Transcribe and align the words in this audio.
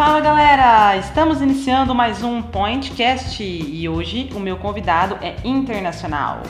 Fala 0.00 0.18
galera, 0.18 0.96
estamos 0.96 1.42
iniciando 1.42 1.94
mais 1.94 2.22
um 2.22 2.40
Pointcast 2.40 3.42
e 3.42 3.86
hoje 3.86 4.30
o 4.34 4.40
meu 4.40 4.56
convidado 4.56 5.18
é 5.20 5.36
internacional. 5.44 6.40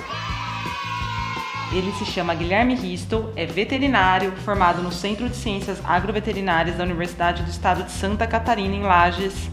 Ele 1.73 1.91
se 1.95 2.05
chama 2.05 2.33
Guilherme 2.33 2.77
Ristel, 2.77 3.33
é 3.35 3.47
veterinário, 3.47 4.31
formado 4.45 4.81
no 4.81 4.93
Centro 4.93 5.29
de 5.29 5.35
Ciências 5.35 5.83
Agroveterinárias 5.85 6.77
da 6.77 6.85
Universidade 6.85 7.43
do 7.43 7.51
Estado 7.51 7.83
de 7.83 7.91
Santa 7.91 8.25
Catarina, 8.25 8.77
em 8.77 8.83
Lages, 8.85 9.51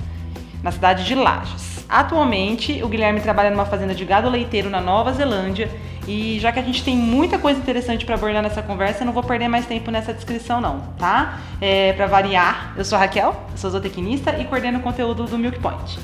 na 0.62 0.72
cidade 0.72 1.04
de 1.04 1.16
Lages. 1.16 1.84
Atualmente, 1.90 2.84
o 2.84 2.88
Guilherme 2.88 3.20
trabalha 3.20 3.50
numa 3.50 3.66
fazenda 3.66 3.96
de 3.96 4.06
gado 4.06 4.30
leiteiro 4.30 4.70
na 4.70 4.80
Nova 4.80 5.12
Zelândia 5.12 5.72
e 6.08 6.40
já 6.40 6.52
que 6.52 6.60
a 6.60 6.64
gente 6.64 6.84
tem 6.84 6.96
muita 6.96 7.38
coisa 7.38 7.60
interessante 7.60 8.06
para 8.06 8.16
abordar 8.16 8.42
nessa 8.42 8.62
conversa, 8.62 9.02
eu 9.02 9.06
não 9.06 9.14
vou 9.14 9.24
perder 9.24 9.48
mais 9.48 9.66
tempo 9.66 9.92
nessa 9.92 10.14
descrição 10.14 10.62
não, 10.62 10.80
tá? 10.98 11.40
É, 11.60 11.92
para 11.94 12.08
variar, 12.08 12.74
eu 12.78 12.86
sou 12.86 12.96
a 12.98 13.02
Raquel, 13.02 13.36
sou 13.56 13.70
zootecnista 13.70 14.40
e 14.40 14.46
coordeno 14.46 14.80
o 14.80 14.82
conteúdo 14.82 15.26
do 15.26 15.38
Milk 15.38 15.60
Point. 15.60 16.00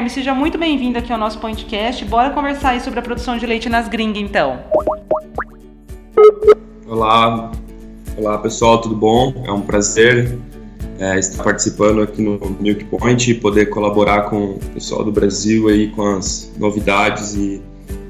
Guilherme, 0.00 0.10
seja 0.10 0.34
muito 0.34 0.56
bem-vindo 0.56 0.98
aqui 0.98 1.12
ao 1.12 1.18
nosso 1.18 1.38
podcast. 1.38 2.02
Bora 2.06 2.30
conversar 2.30 2.70
aí 2.70 2.80
sobre 2.80 2.98
a 2.98 3.02
produção 3.02 3.36
de 3.36 3.44
leite 3.44 3.68
nas 3.68 3.86
gringas, 3.86 4.22
então. 4.22 4.58
Olá, 6.86 7.52
olá 8.16 8.38
pessoal, 8.38 8.80
tudo 8.80 8.96
bom? 8.96 9.44
É 9.46 9.52
um 9.52 9.60
prazer 9.60 10.38
é, 10.98 11.18
estar 11.18 11.42
participando 11.42 12.00
aqui 12.00 12.22
no 12.22 12.38
Milk 12.58 12.84
Point 12.86 13.30
e 13.30 13.34
poder 13.34 13.66
colaborar 13.66 14.22
com 14.30 14.52
o 14.52 14.58
pessoal 14.72 15.04
do 15.04 15.12
Brasil 15.12 15.68
aí 15.68 15.88
com 15.88 16.16
as 16.16 16.50
novidades 16.56 17.34
e 17.34 17.60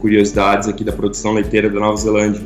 curiosidades 0.00 0.68
aqui 0.68 0.84
da 0.84 0.92
produção 0.92 1.32
leiteira 1.32 1.68
da 1.68 1.80
Nova 1.80 1.96
Zelândia. 1.96 2.40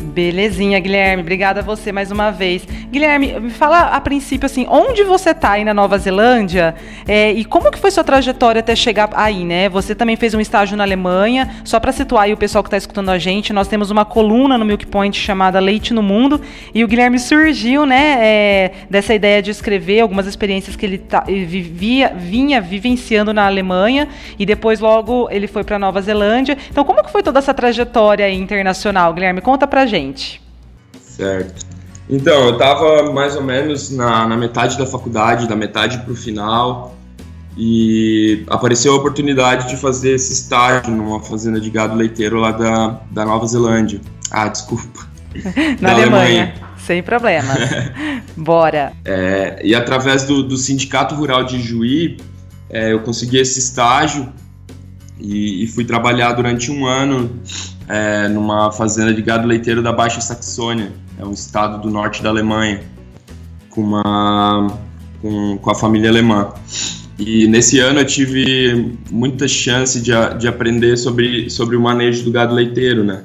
Belezinha, 0.00 0.78
Guilherme. 0.80 1.22
Obrigada 1.22 1.60
a 1.60 1.62
você 1.62 1.92
mais 1.92 2.10
uma 2.10 2.30
vez. 2.30 2.66
Guilherme, 2.90 3.38
me 3.38 3.50
fala 3.50 3.88
a 3.88 4.00
princípio 4.00 4.46
assim, 4.46 4.66
onde 4.68 5.04
você 5.04 5.30
está 5.30 5.52
aí 5.52 5.64
na 5.64 5.74
Nova 5.74 5.98
Zelândia 5.98 6.74
é, 7.06 7.32
e 7.32 7.44
como 7.44 7.70
que 7.70 7.78
foi 7.78 7.90
sua 7.90 8.02
trajetória 8.02 8.60
até 8.60 8.74
chegar 8.74 9.10
aí, 9.14 9.44
né? 9.44 9.68
Você 9.68 9.94
também 9.94 10.16
fez 10.16 10.34
um 10.34 10.40
estágio 10.40 10.76
na 10.76 10.84
Alemanha. 10.84 11.48
Só 11.64 11.78
para 11.78 11.92
situar 11.92 12.24
aí 12.24 12.32
o 12.32 12.36
pessoal 12.36 12.62
que 12.62 12.68
está 12.68 12.76
escutando 12.76 13.10
a 13.10 13.18
gente, 13.18 13.52
nós 13.52 13.68
temos 13.68 13.90
uma 13.90 14.04
coluna 14.04 14.56
no 14.56 14.64
Milk 14.64 14.86
Point 14.86 15.18
chamada 15.18 15.60
Leite 15.60 15.92
no 15.92 16.02
Mundo 16.02 16.40
e 16.74 16.82
o 16.82 16.88
Guilherme 16.88 17.18
surgiu, 17.18 17.84
né, 17.84 18.18
é, 18.20 18.72
dessa 18.88 19.14
ideia 19.14 19.42
de 19.42 19.50
escrever 19.50 20.00
algumas 20.00 20.26
experiências 20.26 20.76
que 20.76 20.86
ele 20.86 20.98
tá, 20.98 21.24
vivia, 21.26 22.12
vinha 22.16 22.60
vivenciando 22.60 23.32
na 23.32 23.46
Alemanha 23.46 24.08
e 24.38 24.46
depois 24.46 24.80
logo 24.80 25.28
ele 25.30 25.46
foi 25.46 25.64
para 25.64 25.78
Nova 25.78 26.00
Zelândia. 26.00 26.56
Então, 26.70 26.84
como 26.84 27.04
que 27.04 27.10
foi 27.10 27.22
toda 27.22 27.38
essa 27.38 27.52
trajetória 27.52 28.30
internacional, 28.30 29.12
Guilherme? 29.12 29.40
Conta 29.40 29.66
pra 29.66 29.86
gente. 29.90 30.40
Certo. 31.02 31.66
Então, 32.08 32.46
eu 32.46 32.52
estava 32.54 33.12
mais 33.12 33.36
ou 33.36 33.42
menos 33.42 33.90
na, 33.90 34.26
na 34.26 34.36
metade 34.36 34.78
da 34.78 34.86
faculdade, 34.86 35.46
da 35.46 35.54
metade 35.54 35.98
para 35.98 36.12
o 36.12 36.16
final, 36.16 36.96
e 37.56 38.44
apareceu 38.48 38.92
a 38.94 38.96
oportunidade 38.96 39.68
de 39.68 39.76
fazer 39.76 40.14
esse 40.14 40.32
estágio 40.32 40.92
numa 40.92 41.20
fazenda 41.20 41.60
de 41.60 41.70
gado 41.70 41.94
leiteiro 41.94 42.40
lá 42.40 42.52
da, 42.52 43.00
da 43.10 43.24
Nova 43.24 43.46
Zelândia. 43.46 44.00
Ah, 44.30 44.48
desculpa. 44.48 45.06
na 45.80 45.92
Alemanha. 45.92 45.94
Alemanha. 45.94 46.54
Sem 46.78 47.02
problema. 47.02 47.54
Bora. 48.36 48.92
É, 49.04 49.60
e 49.62 49.74
através 49.74 50.24
do, 50.24 50.42
do 50.42 50.56
Sindicato 50.56 51.14
Rural 51.14 51.44
de 51.44 51.60
Juí, 51.60 52.16
é, 52.68 52.92
eu 52.92 53.00
consegui 53.00 53.38
esse 53.38 53.58
estágio 53.58 54.32
e, 55.18 55.64
e, 55.64 55.66
fui 55.66 55.84
trabalhar 55.84 56.32
durante 56.32 56.70
um 56.70 56.86
ano 56.86 57.30
é, 57.90 58.28
numa 58.28 58.70
fazenda 58.70 59.12
de 59.12 59.20
gado 59.20 59.46
leiteiro 59.48 59.82
da 59.82 59.92
Baixa 59.92 60.20
Saxônia 60.20 60.92
é 61.18 61.24
um 61.24 61.32
estado 61.32 61.82
do 61.82 61.90
norte 61.90 62.22
da 62.22 62.28
Alemanha, 62.28 62.82
com, 63.68 63.82
uma, 63.82 64.78
com, 65.20 65.58
com 65.58 65.70
a 65.70 65.74
família 65.74 66.08
alemã. 66.08 66.52
E 67.18 67.46
nesse 67.48 67.80
ano 67.80 67.98
eu 67.98 68.06
tive 68.06 68.96
muita 69.10 69.46
chance 69.48 70.00
de, 70.00 70.12
de 70.38 70.48
aprender 70.48 70.96
sobre, 70.96 71.50
sobre 71.50 71.76
o 71.76 71.80
manejo 71.80 72.24
do 72.24 72.30
gado 72.30 72.54
leiteiro, 72.54 73.02
né? 73.02 73.24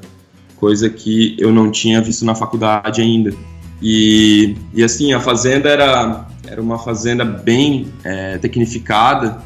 Coisa 0.57 0.89
que 0.89 1.35
eu 1.39 1.51
não 1.53 1.69
tinha 1.69 2.01
visto 2.01 2.25
na 2.25 2.33
faculdade 2.33 3.01
ainda. 3.01 3.33
E, 3.81 4.55
e 4.73 4.83
assim, 4.83 5.13
a 5.13 5.19
fazenda 5.19 5.69
era, 5.69 6.27
era 6.47 6.61
uma 6.61 6.79
fazenda 6.79 7.23
bem 7.23 7.87
é, 8.03 8.37
tecnificada, 8.39 9.41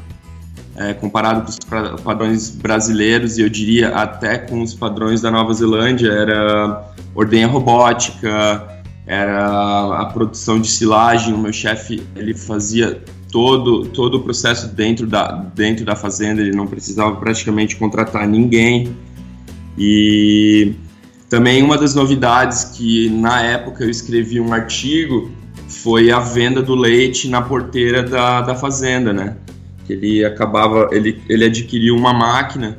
é, 0.79 0.93
comparado 0.93 1.41
com 1.41 1.49
os 1.49 2.01
padrões 2.01 2.49
brasileiros 2.51 3.37
e 3.37 3.41
eu 3.41 3.49
diria 3.49 3.89
até 3.89 4.37
com 4.37 4.61
os 4.61 4.73
padrões 4.73 5.19
da 5.19 5.29
Nova 5.29 5.53
Zelândia, 5.53 6.09
era 6.09 6.89
ordenha 7.13 7.47
robótica, 7.47 8.81
era 9.05 9.99
a 9.99 10.05
produção 10.05 10.57
de 10.57 10.69
silagem. 10.69 11.33
O 11.33 11.37
meu 11.37 11.51
chefe 11.51 12.01
ele 12.15 12.33
fazia 12.33 13.03
todo 13.29 13.87
todo 13.87 14.15
o 14.15 14.19
processo 14.21 14.73
dentro 14.73 15.05
da 15.05 15.33
dentro 15.53 15.83
da 15.83 15.97
fazenda. 15.97 16.39
Ele 16.41 16.55
não 16.55 16.65
precisava 16.65 17.13
praticamente 17.17 17.75
contratar 17.75 18.25
ninguém. 18.25 18.95
E 19.77 20.75
também 21.29 21.61
uma 21.61 21.77
das 21.77 21.93
novidades 21.93 22.63
que 22.63 23.09
na 23.09 23.41
época 23.41 23.83
eu 23.83 23.89
escrevi 23.89 24.39
um 24.39 24.53
artigo 24.53 25.29
foi 25.67 26.09
a 26.09 26.19
venda 26.19 26.61
do 26.61 26.73
leite 26.73 27.27
na 27.27 27.41
porteira 27.41 28.01
da, 28.01 28.41
da 28.41 28.55
fazenda, 28.55 29.11
né? 29.11 29.35
Ele 29.93 30.23
acabava, 30.23 30.89
ele, 30.91 31.21
ele 31.27 31.45
adquiriu 31.45 31.95
uma 31.95 32.13
máquina 32.13 32.77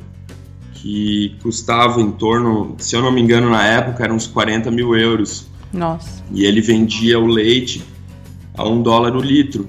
que 0.73 1.35
custava 1.41 2.01
em 2.01 2.11
torno, 2.11 2.75
se 2.79 2.95
eu 2.95 3.01
não 3.01 3.11
me 3.11 3.21
engano, 3.21 3.49
na 3.49 3.63
época, 3.65 4.03
eram 4.03 4.15
uns 4.15 4.27
40 4.27 4.71
mil 4.71 4.95
euros. 4.95 5.47
Nossa. 5.71 6.23
E 6.31 6.45
ele 6.45 6.61
vendia 6.61 7.19
o 7.19 7.27
leite 7.27 7.83
a 8.57 8.67
um 8.67 8.81
dólar 8.81 9.15
o 9.15 9.21
litro, 9.21 9.67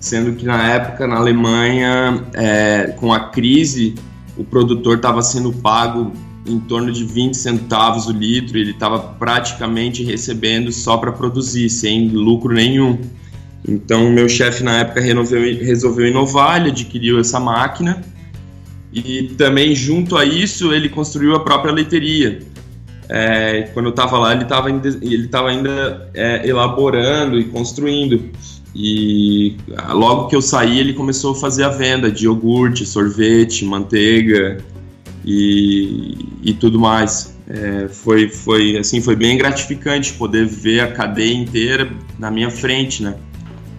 sendo 0.00 0.34
que 0.34 0.44
na 0.44 0.68
época, 0.68 1.06
na 1.06 1.16
Alemanha, 1.16 2.24
é, 2.34 2.94
com 2.98 3.12
a 3.12 3.20
crise, 3.20 3.94
o 4.36 4.44
produtor 4.44 4.96
estava 4.96 5.22
sendo 5.22 5.52
pago 5.52 6.12
em 6.48 6.58
torno 6.58 6.90
de 6.90 7.04
20 7.04 7.34
centavos 7.36 8.06
o 8.06 8.12
litro 8.12 8.56
ele 8.56 8.70
estava 8.70 8.98
praticamente 8.98 10.02
recebendo 10.02 10.72
só 10.72 10.96
para 10.96 11.12
produzir, 11.12 11.68
sem 11.68 12.08
lucro 12.08 12.54
nenhum. 12.54 12.98
Então, 13.66 14.10
meu 14.10 14.28
chefe 14.28 14.62
na 14.62 14.80
época 14.80 15.00
resolveu, 15.00 15.42
resolveu 15.64 16.06
inovar, 16.06 16.60
ele 16.60 16.70
adquiriu 16.70 17.18
essa 17.18 17.40
máquina 17.40 18.02
e 18.92 19.34
também, 19.36 19.74
junto 19.74 20.16
a 20.16 20.24
isso, 20.24 20.72
ele 20.72 20.88
construiu 20.88 21.34
a 21.34 21.40
própria 21.40 21.72
leiteria. 21.72 22.40
É, 23.08 23.62
quando 23.74 23.86
eu 23.86 23.90
estava 23.90 24.18
lá, 24.18 24.32
ele 24.32 24.42
estava 24.42 24.70
ele 24.70 25.28
tava 25.28 25.48
ainda 25.48 26.10
é, 26.14 26.46
elaborando 26.46 27.38
e 27.38 27.44
construindo. 27.44 28.30
E 28.74 29.56
logo 29.90 30.28
que 30.28 30.36
eu 30.36 30.42
saí, 30.42 30.78
ele 30.78 30.92
começou 30.92 31.32
a 31.32 31.34
fazer 31.34 31.64
a 31.64 31.68
venda 31.68 32.10
de 32.10 32.24
iogurte, 32.24 32.86
sorvete, 32.86 33.64
manteiga 33.64 34.58
e, 35.24 36.16
e 36.42 36.52
tudo 36.54 36.78
mais. 36.78 37.36
É, 37.48 37.88
foi, 37.88 38.28
foi, 38.28 38.76
assim, 38.76 39.00
foi 39.00 39.16
bem 39.16 39.38
gratificante 39.38 40.12
poder 40.12 40.46
ver 40.46 40.80
a 40.80 40.92
cadeia 40.92 41.34
inteira 41.34 41.90
na 42.18 42.30
minha 42.30 42.50
frente, 42.50 43.02
né? 43.02 43.16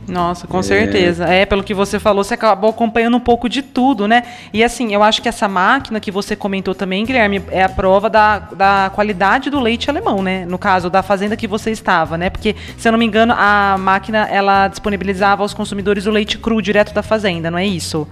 Nossa, 0.09 0.47
com 0.47 0.59
é... 0.59 0.63
certeza. 0.63 1.25
É, 1.25 1.45
pelo 1.45 1.63
que 1.63 1.73
você 1.73 1.99
falou, 1.99 2.23
você 2.23 2.33
acabou 2.33 2.69
acompanhando 2.69 3.17
um 3.17 3.19
pouco 3.19 3.47
de 3.47 3.61
tudo, 3.61 4.07
né? 4.07 4.23
E 4.53 4.63
assim, 4.63 4.93
eu 4.93 5.03
acho 5.03 5.21
que 5.21 5.29
essa 5.29 5.47
máquina 5.47 5.99
que 5.99 6.11
você 6.11 6.35
comentou 6.35 6.75
também, 6.75 7.05
Guilherme, 7.05 7.41
é 7.49 7.63
a 7.63 7.69
prova 7.69 8.09
da, 8.09 8.39
da 8.39 8.91
qualidade 8.93 9.49
do 9.49 9.59
leite 9.59 9.89
alemão, 9.89 10.21
né? 10.21 10.45
No 10.45 10.57
caso, 10.57 10.89
da 10.89 11.03
fazenda 11.03 11.37
que 11.37 11.47
você 11.47 11.71
estava, 11.71 12.17
né? 12.17 12.29
Porque, 12.29 12.55
se 12.77 12.87
eu 12.87 12.91
não 12.91 12.99
me 12.99 13.05
engano, 13.05 13.33
a 13.37 13.77
máquina, 13.77 14.27
ela 14.29 14.67
disponibilizava 14.67 15.43
aos 15.43 15.53
consumidores 15.53 16.05
o 16.05 16.11
leite 16.11 16.37
cru 16.37 16.61
direto 16.61 16.93
da 16.93 17.03
fazenda, 17.03 17.49
não 17.49 17.57
é 17.57 17.65
isso? 17.65 18.07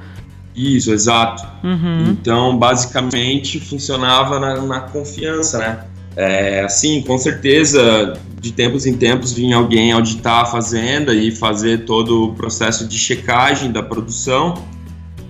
Isso, 0.55 0.91
exato. 0.91 1.45
Uhum. 1.63 2.05
Então, 2.09 2.57
basicamente, 2.57 3.59
funcionava 3.59 4.39
na, 4.39 4.59
na 4.61 4.79
confiança, 4.79 5.59
né? 5.59 5.79
É, 6.17 6.61
assim, 6.61 7.03
com 7.03 7.15
certeza, 7.15 8.19
de 8.41 8.51
tempos 8.51 8.87
em 8.87 8.97
tempos 8.97 9.31
vinha 9.31 9.55
alguém 9.55 9.91
auditar 9.91 10.41
a 10.41 10.45
fazenda 10.45 11.13
e 11.13 11.29
fazer 11.29 11.85
todo 11.85 12.23
o 12.23 12.33
processo 12.33 12.87
de 12.87 12.97
checagem 12.97 13.71
da 13.71 13.83
produção, 13.83 14.55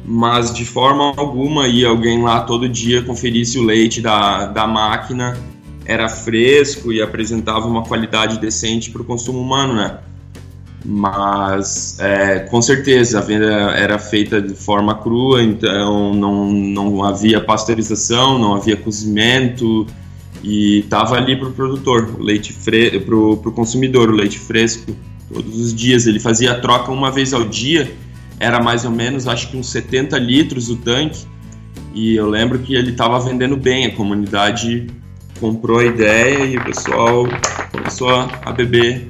mas 0.06 0.54
de 0.54 0.64
forma 0.64 1.14
alguma 1.18 1.68
ia 1.68 1.90
alguém 1.90 2.24
lá 2.24 2.40
todo 2.40 2.70
dia 2.70 3.02
conferir 3.02 3.46
se 3.46 3.60
o 3.60 3.64
leite 3.64 4.00
da, 4.00 4.46
da 4.46 4.66
máquina 4.66 5.38
era 5.86 6.08
fresco 6.08 6.94
e 6.94 7.02
apresentava 7.02 7.68
uma 7.68 7.84
qualidade 7.84 8.40
decente 8.40 8.90
para 8.90 9.02
o 9.02 9.06
consumo 9.06 9.42
humano, 9.42 9.74
né? 9.74 9.98
Mas 10.86 12.00
é, 12.00 12.40
com 12.40 12.62
certeza 12.62 13.20
a 13.20 13.22
venda 13.22 13.46
era 13.72 14.00
feita 14.00 14.42
de 14.42 14.54
forma 14.54 14.96
crua, 14.96 15.44
então 15.44 16.14
não, 16.14 16.50
não 16.50 17.04
havia 17.04 17.42
pasteurização, 17.42 18.40
não 18.40 18.56
havia 18.56 18.78
cozimento, 18.78 19.86
e 20.44 20.84
tava 20.90 21.16
ali 21.16 21.36
pro 21.36 21.52
produtor, 21.52 22.16
o 22.20 22.24
leite 22.24 22.54
fre 22.54 23.00
pro, 23.00 23.38
pro 23.38 23.52
consumidor, 23.52 24.10
o 24.10 24.14
leite 24.14 24.40
fresco 24.40 24.96
todos 25.32 25.60
os 25.60 25.74
dias. 25.74 26.08
Ele 26.08 26.20
fazia 26.20 26.54
a 26.54 26.60
troca 26.60 26.92
uma 26.92 27.12
vez 27.12 27.34
ao 27.34 27.44
dia, 27.44 27.92
era 28.40 28.62
mais 28.62 28.86
ou 28.86 28.92
menos, 28.92 29.28
acho 29.28 29.50
que 29.50 29.58
uns 29.58 29.70
70 29.70 30.18
litros 30.18 30.70
o 30.70 30.76
tanque. 30.78 31.26
E 31.94 32.16
eu 32.16 32.30
lembro 32.30 32.60
que 32.60 32.76
ele 32.76 32.92
estava 32.92 33.20
vendendo 33.20 33.58
bem, 33.58 33.86
a 33.86 33.96
comunidade 33.96 34.88
comprou 35.40 35.80
a 35.80 35.86
ideia 35.86 36.46
e 36.46 36.58
o 36.58 36.64
pessoal 36.64 37.26
começou 37.72 38.10
a 38.10 38.52
beber 38.52 39.08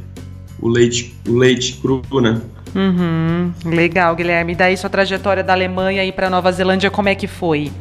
o 0.59 0.68
leite, 0.68 1.13
o 1.27 1.35
leite 1.35 1.74
cru, 1.81 2.01
né? 2.21 2.41
Uhum, 2.75 3.51
legal, 3.65 4.15
Guilherme. 4.15 4.53
E 4.53 4.56
daí 4.56 4.77
sua 4.77 4.89
trajetória 4.89 5.44
da 5.44 5.53
Alemanha 5.53 6.03
e 6.06 6.12
para 6.12 6.29
Nova 6.29 6.51
Zelândia, 6.51 6.89
como 6.89 7.09
é 7.09 7.15
que 7.15 7.27
foi? 7.27 7.71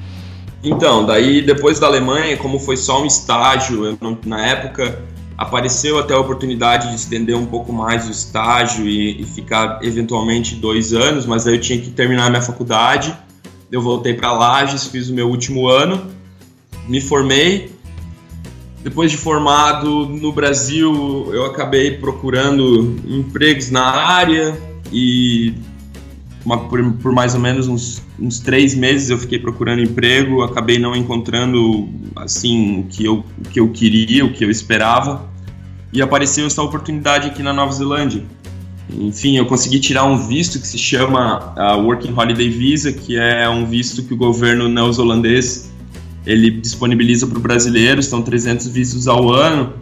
Então, 0.68 1.06
daí 1.06 1.40
depois 1.42 1.78
da 1.78 1.86
Alemanha, 1.86 2.36
como 2.36 2.58
foi 2.58 2.76
só 2.76 3.00
um 3.00 3.06
estágio, 3.06 3.84
eu, 3.84 4.18
na 4.26 4.44
época 4.44 5.00
apareceu 5.38 5.96
até 5.96 6.12
a 6.12 6.18
oportunidade 6.18 6.88
de 6.88 6.96
estender 6.96 7.36
um 7.36 7.46
pouco 7.46 7.72
mais 7.72 8.08
o 8.08 8.10
estágio 8.10 8.84
e, 8.84 9.22
e, 9.22 9.24
ficar 9.24 9.78
eventualmente 9.82 10.56
dois 10.56 10.92
anos, 10.92 11.24
mas 11.24 11.46
aí 11.46 11.54
eu 11.54 11.60
tinha 11.60 11.80
que 11.80 11.90
terminar 11.90 12.30
minha 12.30 12.42
faculdade. 12.42 13.14
Eu 13.70 13.80
voltei 13.80 14.14
para 14.14 14.32
Lages, 14.32 14.88
fiz 14.88 15.08
o 15.08 15.14
meu 15.14 15.28
último 15.28 15.68
ano, 15.68 16.04
me 16.88 17.00
formei 17.00 17.70
depois 18.82 19.10
de 19.10 19.16
formado 19.16 20.06
no 20.06 20.32
Brasil, 20.32 21.28
eu 21.32 21.44
acabei 21.44 21.98
procurando 21.98 22.96
empregos 23.06 23.70
na 23.70 23.84
área 23.84 24.56
e 24.92 25.54
uma, 26.46 26.68
por, 26.68 26.92
por, 26.94 27.12
mais 27.12 27.34
ou 27.34 27.40
menos 27.40 27.66
uns, 27.66 28.02
uns, 28.18 28.38
três 28.38 28.74
meses 28.74 29.10
eu 29.10 29.18
fiquei 29.18 29.38
procurando 29.38 29.82
emprego, 29.82 30.42
acabei 30.42 30.78
não 30.78 30.94
encontrando 30.94 31.88
assim 32.14 32.80
o 32.80 32.84
que 32.84 33.04
eu, 33.04 33.24
o 33.44 33.48
que 33.50 33.58
eu 33.58 33.68
queria, 33.68 34.24
o 34.24 34.32
que 34.32 34.44
eu 34.44 34.50
esperava 34.50 35.28
e 35.92 36.00
apareceu 36.00 36.46
essa 36.46 36.62
oportunidade 36.62 37.28
aqui 37.28 37.42
na 37.42 37.52
Nova 37.52 37.72
Zelândia. 37.72 38.22
Enfim, 38.98 39.36
eu 39.36 39.46
consegui 39.46 39.80
tirar 39.80 40.04
um 40.04 40.16
visto 40.28 40.60
que 40.60 40.66
se 40.66 40.78
chama 40.78 41.54
uh, 41.56 41.82
Working 41.82 42.12
Holiday 42.16 42.48
Visa, 42.48 42.92
que 42.92 43.16
é 43.16 43.48
um 43.48 43.66
visto 43.66 44.04
que 44.04 44.14
o 44.14 44.16
governo 44.16 44.68
neozelandês 44.68 45.72
ele 46.24 46.50
disponibiliza 46.50 47.26
para 47.26 47.38
o 47.38 47.40
brasileiro, 47.40 48.02
são 48.02 48.22
300 48.22 48.68
vistos 48.68 49.08
ao 49.08 49.30
ano. 49.30 49.72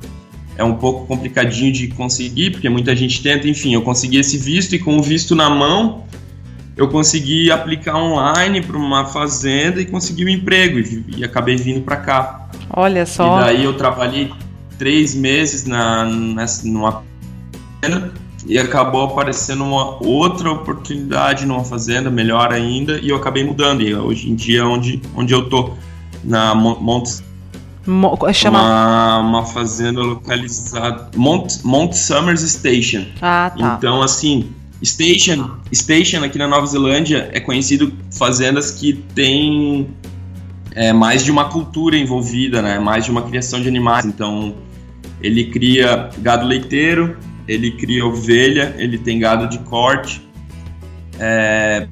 É 0.57 0.63
um 0.63 0.75
pouco 0.75 1.07
complicadinho 1.07 1.73
de 1.73 1.89
conseguir, 1.89 2.53
porque 2.53 2.69
muita 2.69 2.95
gente 2.95 3.21
tenta. 3.23 3.49
Enfim, 3.49 3.75
eu 3.75 3.83
consegui 3.83 4.19
esse 4.19 4.39
visto 4.39 4.75
e 4.75 4.79
com 4.79 4.97
o 4.97 5.03
visto 5.03 5.35
na 5.35 5.51
mão, 5.51 6.04
eu 6.77 6.89
consegui 6.89 7.51
aplicar 7.51 7.97
online 7.97 8.61
para 8.61 8.77
uma 8.77 9.07
fazenda 9.07 9.81
e 9.81 9.87
consegui 9.87 10.25
um 10.25 10.29
emprego 10.29 10.79
e, 10.79 11.05
e 11.19 11.25
acabei 11.25 11.57
vindo 11.57 11.83
para 11.83 11.97
cá. 11.97 12.49
Olha 12.71 13.07
só. 13.07 13.41
E 13.41 13.45
daí 13.45 13.65
eu 13.65 13.75
trabalhei 13.75 14.33
três 14.79 15.15
meses 15.15 15.65
na, 15.65 16.05
nessa, 16.05 16.67
numa 16.67 17.03
fazenda 17.81 18.13
e 18.47 18.59
acabou 18.59 19.05
aparecendo 19.05 19.65
uma 19.65 20.03
outra 20.03 20.51
oportunidade 20.51 21.47
numa 21.47 21.65
fazenda 21.65 22.11
melhor 22.11 22.53
ainda 22.53 22.99
e 22.99 23.09
eu 23.09 23.17
acabei 23.17 23.45
mudando 23.45 23.83
e 23.83 23.95
hoje 23.95 24.31
em 24.31 24.35
dia 24.35 24.61
é 24.61 24.65
onde, 24.65 25.01
onde 25.17 25.33
eu 25.33 25.49
tô 25.49 25.71
na 26.23 26.55
Mount 26.55 27.23
Mo 27.87 28.17
chama... 28.33 28.61
uma, 28.61 29.19
uma 29.19 29.45
fazenda 29.45 30.01
localizada 30.01 31.11
Mount, 31.15 31.63
Mount 31.63 31.93
Summers 31.93 32.41
Station. 32.41 33.05
Ah, 33.21 33.53
tá. 33.57 33.77
Então, 33.77 34.01
assim, 34.01 34.51
Station, 34.85 35.57
Station 35.73 36.23
aqui 36.25 36.39
na 36.39 36.47
Nova 36.47 36.67
Zelândia 36.67 37.31
é 37.33 37.41
conhecido 37.41 37.93
fazendas 38.11 38.71
que 38.71 38.93
tem 39.15 39.89
é, 40.75 40.93
mais 40.93 41.25
de 41.25 41.31
uma 41.31 41.49
cultura 41.49 41.97
envolvida, 41.97 42.61
né? 42.61 42.79
Mais 42.79 43.05
de 43.05 43.11
uma 43.11 43.23
criação 43.23 43.61
de 43.63 43.69
animais. 43.69 44.05
Então, 44.05 44.55
ele 45.23 45.47
cria 45.47 46.11
gado 46.19 46.47
leiteiro, 46.47 47.17
ele 47.49 47.71
cria 47.73 48.05
ovelha, 48.05 48.75
ele 48.79 48.99
tem 48.99 49.19
gado 49.19 49.49
de 49.49 49.59
corte, 49.61 50.21
é, 51.19 51.87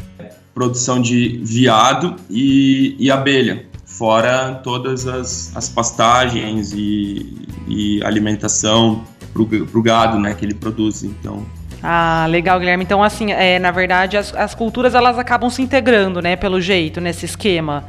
produção 0.54 1.00
de 1.00 1.40
viado 1.42 2.16
e, 2.28 2.96
e 2.98 3.10
abelha 3.10 3.66
fora 3.86 4.54
todas 4.64 5.06
as, 5.06 5.54
as 5.54 5.68
pastagens 5.68 6.72
e, 6.72 7.46
e 7.68 8.02
alimentação 8.02 9.04
para 9.32 9.42
o 9.42 9.82
gado 9.82 10.18
né, 10.18 10.34
que 10.34 10.44
ele 10.44 10.54
produz. 10.54 11.04
Então, 11.04 11.46
ah, 11.82 12.26
legal, 12.28 12.58
Guilherme. 12.58 12.84
Então, 12.84 13.02
assim, 13.02 13.32
é, 13.32 13.58
na 13.58 13.70
verdade, 13.70 14.16
as, 14.16 14.34
as 14.34 14.54
culturas 14.54 14.94
elas 14.94 15.18
acabam 15.18 15.50
se 15.50 15.60
integrando, 15.60 16.22
né, 16.22 16.36
pelo 16.36 16.60
jeito, 16.60 17.00
nesse 17.00 17.24
esquema. 17.24 17.84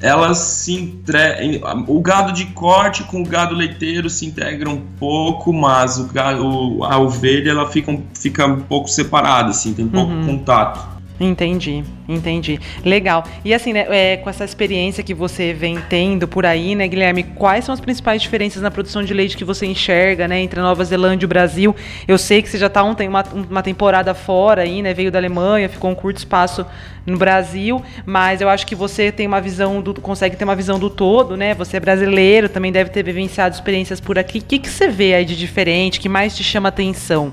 Elas 0.00 0.38
se 0.38 0.74
entre... 0.74 1.60
O 1.86 2.00
gado 2.00 2.32
de 2.32 2.46
corte 2.46 3.02
com 3.04 3.22
o 3.22 3.26
gado 3.26 3.54
leiteiro 3.54 4.10
se 4.10 4.26
integram 4.26 4.72
um 4.72 4.82
pouco, 4.98 5.52
mas 5.52 5.98
o 5.98 6.06
gado, 6.06 6.84
a 6.84 6.98
ovelha 6.98 7.50
ela 7.50 7.70
fica, 7.70 7.98
fica 8.14 8.46
um 8.46 8.60
pouco 8.60 8.88
separada, 8.88 9.50
assim, 9.50 9.72
tem 9.72 9.86
pouco 9.88 10.12
uhum. 10.12 10.26
contato. 10.26 10.95
Entendi, 11.18 11.82
entendi. 12.06 12.60
Legal. 12.84 13.24
E 13.42 13.54
assim, 13.54 13.72
né, 13.72 13.86
é, 13.88 14.16
com 14.18 14.28
essa 14.28 14.44
experiência 14.44 15.02
que 15.02 15.14
você 15.14 15.54
vem 15.54 15.78
tendo 15.88 16.28
por 16.28 16.44
aí, 16.44 16.74
né, 16.74 16.86
Guilherme, 16.86 17.22
quais 17.22 17.64
são 17.64 17.72
as 17.72 17.80
principais 17.80 18.20
diferenças 18.20 18.60
na 18.60 18.70
produção 18.70 19.02
de 19.02 19.14
leite 19.14 19.36
que 19.36 19.44
você 19.44 19.64
enxerga, 19.64 20.28
né, 20.28 20.40
entre 20.40 20.60
a 20.60 20.62
Nova 20.62 20.84
Zelândia 20.84 21.24
e 21.24 21.26
o 21.26 21.28
Brasil? 21.28 21.74
Eu 22.06 22.18
sei 22.18 22.42
que 22.42 22.48
você 22.50 22.58
já 22.58 22.66
está 22.66 22.84
um, 22.84 22.94
tem 22.94 23.08
uma, 23.08 23.24
uma 23.50 23.62
temporada 23.62 24.12
fora 24.12 24.62
aí, 24.62 24.82
né, 24.82 24.92
veio 24.92 25.10
da 25.10 25.18
Alemanha, 25.18 25.70
ficou 25.70 25.90
um 25.90 25.94
curto 25.94 26.18
espaço 26.18 26.66
no 27.06 27.16
Brasil, 27.16 27.82
mas 28.04 28.42
eu 28.42 28.48
acho 28.48 28.66
que 28.66 28.74
você 28.74 29.10
tem 29.10 29.26
uma 29.26 29.40
visão 29.40 29.80
do, 29.80 29.94
consegue 29.94 30.36
ter 30.36 30.44
uma 30.44 30.56
visão 30.56 30.78
do 30.78 30.90
todo, 30.90 31.36
né? 31.36 31.54
Você 31.54 31.76
é 31.76 31.80
brasileiro, 31.80 32.48
também 32.48 32.72
deve 32.72 32.90
ter 32.90 33.04
vivenciado 33.04 33.54
experiências 33.54 34.00
por 34.00 34.18
aqui. 34.18 34.40
O 34.40 34.42
que, 34.42 34.58
que 34.58 34.68
você 34.68 34.88
vê 34.88 35.14
aí 35.14 35.24
de 35.24 35.36
diferente, 35.36 36.00
que 36.00 36.08
mais 36.08 36.36
te 36.36 36.42
chama 36.42 36.68
atenção? 36.68 37.32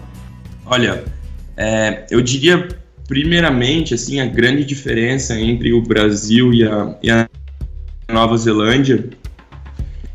Olha, 0.63 1.03
é, 1.57 2.05
eu 2.11 2.21
diria 2.21 2.67
primeiramente, 3.13 3.93
assim, 3.93 4.19
a 4.19 4.25
grande 4.25 4.65
diferença 4.65 5.39
entre 5.39 5.71
o 5.71 5.83
Brasil 5.83 6.51
e 6.51 6.67
a, 6.67 6.97
e 7.03 7.11
a 7.11 7.29
Nova 8.11 8.35
Zelândia 8.35 9.07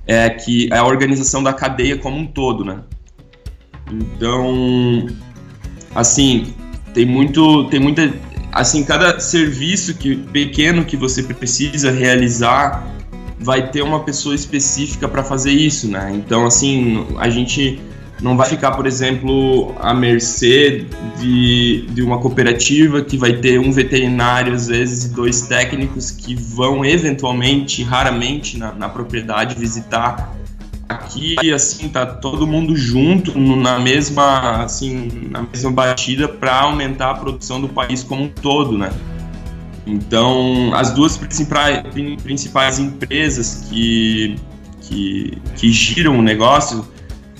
é 0.04 0.28
que 0.28 0.68
é 0.72 0.78
a 0.78 0.84
organização 0.84 1.40
da 1.40 1.52
cadeia 1.52 1.96
como 1.96 2.16
um 2.16 2.26
todo, 2.26 2.64
né? 2.64 2.80
Então, 3.88 5.06
assim, 5.94 6.52
tem 6.92 7.06
muito, 7.06 7.68
tem 7.68 7.78
muita, 7.78 8.12
assim, 8.50 8.82
cada 8.82 9.20
serviço 9.20 9.94
que 9.94 10.16
pequeno 10.16 10.84
que 10.84 10.96
você 10.96 11.22
precisa 11.22 11.92
realizar 11.92 12.84
vai 13.38 13.70
ter 13.70 13.82
uma 13.82 14.02
pessoa 14.02 14.34
específica 14.34 15.06
para 15.06 15.22
fazer 15.22 15.52
isso, 15.52 15.86
né? 15.88 16.10
Então, 16.16 16.44
assim, 16.44 17.06
a 17.16 17.30
gente 17.30 17.78
não 18.20 18.36
vai 18.36 18.48
ficar, 18.48 18.72
por 18.72 18.86
exemplo, 18.86 19.74
à 19.78 19.94
mercê 19.94 20.86
de, 21.18 21.86
de 21.92 22.02
uma 22.02 22.18
cooperativa 22.18 23.02
que 23.02 23.16
vai 23.16 23.34
ter 23.34 23.60
um 23.60 23.70
veterinário, 23.70 24.52
às 24.52 24.66
vezes, 24.66 25.04
e 25.04 25.14
dois 25.14 25.42
técnicos 25.42 26.10
que 26.10 26.34
vão 26.34 26.84
eventualmente, 26.84 27.82
raramente, 27.82 28.58
na, 28.58 28.72
na 28.72 28.88
propriedade 28.88 29.54
visitar. 29.54 30.34
Aqui, 30.88 31.36
assim, 31.52 31.88
tá 31.88 32.06
todo 32.06 32.46
mundo 32.46 32.74
junto 32.74 33.38
na 33.38 33.78
mesma, 33.78 34.64
assim, 34.64 35.28
na 35.30 35.42
mesma 35.42 35.70
batida 35.70 36.26
para 36.26 36.62
aumentar 36.62 37.10
a 37.10 37.14
produção 37.14 37.60
do 37.60 37.68
país 37.68 38.02
como 38.02 38.24
um 38.24 38.28
todo, 38.28 38.76
né? 38.76 38.90
Então, 39.86 40.74
as 40.74 40.90
duas 40.92 41.16
principais, 41.16 41.82
principais 42.22 42.78
empresas 42.78 43.66
que, 43.68 44.36
que, 44.80 45.38
que 45.56 45.70
giram 45.72 46.18
o 46.18 46.22
negócio 46.22 46.84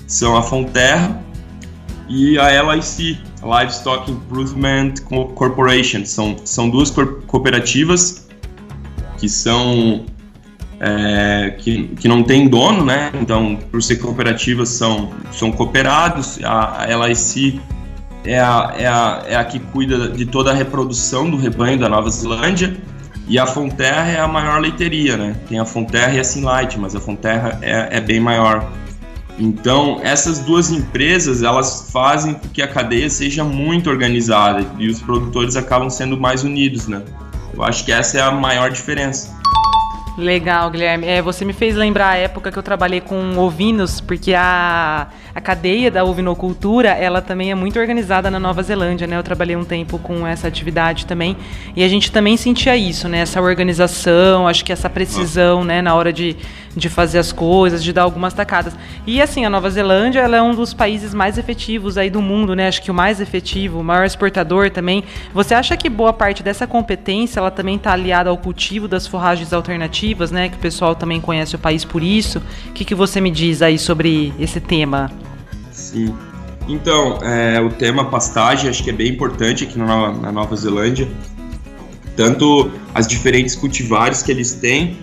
são 0.09 0.35
a 0.35 0.41
Fonterra 0.41 1.23
e 2.09 2.37
a 2.39 2.63
LIC, 2.73 3.19
Livestock 3.43 4.11
Improvement 4.11 4.95
Corporation. 5.35 6.03
São, 6.03 6.35
são 6.43 6.69
duas 6.69 6.89
cooperativas 6.89 8.27
que 9.19 9.29
são 9.29 10.05
é, 10.79 11.53
que, 11.59 11.89
que 11.89 12.07
não 12.07 12.23
tem 12.23 12.47
dono, 12.47 12.83
né? 12.83 13.11
Então, 13.21 13.57
por 13.71 13.83
ser 13.83 13.97
cooperativas, 13.97 14.69
são, 14.69 15.11
são 15.31 15.51
cooperados. 15.51 16.39
A, 16.43 16.83
a 16.83 17.07
LIC 17.07 17.61
é 18.25 18.39
a, 18.39 18.73
é, 18.77 18.87
a, 18.87 19.23
é 19.27 19.35
a 19.35 19.43
que 19.43 19.59
cuida 19.59 20.09
de 20.09 20.25
toda 20.25 20.49
a 20.49 20.53
reprodução 20.55 21.29
do 21.29 21.37
rebanho 21.37 21.77
da 21.77 21.87
Nova 21.87 22.09
Zelândia. 22.09 22.75
E 23.27 23.37
a 23.37 23.45
Fonterra 23.45 24.09
é 24.09 24.19
a 24.19 24.27
maior 24.27 24.59
leiteria, 24.59 25.15
né? 25.15 25.35
Tem 25.47 25.59
a 25.59 25.65
Fonterra 25.65 26.15
e 26.15 26.19
a 26.19 26.23
Sinlight, 26.23 26.79
mas 26.79 26.95
a 26.95 26.99
Fonterra 26.99 27.59
é, 27.61 27.97
é 27.97 28.01
bem 28.01 28.19
maior. 28.19 28.67
Então, 29.39 29.99
essas 30.03 30.39
duas 30.39 30.69
empresas, 30.69 31.41
elas 31.41 31.89
fazem 31.91 32.33
com 32.33 32.49
que 32.49 32.61
a 32.61 32.67
cadeia 32.67 33.09
seja 33.09 33.43
muito 33.43 33.89
organizada 33.89 34.65
e 34.77 34.89
os 34.89 35.01
produtores 35.01 35.55
acabam 35.55 35.89
sendo 35.89 36.19
mais 36.19 36.43
unidos, 36.43 36.87
né? 36.87 37.03
Eu 37.53 37.63
acho 37.63 37.85
que 37.85 37.91
essa 37.91 38.17
é 38.17 38.21
a 38.21 38.31
maior 38.31 38.69
diferença. 38.69 39.39
Legal, 40.17 40.69
Guilherme. 40.69 41.07
É, 41.07 41.21
você 41.21 41.45
me 41.45 41.53
fez 41.53 41.75
lembrar 41.75 42.09
a 42.09 42.15
época 42.17 42.51
que 42.51 42.59
eu 42.59 42.63
trabalhei 42.63 42.99
com 42.99 43.37
ovinos, 43.37 44.01
porque 44.01 44.33
a, 44.33 45.07
a 45.39 45.41
cadeia 45.41 45.89
da 45.89 46.03
ovinocultura, 46.03 46.89
ela 46.89 47.21
também 47.21 47.49
é 47.49 47.55
muito 47.55 47.79
organizada 47.79 48.29
na 48.29 48.37
Nova 48.37 48.61
Zelândia, 48.61 49.07
né? 49.07 49.17
Eu 49.17 49.23
trabalhei 49.23 49.55
um 49.55 49.63
tempo 49.63 49.97
com 49.97 50.27
essa 50.27 50.47
atividade 50.47 51.05
também, 51.05 51.35
e 51.75 51.83
a 51.83 51.87
gente 51.87 52.11
também 52.11 52.35
sentia 52.35 52.75
isso, 52.75 53.07
né? 53.07 53.19
Essa 53.19 53.41
organização, 53.41 54.47
acho 54.47 54.65
que 54.65 54.71
essa 54.71 54.89
precisão, 54.89 55.63
né? 55.63 55.81
Na 55.81 55.95
hora 55.95 56.11
de, 56.11 56.35
de 56.75 56.89
fazer 56.89 57.19
as 57.19 57.31
coisas, 57.31 57.81
de 57.81 57.93
dar 57.93 58.03
algumas 58.03 58.33
tacadas. 58.33 58.75
E 59.07 59.21
assim, 59.21 59.45
a 59.45 59.49
Nova 59.49 59.69
Zelândia 59.69 60.19
ela 60.19 60.35
é 60.35 60.41
um 60.41 60.53
dos 60.53 60.73
países 60.73 61.13
mais 61.13 61.37
efetivos 61.37 61.97
aí 61.97 62.09
do 62.09 62.21
mundo, 62.21 62.53
né? 62.53 62.67
Acho 62.67 62.81
que 62.81 62.91
o 62.91 62.93
mais 62.93 63.21
efetivo, 63.21 63.79
o 63.79 63.83
maior 63.83 64.05
exportador 64.05 64.69
também. 64.69 65.05
Você 65.33 65.53
acha 65.53 65.77
que 65.77 65.89
boa 65.89 66.11
parte 66.11 66.43
dessa 66.43 66.67
competência 66.67 67.39
ela 67.39 67.49
também 67.49 67.77
está 67.77 67.93
aliada 67.93 68.29
ao 68.29 68.37
cultivo 68.37 68.89
das 68.89 69.07
forragens 69.07 69.53
alternativas, 69.53 70.31
né? 70.31 70.49
Que 70.49 70.57
o 70.57 70.59
pessoal 70.59 70.95
também 70.95 71.21
conhece 71.21 71.55
o 71.55 71.59
país 71.59 71.85
por 71.85 72.03
isso. 72.03 72.39
O 72.67 72.73
que, 72.73 72.83
que 72.83 72.93
você 72.93 73.21
me 73.21 73.31
diz 73.31 73.61
aí 73.61 73.79
sobre 73.79 74.33
esse 74.37 74.59
tema? 74.59 75.09
Sim. 75.79 76.13
Então, 76.67 77.17
é, 77.23 77.59
o 77.59 77.69
tema 77.69 78.05
pastagem 78.05 78.69
acho 78.69 78.83
que 78.83 78.89
é 78.89 78.93
bem 78.93 79.09
importante 79.09 79.63
aqui 79.63 79.79
na, 79.79 80.11
na 80.11 80.31
Nova 80.31 80.55
Zelândia. 80.55 81.07
Tanto 82.15 82.69
as 82.93 83.07
diferentes 83.07 83.55
cultivares 83.55 84.21
que 84.21 84.31
eles 84.31 84.53
têm, 84.53 84.97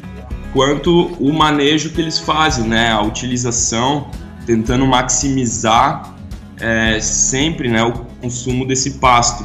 quanto 0.52 1.06
o 1.18 1.33
manejo 1.33 1.90
que 1.90 2.00
eles 2.00 2.18
fazem, 2.18 2.68
né? 2.68 2.92
A 2.92 3.02
utilização, 3.02 4.11
tentando 4.45 4.87
maximizar 4.87 6.14
é, 6.61 7.00
sempre 7.00 7.68
né, 7.68 7.83
o 7.83 7.92
consumo 8.21 8.66
desse 8.66 8.92
pasto. 8.92 9.45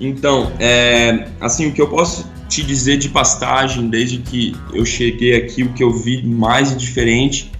Então, 0.00 0.52
é, 0.60 1.28
assim, 1.40 1.66
o 1.66 1.72
que 1.72 1.82
eu 1.82 1.88
posso 1.88 2.30
te 2.48 2.62
dizer 2.62 2.96
de 2.96 3.08
pastagem 3.08 3.90
desde 3.90 4.18
que 4.18 4.56
eu 4.72 4.86
cheguei 4.86 5.36
aqui, 5.36 5.64
o 5.64 5.72
que 5.74 5.82
eu 5.82 5.92
vi 5.92 6.26
mais 6.26 6.74
diferente 6.76 7.50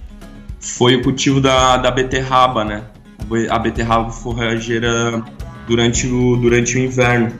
foi 0.59 0.95
o 0.95 1.03
cultivo 1.03 1.39
da, 1.39 1.77
da 1.77 1.91
beterraba, 1.91 2.63
né? 2.63 2.83
A 3.49 3.59
beterraba 3.59 4.09
forrageira 4.09 5.23
durante 5.67 6.07
o, 6.07 6.35
durante 6.35 6.77
o 6.77 6.79
inverno. 6.79 7.31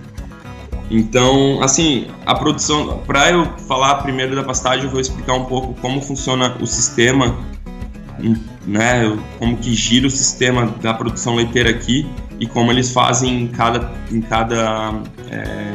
Então, 0.90 1.62
assim, 1.62 2.08
a 2.26 2.34
produção. 2.34 3.00
Para 3.06 3.32
eu 3.32 3.46
falar 3.68 3.96
primeiro 3.96 4.36
da 4.36 4.44
pastagem, 4.44 4.86
eu 4.86 4.92
vou 4.92 5.00
explicar 5.00 5.34
um 5.34 5.46
pouco 5.46 5.74
como 5.82 6.02
funciona 6.02 6.56
o 6.60 6.66
sistema, 6.66 7.38
né? 8.66 9.18
Como 9.38 9.58
que 9.58 9.74
gira 9.76 10.08
o 10.08 10.10
sistema 10.10 10.68
da 10.82 10.94
produção 10.94 11.36
leiteira 11.36 11.70
aqui 11.70 12.08
e 12.40 12.48
como 12.48 12.72
eles 12.72 12.92
fazem 12.92 13.44
em 13.44 13.48
cada, 13.48 13.92
em 14.12 14.22
cada, 14.22 14.94
é, 15.30 15.74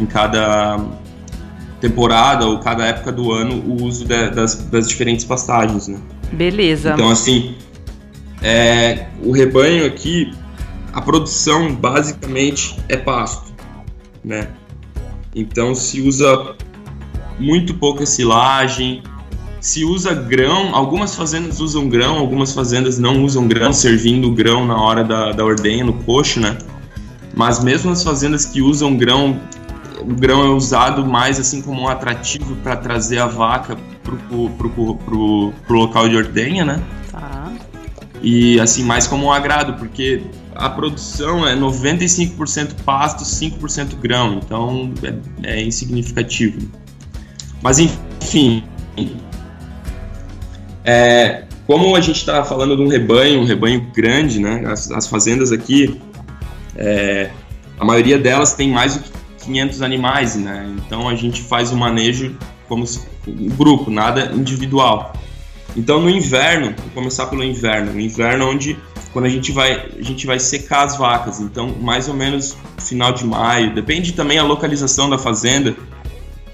em 0.00 0.06
cada 0.06 0.80
temporada 1.80 2.46
ou 2.46 2.58
cada 2.58 2.84
época 2.86 3.12
do 3.12 3.30
ano 3.30 3.54
o 3.54 3.84
uso 3.84 4.04
de, 4.04 4.30
das, 4.30 4.56
das 4.64 4.88
diferentes 4.88 5.24
pastagens, 5.24 5.86
né? 5.86 5.98
Beleza. 6.32 6.92
Então, 6.94 7.10
assim, 7.10 7.54
é, 8.42 9.06
o 9.22 9.32
rebanho 9.32 9.86
aqui, 9.86 10.32
a 10.92 11.00
produção 11.00 11.74
basicamente 11.74 12.78
é 12.88 12.96
pasto, 12.96 13.52
né? 14.24 14.48
Então 15.34 15.74
se 15.74 16.00
usa 16.00 16.56
muito 17.38 17.74
pouca 17.74 18.06
silagem, 18.06 19.02
se 19.60 19.84
usa 19.84 20.14
grão, 20.14 20.74
algumas 20.74 21.14
fazendas 21.14 21.60
usam 21.60 21.88
grão, 21.88 22.16
algumas 22.18 22.52
fazendas 22.52 22.98
não 22.98 23.24
usam 23.24 23.46
grão, 23.46 23.72
servindo 23.72 24.30
grão 24.32 24.66
na 24.66 24.80
hora 24.80 25.04
da, 25.04 25.32
da 25.32 25.44
ordenha, 25.44 25.84
no 25.84 25.92
coxo, 25.92 26.40
né? 26.40 26.58
Mas 27.34 27.62
mesmo 27.62 27.90
as 27.90 28.02
fazendas 28.02 28.44
que 28.44 28.62
usam 28.62 28.96
grão, 28.96 29.40
o 30.00 30.14
grão 30.14 30.44
é 30.44 30.48
usado 30.48 31.04
mais 31.06 31.38
assim 31.38 31.62
como 31.62 31.82
um 31.82 31.88
atrativo 31.88 32.56
para 32.56 32.76
trazer 32.76 33.18
a 33.18 33.26
vaca 33.26 33.76
pro, 34.02 34.16
pro, 34.16 34.50
pro, 34.50 34.94
pro, 34.96 35.52
pro 35.66 35.76
local 35.76 36.08
de 36.08 36.16
ordenha, 36.16 36.64
né? 36.64 36.82
Tá. 37.10 37.52
E 38.22 38.58
assim, 38.60 38.82
mais 38.84 39.06
como 39.06 39.26
um 39.26 39.32
agrado, 39.32 39.74
porque 39.74 40.22
a 40.54 40.68
produção 40.68 41.46
é 41.46 41.54
95% 41.54 42.74
pasto, 42.84 43.24
5% 43.24 43.96
grão, 43.96 44.40
então 44.42 44.92
é, 45.42 45.50
é 45.58 45.62
insignificativo. 45.62 46.68
Mas 47.62 47.78
enfim, 47.78 48.64
é, 50.84 51.44
como 51.66 51.94
a 51.94 52.00
gente 52.00 52.16
está 52.16 52.42
falando 52.44 52.76
de 52.76 52.82
um 52.82 52.88
rebanho, 52.88 53.40
um 53.40 53.44
rebanho 53.44 53.90
grande, 53.94 54.40
né? 54.40 54.64
As, 54.66 54.90
as 54.90 55.06
fazendas 55.06 55.52
aqui, 55.52 56.00
é, 56.76 57.30
a 57.78 57.84
maioria 57.84 58.18
delas 58.18 58.54
tem 58.54 58.70
mais 58.70 58.96
do 58.96 59.02
que 59.02 59.10
500 59.48 59.82
animais, 59.82 60.36
né? 60.36 60.70
Então 60.76 61.08
a 61.08 61.14
gente 61.14 61.42
faz 61.42 61.72
o 61.72 61.76
manejo 61.76 62.36
como 62.68 62.84
um 63.26 63.48
grupo, 63.48 63.90
nada 63.90 64.30
individual. 64.34 65.14
Então 65.74 66.00
no 66.00 66.10
inverno, 66.10 66.74
vou 66.76 66.90
começar 66.94 67.26
pelo 67.26 67.42
inverno, 67.42 67.92
no 67.92 68.00
inverno 68.00 68.50
onde 68.50 68.76
quando 69.10 69.24
a 69.24 69.28
gente 69.30 69.50
vai 69.52 69.88
a 69.98 70.02
gente 70.02 70.26
vai 70.26 70.38
secar 70.38 70.84
as 70.84 70.98
vacas, 70.98 71.40
então 71.40 71.74
mais 71.80 72.08
ou 72.08 72.14
menos 72.14 72.56
final 72.78 73.10
de 73.10 73.24
maio, 73.24 73.74
depende 73.74 74.12
também 74.12 74.38
a 74.38 74.44
localização 74.44 75.08
da 75.08 75.16
fazenda. 75.16 75.74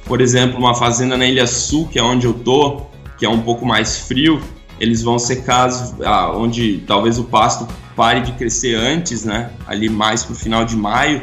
Por 0.04 0.20
exemplo, 0.20 0.58
uma 0.58 0.74
fazenda 0.74 1.16
na 1.16 1.26
Ilha 1.26 1.46
Sul, 1.46 1.88
que 1.88 1.98
é 1.98 2.02
onde 2.02 2.26
eu 2.26 2.34
tô, 2.34 2.82
que 3.18 3.26
é 3.26 3.28
um 3.28 3.40
pouco 3.40 3.66
mais 3.66 3.98
frio, 3.98 4.40
eles 4.78 5.02
vão 5.02 5.18
secar 5.18 5.68
ah, 6.04 6.30
onde 6.32 6.84
talvez 6.86 7.18
o 7.18 7.24
pasto 7.24 7.66
pare 7.96 8.20
de 8.20 8.32
crescer 8.32 8.74
antes, 8.74 9.24
né? 9.24 9.50
Ali 9.66 9.88
mais 9.88 10.22
pro 10.22 10.34
final 10.34 10.64
de 10.64 10.76
maio, 10.76 11.22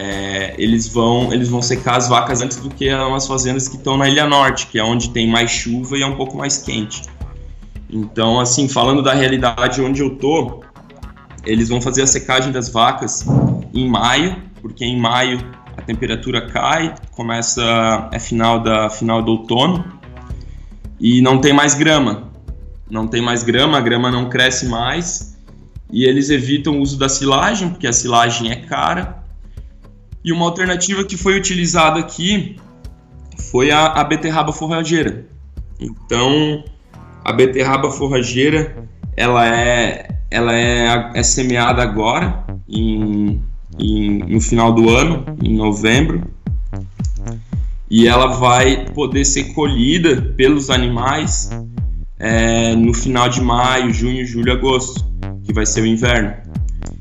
é, 0.00 0.54
eles 0.56 0.88
vão 0.88 1.30
eles 1.30 1.50
vão 1.50 1.60
secar 1.60 1.96
as 1.96 2.08
vacas 2.08 2.40
antes 2.40 2.56
do 2.56 2.70
que 2.70 2.90
umas 2.94 3.26
fazendas 3.26 3.68
que 3.68 3.76
estão 3.76 3.98
na 3.98 4.08
Ilha 4.08 4.26
Norte, 4.26 4.66
que 4.66 4.78
é 4.78 4.82
onde 4.82 5.10
tem 5.10 5.28
mais 5.28 5.50
chuva 5.50 5.98
e 5.98 6.02
é 6.02 6.06
um 6.06 6.16
pouco 6.16 6.38
mais 6.38 6.56
quente. 6.56 7.02
Então, 7.90 8.40
assim, 8.40 8.66
falando 8.66 9.02
da 9.02 9.12
realidade 9.12 9.82
onde 9.82 10.00
eu 10.00 10.16
tô, 10.16 10.62
eles 11.44 11.68
vão 11.68 11.82
fazer 11.82 12.00
a 12.02 12.06
secagem 12.06 12.50
das 12.50 12.70
vacas 12.70 13.26
em 13.74 13.86
maio, 13.86 14.36
porque 14.62 14.86
em 14.86 14.98
maio 14.98 15.38
a 15.76 15.82
temperatura 15.82 16.46
cai, 16.46 16.94
começa 17.10 18.08
é 18.10 18.18
final 18.18 18.58
da 18.58 18.88
final 18.88 19.22
do 19.22 19.32
outono 19.32 19.84
e 20.98 21.20
não 21.20 21.38
tem 21.38 21.52
mais 21.52 21.74
grama. 21.74 22.30
Não 22.90 23.06
tem 23.06 23.20
mais 23.20 23.42
grama, 23.42 23.76
a 23.76 23.80
grama 23.82 24.10
não 24.10 24.30
cresce 24.30 24.66
mais 24.66 25.36
e 25.92 26.04
eles 26.04 26.30
evitam 26.30 26.78
o 26.78 26.80
uso 26.80 26.98
da 26.98 27.08
silagem, 27.08 27.68
porque 27.68 27.86
a 27.86 27.92
silagem 27.92 28.50
é 28.50 28.56
cara. 28.56 29.19
E 30.24 30.32
uma 30.32 30.44
alternativa 30.44 31.04
que 31.04 31.16
foi 31.16 31.36
utilizada 31.36 31.98
aqui 31.98 32.56
foi 33.50 33.70
a, 33.70 33.86
a 33.86 34.04
beterraba 34.04 34.52
forrageira. 34.52 35.26
Então, 35.78 36.62
a 37.24 37.32
beterraba 37.32 37.90
forrageira, 37.90 38.88
ela 39.16 39.46
é, 39.46 40.08
ela 40.30 40.54
é, 40.54 41.10
é 41.14 41.22
semeada 41.22 41.82
agora, 41.82 42.44
em, 42.68 43.42
em, 43.78 44.18
no 44.18 44.40
final 44.40 44.72
do 44.72 44.88
ano, 44.90 45.24
em 45.42 45.54
novembro, 45.54 46.22
e 47.90 48.06
ela 48.06 48.28
vai 48.28 48.86
poder 48.94 49.24
ser 49.24 49.52
colhida 49.52 50.22
pelos 50.36 50.70
animais 50.70 51.50
é, 52.18 52.74
no 52.76 52.94
final 52.94 53.28
de 53.28 53.40
maio, 53.40 53.92
junho, 53.92 54.24
julho, 54.24 54.52
agosto, 54.52 55.04
que 55.42 55.52
vai 55.52 55.66
ser 55.66 55.80
o 55.80 55.86
inverno. 55.86 56.34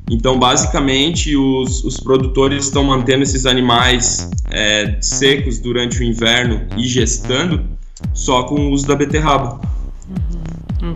Então, 0.10 0.40
basicamente, 0.40 1.36
os, 1.36 1.84
os 1.84 1.98
produtores 1.98 2.66
estão 2.66 2.84
mantendo 2.84 3.24
esses 3.24 3.46
animais 3.46 4.30
é, 4.50 4.98
secos 5.02 5.60
durante 5.60 6.00
o 6.00 6.04
inverno 6.04 6.68
e 6.76 6.88
gestando 6.88 7.64
só 8.14 8.44
com 8.44 8.56
o 8.56 8.72
uso 8.72 8.88
da 8.88 8.96
beterraba. 8.96 9.62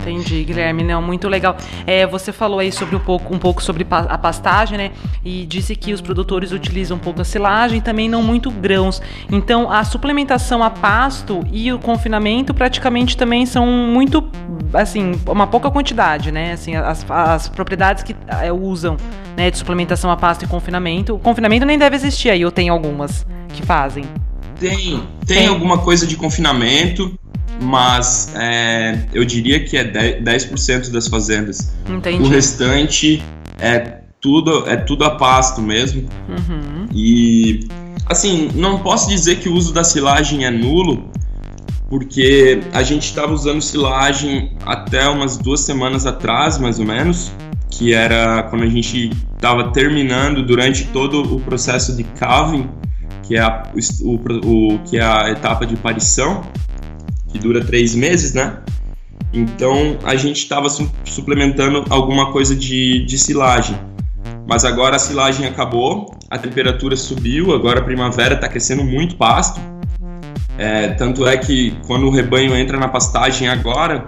Entendi, 0.03 0.43
Guilherme, 0.43 0.83
não, 0.83 1.01
muito 1.01 1.29
legal. 1.29 1.55
É, 1.87 2.05
você 2.05 2.33
falou 2.33 2.59
aí 2.59 2.73
sobre 2.73 2.93
um 2.93 2.99
pouco, 2.99 3.33
um 3.33 3.39
pouco 3.39 3.63
sobre 3.63 3.87
a 3.89 4.17
pastagem, 4.17 4.77
né? 4.77 4.91
E 5.23 5.45
disse 5.45 5.77
que 5.77 5.93
os 5.93 6.01
produtores 6.01 6.51
utilizam 6.51 6.97
um 6.97 6.99
pouco 6.99 7.21
a 7.21 7.23
silagem 7.23 7.79
também 7.79 8.09
não 8.09 8.21
muito 8.21 8.51
grãos. 8.51 9.01
Então, 9.31 9.71
a 9.71 9.81
suplementação 9.85 10.61
a 10.61 10.69
pasto 10.69 11.39
e 11.53 11.71
o 11.71 11.79
confinamento 11.79 12.53
praticamente 12.53 13.15
também 13.15 13.45
são 13.45 13.65
muito, 13.65 14.27
assim, 14.73 15.13
uma 15.25 15.47
pouca 15.47 15.71
quantidade, 15.71 16.33
né? 16.33 16.51
Assim, 16.51 16.75
as, 16.75 17.09
as 17.09 17.47
propriedades 17.47 18.03
que 18.03 18.13
é, 18.41 18.51
usam, 18.51 18.97
né, 19.37 19.49
de 19.49 19.57
suplementação 19.57 20.11
a 20.11 20.17
pasto 20.17 20.43
e 20.43 20.47
confinamento. 20.47 21.15
O 21.15 21.19
confinamento 21.19 21.65
nem 21.65 21.77
deve 21.77 21.95
existir 21.95 22.29
aí, 22.29 22.43
ou 22.43 22.51
tem 22.51 22.67
algumas 22.67 23.25
que 23.53 23.65
fazem. 23.65 24.03
Tem, 24.59 24.77
tem, 24.77 25.07
tem. 25.25 25.47
alguma 25.47 25.77
coisa 25.79 26.07
de 26.07 26.15
confinamento 26.15 27.17
mas 27.61 28.33
é, 28.35 29.05
eu 29.13 29.23
diria 29.23 29.63
que 29.63 29.77
é 29.77 29.83
10%, 30.21 30.91
das 30.91 31.07
fazendas. 31.07 31.73
Entendi. 31.87 32.21
O 32.21 32.27
restante 32.27 33.23
é 33.59 34.01
tudo, 34.19 34.67
é 34.67 34.75
tudo 34.75 35.03
a 35.03 35.11
pasto 35.11 35.61
mesmo. 35.61 36.07
Uhum. 36.29 36.87
E 36.93 37.61
assim, 38.05 38.49
não 38.55 38.79
posso 38.79 39.09
dizer 39.09 39.37
que 39.37 39.49
o 39.49 39.53
uso 39.53 39.73
da 39.73 39.83
silagem 39.83 40.45
é 40.45 40.51
nulo, 40.51 41.09
porque 41.89 42.61
a 42.73 42.83
gente 42.83 43.03
estava 43.03 43.33
usando 43.33 43.61
silagem 43.61 44.51
até 44.65 45.07
umas 45.07 45.37
duas 45.37 45.61
semanas 45.61 46.05
atrás, 46.05 46.57
mais 46.57 46.79
ou 46.79 46.85
menos, 46.85 47.31
que 47.69 47.93
era 47.93 48.43
quando 48.43 48.63
a 48.63 48.69
gente 48.69 49.11
estava 49.35 49.71
terminando 49.71 50.45
durante 50.45 50.85
todo 50.85 51.35
o 51.35 51.39
processo 51.39 51.95
de 51.95 52.03
calving, 52.03 52.69
que 53.33 53.37
é 53.37 53.41
a, 53.41 53.63
o, 53.73 54.73
o, 54.75 54.79
que 54.83 54.97
é 54.99 55.03
a 55.03 55.31
etapa 55.31 55.65
de 55.65 55.75
parição 55.75 56.43
que 57.29 57.39
dura 57.39 57.65
três 57.65 57.95
meses, 57.95 58.31
né? 58.31 58.59
Então 59.33 59.97
a 60.03 60.15
gente 60.15 60.37
estava 60.37 60.69
su 60.69 60.87
suplementando 61.03 61.83
alguma 61.89 62.31
coisa 62.31 62.55
de, 62.55 63.03
de 63.05 63.17
silagem. 63.17 63.75
Mas 64.47 64.63
agora 64.63 64.97
a 64.97 64.99
silagem 64.99 65.47
acabou, 65.47 66.15
a 66.29 66.37
temperatura 66.37 66.95
subiu, 66.95 67.55
agora 67.55 67.79
a 67.79 67.83
primavera 67.83 68.35
está 68.35 68.47
crescendo 68.47 68.83
muito 68.83 69.15
pasto. 69.15 69.59
É, 70.55 70.89
tanto 70.89 71.25
é 71.25 71.35
que 71.35 71.75
quando 71.87 72.05
o 72.05 72.11
rebanho 72.11 72.55
entra 72.55 72.77
na 72.77 72.87
pastagem 72.87 73.47
agora, 73.47 74.05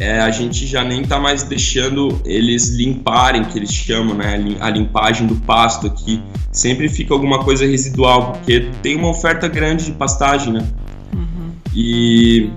é, 0.00 0.18
a 0.18 0.30
gente 0.30 0.66
já 0.66 0.82
nem 0.82 1.02
está 1.02 1.20
mais 1.20 1.42
deixando 1.42 2.20
eles 2.24 2.70
limparem, 2.70 3.44
que 3.44 3.58
eles 3.58 3.72
chamam, 3.72 4.14
né? 4.14 4.56
A 4.58 4.70
limpagem 4.70 5.26
do 5.26 5.36
pasto 5.36 5.86
aqui. 5.86 6.22
Sempre 6.50 6.88
fica 6.88 7.12
alguma 7.12 7.44
coisa 7.44 7.66
residual, 7.66 8.32
porque 8.32 8.70
tem 8.82 8.96
uma 8.96 9.10
oferta 9.10 9.46
grande 9.46 9.84
de 9.84 9.92
pastagem, 9.92 10.54
né? 10.54 10.66
Uhum. 11.12 11.50
E 11.74 12.50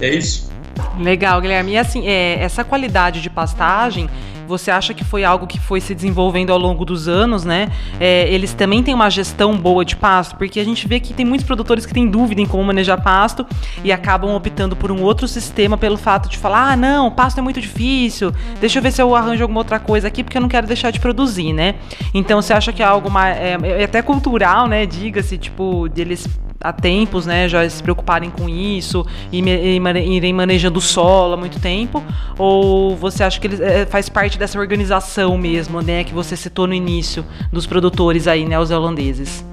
é 0.00 0.12
isso. 0.12 0.50
Legal, 0.98 1.40
Guilherme. 1.40 1.72
E 1.72 1.78
assim, 1.78 2.06
é, 2.08 2.42
essa 2.42 2.64
qualidade 2.64 3.22
de 3.22 3.30
pastagem 3.30 4.10
você 4.48 4.70
acha 4.70 4.94
que 4.94 5.04
foi 5.04 5.22
algo 5.22 5.46
que 5.46 5.60
foi 5.60 5.80
se 5.80 5.94
desenvolvendo 5.94 6.50
ao 6.50 6.58
longo 6.58 6.84
dos 6.84 7.06
anos, 7.06 7.44
né? 7.44 7.68
É, 8.00 8.28
eles 8.32 8.54
também 8.54 8.82
têm 8.82 8.94
uma 8.94 9.10
gestão 9.10 9.54
boa 9.54 9.84
de 9.84 9.94
pasto, 9.94 10.34
porque 10.36 10.58
a 10.58 10.64
gente 10.64 10.88
vê 10.88 10.98
que 10.98 11.12
tem 11.12 11.24
muitos 11.24 11.46
produtores 11.46 11.84
que 11.84 11.92
têm 11.92 12.08
dúvida 12.08 12.40
em 12.40 12.46
como 12.46 12.64
manejar 12.64 13.00
pasto 13.02 13.46
e 13.84 13.92
acabam 13.92 14.34
optando 14.34 14.74
por 14.74 14.90
um 14.90 15.02
outro 15.02 15.28
sistema 15.28 15.76
pelo 15.76 15.98
fato 15.98 16.28
de 16.28 16.38
falar: 16.38 16.72
ah, 16.72 16.76
não, 16.76 17.10
pasto 17.10 17.38
é 17.38 17.42
muito 17.42 17.60
difícil, 17.60 18.32
deixa 18.58 18.78
eu 18.78 18.82
ver 18.82 18.90
se 18.90 19.02
eu 19.02 19.14
arranjo 19.14 19.42
alguma 19.42 19.60
outra 19.60 19.78
coisa 19.78 20.08
aqui, 20.08 20.24
porque 20.24 20.38
eu 20.38 20.42
não 20.42 20.48
quero 20.48 20.66
deixar 20.66 20.90
de 20.90 20.98
produzir, 20.98 21.52
né? 21.52 21.74
Então 22.14 22.40
você 22.40 22.52
acha 22.52 22.72
que 22.72 22.82
é 22.82 22.86
algo 22.86 23.10
mais. 23.10 23.36
É, 23.36 23.58
é 23.80 23.84
até 23.84 24.00
cultural, 24.00 24.66
né? 24.66 24.86
Diga-se, 24.86 25.36
tipo, 25.36 25.88
deles 25.88 26.26
há 26.60 26.72
tempos, 26.72 27.26
né, 27.26 27.48
já 27.48 27.68
se 27.68 27.82
preocuparem 27.82 28.30
com 28.30 28.48
isso 28.48 29.06
e, 29.32 29.38
irem 29.38 30.32
manejando 30.32 30.78
o 30.78 30.82
solo 30.82 31.34
há 31.34 31.36
muito 31.36 31.60
tempo? 31.60 32.02
Ou 32.36 32.96
você 32.96 33.22
acha 33.22 33.40
que 33.40 33.46
ele 33.46 33.62
é, 33.62 33.86
faz 33.86 34.08
parte 34.08 34.38
dessa 34.38 34.58
organização 34.58 35.36
mesmo, 35.38 35.80
né, 35.80 36.04
que 36.04 36.14
você 36.14 36.36
citou 36.36 36.66
no 36.66 36.74
início 36.74 37.24
dos 37.52 37.66
produtores 37.66 38.26
aí, 38.26 38.44
né, 38.44 38.58
os 38.58 38.70
holandeses? 38.70 39.44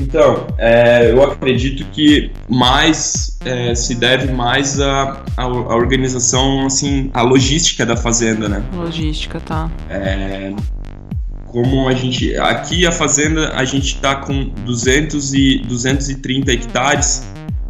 Então, 0.00 0.46
é, 0.56 1.10
eu 1.10 1.22
acredito 1.24 1.84
que 1.90 2.30
mais 2.48 3.36
é, 3.44 3.74
se 3.74 3.96
deve 3.96 4.32
mais 4.32 4.80
à 4.80 5.20
a, 5.36 5.42
a, 5.42 5.44
a, 5.44 5.76
organização, 5.76 6.66
assim, 6.66 7.10
a 7.12 7.22
logística 7.22 7.84
da 7.84 7.96
fazenda, 7.96 8.48
né? 8.48 8.62
Logística, 8.72 9.40
tá. 9.40 9.68
É, 9.90 10.52
como 11.50 11.88
a 11.88 11.94
gente 11.94 12.36
aqui 12.36 12.86
a 12.86 12.92
fazenda 12.92 13.52
a 13.54 13.64
gente 13.64 13.94
está 13.94 14.16
com 14.16 14.48
200 14.64 15.34
e 15.34 15.58
230 15.66 16.52
hectares. 16.52 17.26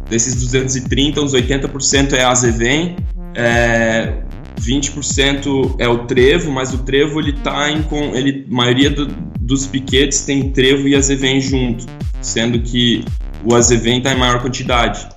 Desses 0.09 0.35
230 0.35 1.21
uns 1.21 1.33
80% 1.33 2.13
é 2.13 2.23
azevém 2.23 2.95
é, 3.35 4.13
20% 4.59 5.75
é 5.77 5.87
o 5.87 6.05
trevo 6.05 6.51
mas 6.51 6.73
o 6.73 6.79
trevo 6.79 7.19
ele 7.19 7.33
tá 7.33 7.69
em 7.69 7.83
com 7.83 8.15
ele 8.15 8.45
maioria 8.49 8.89
do, 8.89 9.05
dos 9.39 9.67
piquetes 9.67 10.21
tem 10.21 10.49
trevo 10.49 10.87
e 10.87 10.95
azevém 10.95 11.39
junto 11.39 11.85
sendo 12.21 12.59
que 12.59 13.03
o 13.43 13.55
azevém 13.55 13.99
está 13.99 14.13
em 14.13 14.17
maior 14.17 14.41
quantidade. 14.41 15.07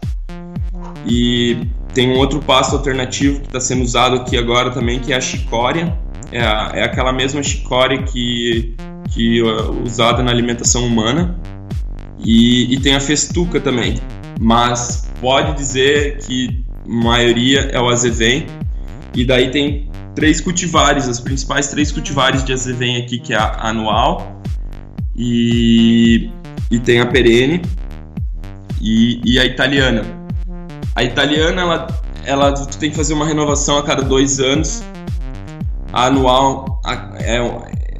E 1.06 1.66
tem 1.92 2.10
um 2.10 2.16
outro 2.16 2.40
pasto 2.40 2.76
alternativo 2.76 3.40
que 3.40 3.46
está 3.46 3.60
sendo 3.60 3.82
usado 3.82 4.16
aqui 4.16 4.36
agora 4.36 4.70
também 4.70 5.00
que 5.00 5.12
é 5.12 5.16
a 5.16 5.20
chicória 5.20 5.96
é, 6.32 6.80
é 6.80 6.84
aquela 6.84 7.12
mesma 7.12 7.42
chicória 7.42 8.02
que, 8.02 8.74
que 9.10 9.40
é 9.40 9.62
usada 9.84 10.22
na 10.22 10.30
alimentação 10.30 10.86
humana. 10.86 11.38
E, 12.24 12.72
e 12.72 12.80
tem 12.80 12.94
a 12.94 13.00
festuca 13.00 13.60
também. 13.60 13.96
Mas 14.40 15.08
pode 15.20 15.56
dizer 15.56 16.18
que 16.18 16.64
maioria 16.86 17.70
é 17.72 17.80
o 17.80 17.88
azevém. 17.88 18.46
E 19.14 19.24
daí 19.24 19.50
tem 19.50 19.90
três 20.14 20.40
cultivares, 20.40 21.08
as 21.08 21.20
principais 21.20 21.68
três 21.68 21.90
cultivares 21.90 22.44
de 22.44 22.52
azevém 22.52 22.96
aqui, 22.96 23.18
que 23.18 23.32
é 23.32 23.36
a 23.36 23.68
anual, 23.68 24.40
e, 25.16 26.30
e 26.70 26.78
tem 26.78 27.00
a 27.00 27.06
perene 27.06 27.62
e, 28.80 29.20
e 29.24 29.38
a 29.38 29.44
italiana. 29.44 30.04
A 30.94 31.02
italiana, 31.02 31.62
ela, 31.62 31.86
ela, 32.24 32.52
tem 32.52 32.90
que 32.90 32.96
fazer 32.96 33.14
uma 33.14 33.26
renovação 33.26 33.78
a 33.78 33.82
cada 33.82 34.02
dois 34.02 34.40
anos, 34.40 34.82
anual 35.92 36.80
é, 37.20 37.36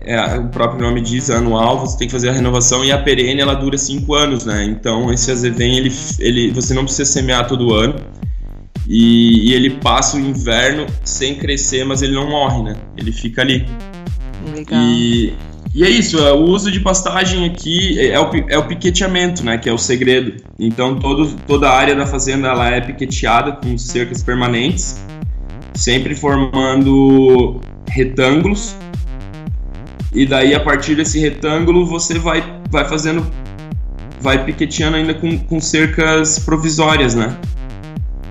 é, 0.05 0.39
o 0.39 0.49
próprio 0.49 0.81
nome 0.81 1.01
diz 1.01 1.31
anual 1.31 1.81
você 1.81 1.99
tem 1.99 2.07
que 2.07 2.13
fazer 2.13 2.31
a 2.31 2.33
renovação 2.33 2.85
e 2.85 2.91
a 2.91 2.99
perene 2.99 3.41
ela 3.41 3.55
dura 3.55 3.77
cinco 3.79 4.15
anos 4.15 4.45
né 4.45 4.65
então 4.65 5.13
esse 5.13 5.31
azevém 5.31 5.77
ele, 5.77 5.93
ele 6.19 6.51
você 6.51 6.75
não 6.75 6.85
precisa 6.85 7.11
semear 7.11 7.47
todo 7.47 7.75
ano 7.75 7.97
e, 8.89 9.51
e, 9.51 9.55
ele 9.55 9.71
passa 9.71 10.17
o 10.17 10.21
inverno 10.21 10.87
sem 11.05 11.37
crescer 11.37 11.85
mas 11.85 12.03
ele 12.03 12.15
não 12.15 12.29
morre 12.29 12.63
né 12.63 12.77
ele 12.97 13.13
fica 13.13 13.43
ali 13.43 13.67
Legal. 14.55 14.81
e 14.81 15.33
e 15.75 15.85
é 15.85 15.89
isso, 15.89 16.19
é, 16.19 16.33
o 16.33 16.45
uso 16.45 16.71
de 16.71 16.81
pastagem 16.81 17.47
aqui 17.47 17.99
é 17.99 18.21
o, 18.21 18.31
é 18.49 18.59
o 18.59 18.67
piqueteamento, 18.69 19.43
né, 19.43 19.57
que 19.57 19.71
é 19.71 19.73
o 19.73 19.79
segredo. 19.79 20.43
Então 20.59 20.99
todo, 20.99 21.35
toda 21.47 21.71
a 21.71 21.75
área 21.75 21.95
da 21.95 22.05
fazenda 22.05 22.49
ela 22.49 22.69
é 22.71 22.81
piqueteada 22.81 23.53
com 23.53 23.79
cercas 23.79 24.23
permanentes, 24.23 25.03
sempre 25.75 26.15
formando 26.15 27.59
retângulos. 27.89 28.77
E 30.15 30.27
daí, 30.27 30.55
a 30.55 30.61
partir 30.61 30.95
desse 30.95 31.19
retângulo, 31.19 31.87
você 31.87 32.19
vai, 32.19 32.61
vai 32.71 32.85
fazendo. 32.85 33.27
Vai 34.21 34.45
piqueteando 34.45 34.97
ainda 34.97 35.15
com, 35.15 35.37
com 35.39 35.61
cercas 35.61 36.39
provisórias, 36.39 37.15
né? 37.15 37.37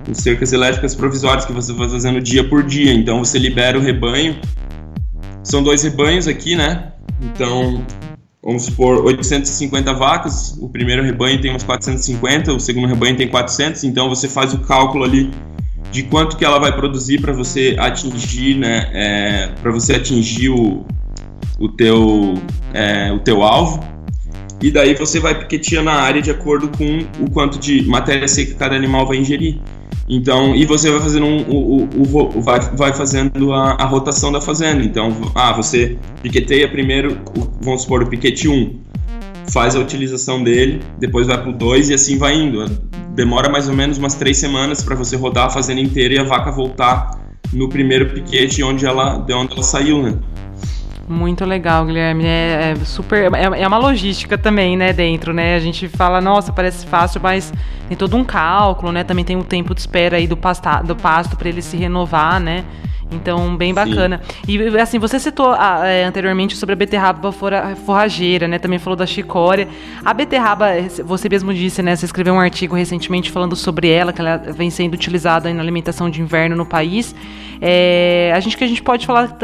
Com 0.05 0.13
cercas 0.13 0.53
elétricas 0.53 0.95
provisórias 0.95 1.43
que 1.43 1.51
você 1.51 1.73
vai 1.73 1.89
fazendo 1.89 2.21
dia 2.21 2.47
por 2.47 2.63
dia. 2.63 2.93
Então, 2.93 3.19
você 3.19 3.37
libera 3.37 3.77
o 3.77 3.81
rebanho. 3.81 4.39
São 5.43 5.61
dois 5.63 5.83
rebanhos 5.83 6.27
aqui, 6.27 6.55
né? 6.55 6.93
Então, 7.21 7.83
vamos 8.43 8.63
supor, 8.63 9.03
850 9.03 9.93
vacas. 9.93 10.57
O 10.61 10.69
primeiro 10.69 11.03
rebanho 11.03 11.41
tem 11.41 11.53
uns 11.53 11.63
450, 11.63 12.53
o 12.53 12.59
segundo 12.59 12.87
rebanho 12.87 13.17
tem 13.17 13.27
400. 13.27 13.83
Então, 13.83 14.07
você 14.07 14.29
faz 14.29 14.53
o 14.53 14.59
cálculo 14.59 15.03
ali 15.03 15.31
de 15.91 16.03
quanto 16.03 16.37
que 16.37 16.45
ela 16.45 16.59
vai 16.59 16.71
produzir 16.75 17.19
para 17.19 17.33
você 17.33 17.75
atingir, 17.79 18.57
né, 18.57 18.89
é, 18.93 19.47
para 19.61 19.71
você 19.71 19.95
atingir 19.95 20.49
o, 20.49 20.85
o, 21.59 21.69
teu, 21.69 22.35
é, 22.73 23.11
o 23.11 23.19
teu 23.19 23.43
alvo. 23.43 23.83
E 24.61 24.69
daí 24.69 24.93
você 24.93 25.19
vai 25.19 25.37
piqueteando 25.37 25.89
a 25.89 25.95
área 25.95 26.21
de 26.21 26.29
acordo 26.29 26.69
com 26.77 26.99
o 27.23 27.29
quanto 27.31 27.57
de 27.57 27.81
matéria 27.87 28.27
seca 28.27 28.53
cada 28.55 28.75
animal 28.75 29.07
vai 29.07 29.17
ingerir. 29.17 29.59
Então, 30.07 30.55
e 30.55 30.65
você 30.65 30.91
vai 30.91 30.99
fazendo 30.99 31.25
um, 31.25 31.41
o, 31.49 31.83
o, 31.83 32.37
o, 32.37 32.41
vai, 32.41 32.59
vai 32.59 32.93
fazendo 32.93 33.53
a, 33.53 33.71
a, 33.71 33.85
rotação 33.85 34.31
da 34.31 34.41
fazenda. 34.41 34.83
Então, 34.83 35.15
ah, 35.33 35.53
você 35.53 35.97
piqueteia 36.21 36.69
primeiro, 36.69 37.17
vamos 37.61 37.83
supor, 37.83 38.03
o 38.03 38.07
piquete 38.07 38.47
1, 38.47 38.77
faz 39.51 39.75
a 39.75 39.79
utilização 39.79 40.43
dele, 40.43 40.81
depois 40.99 41.27
vai 41.27 41.41
pro 41.41 41.53
2 41.53 41.89
e 41.89 41.93
assim 41.93 42.17
vai 42.17 42.35
indo 42.35 42.61
demora 43.13 43.49
mais 43.49 43.67
ou 43.67 43.75
menos 43.75 43.97
umas 43.97 44.15
três 44.15 44.37
semanas 44.37 44.83
para 44.83 44.95
você 44.95 45.15
rodar 45.15 45.47
a 45.47 45.49
fazenda 45.49 45.81
inteira 45.81 46.13
e 46.15 46.19
a 46.19 46.23
vaca 46.23 46.51
voltar 46.51 47.11
no 47.53 47.67
primeiro 47.67 48.09
piquete 48.09 48.63
onde 48.63 48.85
ela, 48.85 49.17
de 49.17 49.33
onde 49.33 49.53
ela 49.53 49.63
saiu, 49.63 50.01
né? 50.01 50.17
Muito 51.07 51.43
legal, 51.43 51.85
Guilherme. 51.85 52.25
É, 52.25 52.71
é 52.71 52.85
super. 52.85 53.33
É, 53.33 53.61
é, 53.61 53.67
uma 53.67 53.77
logística 53.77 54.37
também, 54.37 54.77
né, 54.77 54.93
dentro, 54.93 55.33
né? 55.33 55.55
A 55.55 55.59
gente 55.59 55.89
fala, 55.89 56.21
nossa, 56.21 56.53
parece 56.53 56.85
fácil, 56.85 57.19
mas 57.21 57.51
tem 57.89 57.97
todo 57.97 58.15
um 58.15 58.23
cálculo, 58.23 58.93
né? 58.93 59.03
Também 59.03 59.25
tem 59.25 59.35
o 59.35 59.43
tempo 59.43 59.75
de 59.75 59.81
espera 59.81 60.15
aí 60.15 60.25
do, 60.25 60.37
pasta, 60.37 60.81
do 60.81 60.95
pasto 60.95 61.35
para 61.35 61.49
ele 61.49 61.61
se 61.61 61.75
renovar, 61.75 62.39
né? 62.39 62.63
Então, 63.11 63.55
bem 63.57 63.73
bacana. 63.73 64.21
Sim. 64.45 64.57
E 64.57 64.79
assim, 64.79 64.97
você 64.97 65.19
citou 65.19 65.53
ah, 65.57 65.85
é, 65.85 66.05
anteriormente 66.05 66.55
sobre 66.55 66.73
a 66.73 66.75
beterraba 66.75 67.31
forrageira, 67.85 68.47
né? 68.47 68.57
Também 68.57 68.79
falou 68.79 68.95
da 68.95 69.05
chicória. 69.05 69.67
A 70.03 70.13
beterraba, 70.13 70.67
você 71.03 71.27
mesmo 71.27 71.53
disse, 71.53 71.81
né? 71.81 71.95
Você 71.95 72.05
escreveu 72.05 72.33
um 72.33 72.39
artigo 72.39 72.75
recentemente 72.75 73.29
falando 73.29 73.55
sobre 73.55 73.89
ela, 73.89 74.13
que 74.13 74.21
ela 74.21 74.37
vem 74.37 74.69
sendo 74.69 74.93
utilizada 74.93 75.53
na 75.53 75.61
alimentação 75.61 76.09
de 76.09 76.21
inverno 76.21 76.55
no 76.55 76.65
país. 76.65 77.13
É, 77.63 78.31
a 78.35 78.39
gente 78.39 78.57
que 78.57 78.63
a 78.63 78.67
gente 78.67 78.81
pode 78.81 79.05
falar, 79.05 79.37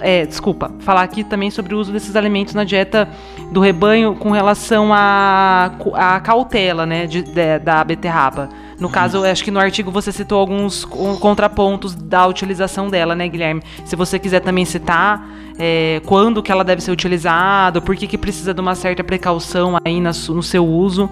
é, 0.00 0.26
desculpa, 0.26 0.72
falar 0.80 1.02
aqui 1.02 1.22
também 1.22 1.48
sobre 1.48 1.74
o 1.74 1.78
uso 1.78 1.92
desses 1.92 2.16
alimentos 2.16 2.54
na 2.54 2.64
dieta 2.64 3.08
do 3.52 3.60
rebanho 3.60 4.16
com 4.16 4.32
relação 4.32 4.92
à 4.92 5.70
a, 5.94 6.16
a, 6.16 6.20
cautela, 6.20 6.84
né? 6.84 7.06
De, 7.06 7.22
de, 7.22 7.58
da 7.60 7.84
beterraba. 7.84 8.48
No 8.78 8.90
caso, 8.90 9.24
acho 9.24 9.42
que 9.42 9.50
no 9.50 9.58
artigo 9.58 9.90
você 9.90 10.12
citou 10.12 10.38
alguns 10.38 10.84
contrapontos 10.84 11.94
da 11.94 12.26
utilização 12.26 12.88
dela, 12.88 13.14
né, 13.14 13.26
Guilherme? 13.26 13.62
Se 13.84 13.96
você 13.96 14.18
quiser 14.18 14.40
também 14.40 14.64
citar 14.64 15.26
é, 15.58 16.00
quando 16.04 16.42
que 16.42 16.52
ela 16.52 16.62
deve 16.62 16.82
ser 16.82 16.90
utilizada, 16.90 17.80
por 17.80 17.96
que, 17.96 18.06
que 18.06 18.18
precisa 18.18 18.52
de 18.52 18.60
uma 18.60 18.74
certa 18.74 19.02
precaução 19.02 19.78
aí 19.84 20.00
no 20.00 20.42
seu 20.42 20.66
uso. 20.66 21.08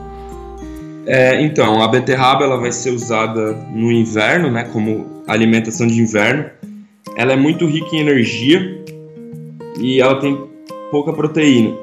É, 1.07 1.43
então, 1.43 1.83
a 1.83 1.89
beterraba 1.89 2.45
ela 2.45 2.59
vai 2.59 2.73
ser 2.73 2.91
usada 2.91 3.53
no 3.71 3.91
inverno, 3.91 4.51
né, 4.51 4.65
como 4.65 5.23
alimentação 5.27 5.87
de 5.87 6.01
inverno. 6.01 6.47
Ela 7.17 7.33
é 7.33 7.37
muito 7.37 7.67
rica 7.67 7.95
em 7.95 8.01
energia 8.01 8.85
e 9.79 10.01
ela 10.01 10.19
tem 10.21 10.39
pouca 10.91 11.13
proteína. 11.13 11.75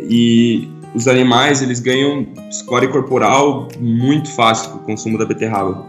E 0.00 0.68
os 0.98 1.06
animais 1.06 1.62
eles 1.62 1.78
ganham 1.78 2.26
score 2.50 2.88
corporal 2.88 3.68
muito 3.78 4.28
fácil 4.30 4.72
com 4.72 4.78
o 4.78 4.80
consumo 4.80 5.16
da 5.16 5.24
beterraba. 5.24 5.86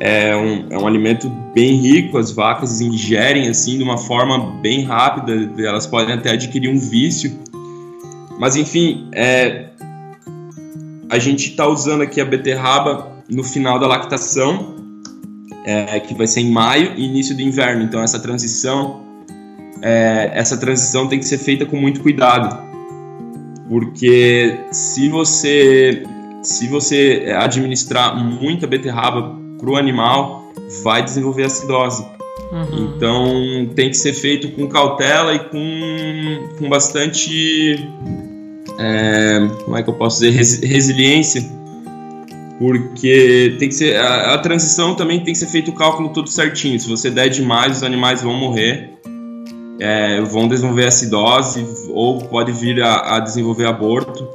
É 0.00 0.34
um, 0.34 0.66
é 0.68 0.78
um 0.78 0.84
alimento 0.84 1.30
bem 1.54 1.76
rico, 1.76 2.18
as 2.18 2.32
vacas 2.32 2.80
ingerem 2.80 3.48
assim 3.48 3.78
de 3.78 3.84
uma 3.84 3.96
forma 3.96 4.60
bem 4.60 4.82
rápida, 4.82 5.32
elas 5.62 5.86
podem 5.86 6.14
até 6.14 6.30
adquirir 6.30 6.68
um 6.68 6.78
vício. 6.78 7.38
Mas 8.36 8.56
enfim, 8.56 9.08
é, 9.12 9.66
a 11.08 11.20
gente 11.20 11.50
está 11.50 11.68
usando 11.68 12.02
aqui 12.02 12.20
a 12.20 12.24
beterraba 12.24 13.12
no 13.30 13.44
final 13.44 13.78
da 13.78 13.86
lactação, 13.86 14.74
é, 15.64 16.00
que 16.00 16.14
vai 16.14 16.26
ser 16.26 16.40
em 16.40 16.50
maio 16.50 16.94
e 16.96 17.04
início 17.04 17.36
do 17.36 17.42
inverno. 17.42 17.84
Então 17.84 18.02
essa 18.02 18.18
transição, 18.18 19.02
é, 19.80 20.32
essa 20.34 20.56
transição 20.56 21.06
tem 21.06 21.20
que 21.20 21.26
ser 21.26 21.38
feita 21.38 21.64
com 21.64 21.76
muito 21.76 22.00
cuidado, 22.00 22.71
porque 23.72 24.54
se 24.70 25.08
você 25.08 26.02
se 26.42 26.68
você 26.68 27.32
administrar 27.38 28.14
muita 28.22 28.66
beterraba 28.66 29.34
para 29.58 29.70
o 29.70 29.76
animal, 29.76 30.52
vai 30.82 31.02
desenvolver 31.02 31.44
acidose. 31.44 32.04
Uhum. 32.52 32.94
Então 32.94 33.74
tem 33.74 33.88
que 33.88 33.96
ser 33.96 34.12
feito 34.12 34.50
com 34.50 34.68
cautela 34.68 35.34
e 35.34 35.38
com, 35.38 36.58
com 36.58 36.68
bastante. 36.68 37.78
É, 38.78 39.48
como 39.64 39.74
é 39.78 39.82
que 39.82 39.88
eu 39.88 39.94
posso 39.94 40.20
dizer? 40.20 40.66
resiliência. 40.66 41.42
Porque 42.58 43.56
tem 43.58 43.70
que 43.70 43.74
ser. 43.74 43.96
A, 43.96 44.34
a, 44.34 44.38
transição 44.38 44.94
também 44.94 45.20
tem 45.20 45.32
que 45.32 45.38
ser 45.38 45.46
feito 45.46 45.70
o 45.70 45.74
cálculo 45.74 46.10
todo 46.10 46.28
certinho. 46.28 46.78
Se 46.78 46.90
você 46.90 47.10
der 47.10 47.28
demais, 47.28 47.78
os 47.78 47.82
animais 47.82 48.20
vão 48.20 48.34
morrer. 48.34 48.90
É, 49.84 50.20
vão 50.20 50.46
desenvolver 50.46 50.86
acidose 50.86 51.66
ou 51.90 52.18
pode 52.18 52.52
vir 52.52 52.80
a, 52.80 53.16
a 53.16 53.18
desenvolver 53.18 53.66
aborto. 53.66 54.28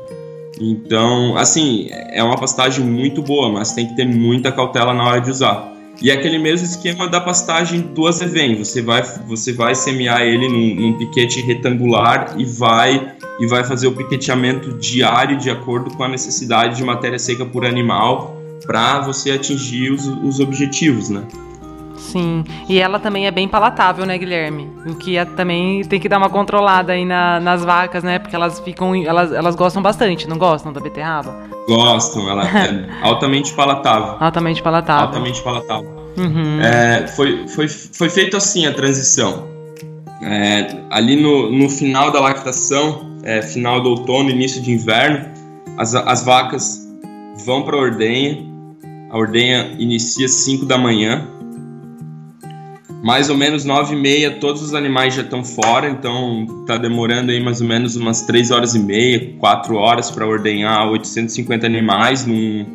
Então, 0.60 1.38
assim, 1.38 1.88
é 1.92 2.22
uma 2.22 2.36
pastagem 2.36 2.84
muito 2.84 3.22
boa, 3.22 3.50
mas 3.50 3.72
tem 3.72 3.88
que 3.88 3.96
ter 3.96 4.06
muita 4.06 4.52
cautela 4.52 4.94
na 4.94 5.06
hora 5.06 5.22
de 5.22 5.32
usar. 5.32 5.72
E 6.02 6.12
é 6.12 6.14
aquele 6.14 6.38
mesmo 6.38 6.66
esquema 6.66 7.08
da 7.08 7.22
pastagem 7.22 7.82
do 7.82 8.06
azevém, 8.06 8.56
você 8.56 8.82
vai, 8.82 9.02
você 9.26 9.52
vai 9.52 9.74
semear 9.74 10.22
ele 10.22 10.48
num, 10.48 10.76
num, 10.76 10.98
piquete 10.98 11.42
retangular 11.42 12.36
e 12.38 12.46
vai, 12.46 13.16
e 13.40 13.48
vai 13.48 13.64
fazer 13.64 13.88
o 13.88 13.94
piqueteamento 13.94 14.78
diário 14.78 15.38
de 15.38 15.50
acordo 15.50 15.90
com 15.96 16.04
a 16.04 16.08
necessidade 16.08 16.76
de 16.76 16.84
matéria 16.84 17.18
seca 17.18 17.46
por 17.46 17.66
animal 17.66 18.38
para 18.66 19.00
você 19.00 19.32
atingir 19.32 19.92
os, 19.92 20.06
os 20.06 20.40
objetivos, 20.40 21.10
né? 21.10 21.24
Sim, 21.98 22.44
e 22.70 22.80
ela 22.80 23.00
também 23.00 23.26
é 23.26 23.32
bem 23.32 23.48
palatável, 23.48 24.06
né, 24.06 24.18
Guilherme? 24.18 24.70
O 24.86 24.96
que 24.96 25.18
é, 25.18 25.26
também 25.26 25.84
tem 25.84 26.00
que 26.00 26.08
dar 26.08 26.20
uma 26.20 26.30
controlada 26.30 26.94
aí 26.94 27.04
na, 27.04 27.40
nas 27.40 27.66
vacas, 27.66 28.04
né? 28.04 28.20
Porque 28.20 28.36
elas 28.36 28.60
ficam, 28.60 28.96
elas, 28.96 29.34
elas 29.34 29.56
gostam 29.56 29.82
bastante, 29.82 30.28
não 30.28 30.38
gostam 30.38 30.72
da 30.72 30.80
beterraba? 30.80 31.36
Gostam, 31.68 32.30
ela 32.30 32.46
é 32.46 32.88
altamente 33.02 33.52
palatável. 33.54 34.16
Altamente 34.20 34.62
palatável. 34.62 35.08
Altamente 35.08 35.42
palatável. 35.42 35.90
Uhum. 36.18 36.62
É, 36.62 37.08
foi, 37.08 37.48
foi, 37.48 37.68
foi 37.68 38.10
feito 38.10 38.38
assim 38.38 38.66
a 38.68 38.74
transição. 38.74 39.48
É, 40.22 40.78
ali 40.90 41.16
no, 41.16 41.52
no 41.52 41.70
final 41.70 42.12
da 42.12 42.20
lactação, 42.20 43.18
é, 43.24 43.42
final 43.42 43.82
do 43.82 43.90
outono, 43.90 44.30
início 44.30 44.62
de 44.62 44.72
inverno, 44.72 45.26
as, 45.78 45.94
as 45.94 46.24
vacas 46.24 46.88
vão 47.46 47.64
para 47.64 47.76
a 47.76 47.80
ordenha. 47.80 48.46
A 49.10 49.18
ordenha 49.18 49.76
inicia 49.80 50.26
às 50.26 50.32
5 50.32 50.66
da 50.66 50.78
manhã 50.78 51.28
mais 53.04 53.30
ou 53.30 53.38
menos 53.38 53.64
nove 53.64 53.96
e 53.96 54.00
meia, 54.00 54.32
todos 54.40 54.62
os 54.62 54.74
animais 54.74 55.14
já 55.14 55.22
estão 55.22 55.44
fora, 55.44 55.90
então 55.90 56.46
tá 56.66 56.78
demorando 56.78 57.32
aí 57.32 57.42
mais 57.42 57.62
ou 57.62 57.68
menos 57.68 57.96
umas 57.96 58.24
três 58.24 58.52
horas 58.52 58.76
e 58.76 58.80
meia, 58.80 59.34
quatro 59.40 59.76
horas 59.76 60.10
para 60.10 60.26
ordenhar 60.26 60.90
850 60.90 61.66
animais 61.66 62.26
num, 62.26 62.66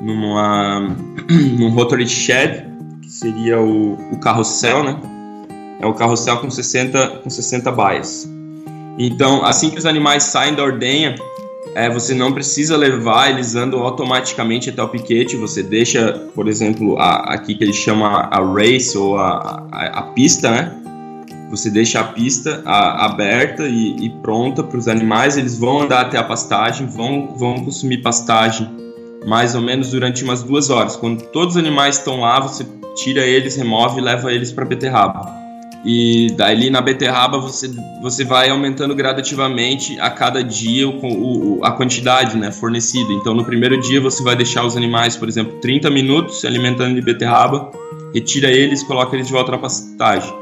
numa, 0.00 0.96
num 1.58 1.70
rotary 1.70 2.08
shed, 2.08 2.64
que 3.02 3.10
seria 3.10 3.60
o, 3.60 3.94
o 4.12 4.18
carrossel, 4.20 4.84
né? 4.84 4.96
É 5.80 5.86
o 5.86 5.94
carrossel 5.94 6.38
com 6.38 6.50
60, 6.50 7.20
com 7.22 7.28
60 7.28 7.70
baias. 7.72 8.30
Então, 8.98 9.44
assim 9.44 9.70
que 9.70 9.78
os 9.78 9.86
animais 9.86 10.22
saem 10.22 10.54
da 10.54 10.62
ordenha, 10.62 11.16
é, 11.74 11.90
você 11.90 12.14
não 12.14 12.32
precisa 12.32 12.76
levar, 12.76 13.30
eles 13.30 13.54
andam 13.54 13.80
automaticamente 13.80 14.70
até 14.70 14.82
o 14.82 14.88
piquete, 14.88 15.36
você 15.36 15.62
deixa, 15.62 16.12
por 16.34 16.48
exemplo, 16.48 16.96
a, 16.98 17.34
aqui 17.34 17.54
que 17.54 17.64
eles 17.64 17.76
chamam 17.76 18.06
a, 18.06 18.40
race 18.40 18.96
ou 18.96 19.18
a, 19.18 19.66
a, 19.72 19.86
a, 19.98 20.02
pista, 20.02 20.50
né? 20.50 20.72
Você 21.50 21.70
deixa 21.70 22.00
a 22.00 22.04
pista 22.04 22.62
aberta 22.64 23.64
e, 23.64 23.96
e 24.06 24.10
pronta 24.22 24.62
para 24.62 24.78
os 24.78 24.88
animais, 24.88 25.36
eles 25.36 25.58
vão 25.58 25.82
andar 25.82 26.02
até 26.02 26.18
a 26.18 26.24
pastagem, 26.24 26.86
vão, 26.86 27.34
vão 27.36 27.64
consumir 27.64 27.98
pastagem 27.98 28.68
mais 29.26 29.54
ou 29.54 29.60
menos 29.60 29.90
durante 29.90 30.22
umas 30.22 30.42
duas 30.42 30.70
horas. 30.70 30.96
Quando 30.96 31.22
todos 31.26 31.56
os 31.56 31.60
animais 31.60 31.98
estão 31.98 32.20
lá, 32.20 32.40
você 32.40 32.66
tira 32.96 33.22
eles, 33.22 33.56
remove 33.56 33.98
e 33.98 34.02
leva 34.02 34.32
eles 34.32 34.52
para 34.52 34.64
beterraba. 34.64 35.43
E 35.84 36.28
daí 36.36 36.70
na 36.70 36.80
beterraba 36.80 37.38
você, 37.38 37.70
você 38.00 38.24
vai 38.24 38.48
aumentando 38.48 38.94
gradativamente 38.94 40.00
a 40.00 40.08
cada 40.08 40.42
dia 40.42 40.88
o, 40.88 41.58
o, 41.58 41.64
a 41.64 41.72
quantidade 41.72 42.38
né, 42.38 42.50
fornecida. 42.50 43.12
Então 43.12 43.34
no 43.34 43.44
primeiro 43.44 43.78
dia 43.78 44.00
você 44.00 44.22
vai 44.22 44.34
deixar 44.34 44.64
os 44.64 44.76
animais, 44.76 45.14
por 45.14 45.28
exemplo, 45.28 45.58
30 45.60 45.90
minutos 45.90 46.40
se 46.40 46.46
alimentando 46.46 46.94
de 46.94 47.02
beterraba, 47.02 47.70
retira 48.14 48.50
eles 48.50 48.82
coloca 48.82 49.14
eles 49.14 49.26
de 49.26 49.32
volta 49.32 49.52
na 49.52 49.58
pastagem. 49.58 50.32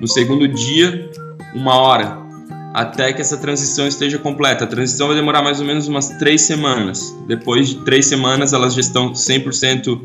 No 0.00 0.06
segundo 0.06 0.46
dia, 0.46 1.10
uma 1.54 1.76
hora, 1.76 2.18
até 2.72 3.12
que 3.12 3.20
essa 3.20 3.36
transição 3.36 3.86
esteja 3.86 4.18
completa. 4.18 4.64
A 4.64 4.66
transição 4.66 5.08
vai 5.08 5.16
demorar 5.16 5.42
mais 5.42 5.60
ou 5.60 5.66
menos 5.66 5.88
umas 5.88 6.10
três 6.10 6.42
semanas. 6.42 7.14
Depois 7.26 7.68
de 7.68 7.76
três 7.84 8.06
semanas, 8.06 8.52
elas 8.52 8.74
já 8.74 8.80
estão 8.80 9.12
100% 9.12 10.00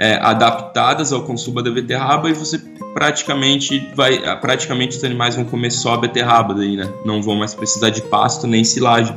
é, 0.00 0.18
adaptadas 0.22 1.12
ao 1.12 1.24
consumo 1.24 1.62
da 1.62 1.70
beterraba 1.70 2.30
e 2.30 2.32
você 2.32 2.58
praticamente 2.94 3.86
vai 3.94 4.18
praticamente 4.40 4.96
os 4.96 5.04
animais 5.04 5.36
vão 5.36 5.44
comer 5.44 5.70
só 5.70 5.92
a 5.92 5.98
beterraba 5.98 6.54
daí, 6.54 6.74
né? 6.74 6.90
Não 7.04 7.22
vão 7.22 7.36
mais 7.36 7.54
precisar 7.54 7.90
de 7.90 8.00
pasto 8.00 8.46
nem 8.46 8.64
silagem. 8.64 9.14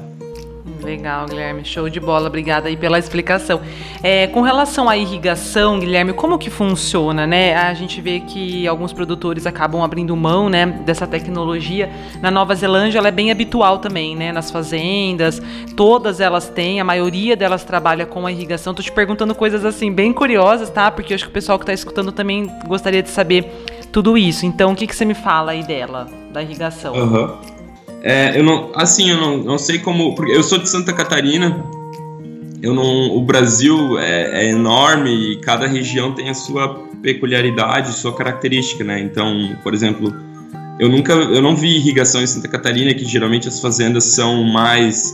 Legal, 0.81 1.25
Guilherme, 1.25 1.65
show 1.65 1.89
de 1.89 1.99
bola, 1.99 2.27
obrigada 2.27 2.69
aí 2.69 2.77
pela 2.77 2.97
explicação. 2.97 3.59
É, 4.01 4.27
com 4.27 4.41
relação 4.41 4.87
à 4.87 4.95
irrigação, 4.95 5.77
Guilherme, 5.77 6.13
como 6.13 6.37
que 6.37 6.49
funciona, 6.49 7.27
né? 7.27 7.55
A 7.55 7.73
gente 7.73 7.99
vê 7.99 8.21
que 8.21 8.65
alguns 8.65 8.93
produtores 8.93 9.45
acabam 9.45 9.81
abrindo 9.81 10.15
mão, 10.15 10.49
né, 10.49 10.65
dessa 10.65 11.05
tecnologia. 11.05 11.89
Na 12.21 12.31
Nova 12.31 12.55
Zelândia, 12.55 12.99
ela 12.99 13.09
é 13.09 13.11
bem 13.11 13.29
habitual 13.29 13.79
também, 13.79 14.15
né, 14.15 14.31
nas 14.31 14.51
fazendas, 14.51 15.41
todas 15.75 16.21
elas 16.21 16.47
têm, 16.47 16.79
a 16.79 16.83
maioria 16.83 17.35
delas 17.35 17.65
trabalha 17.65 18.05
com 18.05 18.25
a 18.25 18.31
irrigação. 18.31 18.73
Tô 18.73 18.81
te 18.81 18.91
perguntando 18.91 19.35
coisas 19.35 19.65
assim 19.65 19.91
bem 19.91 20.13
curiosas, 20.13 20.69
tá? 20.69 20.89
Porque 20.89 21.11
eu 21.11 21.15
acho 21.15 21.25
que 21.25 21.31
o 21.31 21.33
pessoal 21.33 21.57
que 21.57 21.63
está 21.63 21.73
escutando 21.73 22.11
também 22.11 22.49
gostaria 22.65 23.03
de 23.03 23.09
saber 23.09 23.45
tudo 23.91 24.17
isso. 24.17 24.45
Então, 24.45 24.71
o 24.71 24.75
que 24.75 24.87
que 24.87 24.95
você 24.95 25.03
me 25.03 25.13
fala 25.13 25.51
aí 25.51 25.63
dela, 25.63 26.07
da 26.31 26.41
irrigação? 26.41 26.95
Uhum. 26.95 27.53
É, 28.03 28.37
eu 28.37 28.43
não, 28.43 28.71
assim, 28.75 29.09
eu 29.09 29.17
não, 29.17 29.37
não 29.37 29.57
sei 29.57 29.79
como, 29.79 30.13
porque 30.13 30.33
eu 30.33 30.43
sou 30.43 30.57
de 30.57 30.69
Santa 30.69 30.91
Catarina. 30.91 31.65
Eu 32.61 32.73
não, 32.73 33.15
o 33.15 33.21
Brasil 33.21 33.97
é, 33.97 34.45
é 34.45 34.49
enorme 34.49 35.33
e 35.33 35.35
cada 35.37 35.67
região 35.67 36.13
tem 36.13 36.29
a 36.29 36.33
sua 36.33 36.81
peculiaridade, 37.01 37.93
sua 37.93 38.13
característica, 38.13 38.83
né? 38.83 38.99
Então, 38.99 39.57
por 39.63 39.73
exemplo, 39.73 40.13
eu 40.79 40.89
nunca, 40.89 41.13
eu 41.13 41.41
não 41.41 41.55
vi 41.55 41.75
irrigação 41.75 42.21
em 42.21 42.27
Santa 42.27 42.47
Catarina, 42.47 42.93
que 42.93 43.05
geralmente 43.05 43.47
as 43.47 43.59
fazendas 43.59 44.05
são 44.05 44.43
mais, 44.43 45.13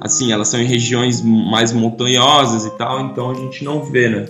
assim, 0.00 0.32
elas 0.32 0.48
são 0.48 0.60
em 0.60 0.66
regiões 0.66 1.22
mais 1.22 1.72
montanhosas 1.72 2.66
e 2.66 2.70
tal, 2.76 3.00
então 3.00 3.30
a 3.30 3.34
gente 3.34 3.64
não 3.64 3.82
vê, 3.82 4.08
né? 4.08 4.26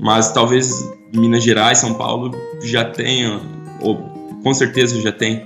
Mas 0.00 0.32
talvez 0.32 0.88
Minas 1.12 1.42
Gerais, 1.42 1.78
São 1.78 1.94
Paulo 1.94 2.30
já 2.62 2.84
tenha, 2.84 3.40
ou 3.80 3.96
com 4.42 4.54
certeza 4.54 5.00
já 5.00 5.12
tem. 5.12 5.44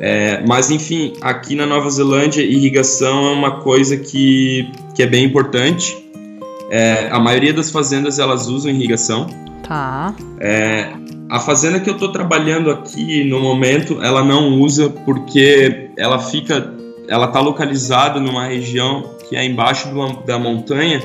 É, 0.00 0.42
mas 0.46 0.70
enfim, 0.70 1.12
aqui 1.20 1.54
na 1.54 1.66
Nova 1.66 1.90
Zelândia, 1.90 2.42
irrigação 2.42 3.28
é 3.28 3.32
uma 3.32 3.60
coisa 3.60 3.98
que, 3.98 4.66
que 4.94 5.02
é 5.02 5.06
bem 5.06 5.24
importante. 5.24 5.94
É, 6.70 7.08
a 7.10 7.18
maioria 7.18 7.52
das 7.52 7.70
fazendas 7.70 8.18
elas 8.18 8.46
usam 8.48 8.70
irrigação. 8.70 9.26
Tá. 9.62 10.14
É, 10.40 10.88
a 11.28 11.38
fazenda 11.38 11.78
que 11.78 11.88
eu 11.90 11.94
estou 11.94 12.10
trabalhando 12.10 12.70
aqui 12.70 13.24
no 13.24 13.40
momento, 13.40 14.02
ela 14.02 14.24
não 14.24 14.58
usa 14.60 14.88
porque 14.88 15.90
ela 15.96 16.18
fica, 16.18 16.74
ela 17.06 17.26
está 17.26 17.40
localizada 17.40 18.18
numa 18.18 18.46
região 18.46 19.10
que 19.28 19.36
é 19.36 19.44
embaixo 19.44 19.90
do, 19.90 20.24
da 20.24 20.38
montanha, 20.38 21.00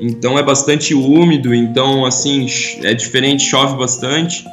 então 0.00 0.38
é 0.38 0.42
bastante 0.42 0.94
úmido, 0.94 1.54
então 1.54 2.04
assim 2.06 2.46
é 2.82 2.94
diferente, 2.94 3.42
chove 3.42 3.76
bastante. 3.76 4.44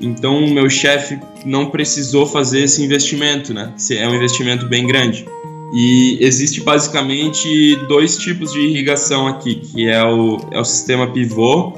Então 0.00 0.44
o 0.44 0.50
meu 0.50 0.68
chefe 0.68 1.18
não 1.44 1.70
precisou 1.70 2.26
fazer 2.26 2.62
esse 2.64 2.82
investimento, 2.82 3.54
né? 3.54 3.72
É 3.90 4.08
um 4.08 4.14
investimento 4.14 4.66
bem 4.66 4.86
grande. 4.86 5.26
E 5.72 6.18
existe 6.20 6.60
basicamente 6.60 7.76
dois 7.88 8.16
tipos 8.16 8.52
de 8.52 8.60
irrigação 8.60 9.26
aqui, 9.26 9.56
que 9.56 9.88
é 9.88 10.04
o, 10.04 10.38
é 10.52 10.60
o 10.60 10.64
sistema 10.64 11.06
pivô 11.08 11.72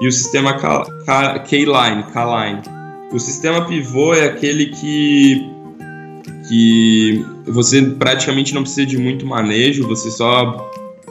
e 0.00 0.06
o 0.06 0.12
sistema 0.12 0.54
K-line, 0.54 2.02
K-line. 2.12 2.62
O 3.10 3.18
sistema 3.18 3.64
pivô 3.64 4.12
é 4.12 4.26
aquele 4.26 4.66
que 4.66 5.58
que 6.48 7.24
você 7.46 7.82
praticamente 7.82 8.54
não 8.54 8.62
precisa 8.62 8.86
de 8.86 8.96
muito 8.96 9.26
manejo, 9.26 9.86
você 9.86 10.10
só 10.10 10.70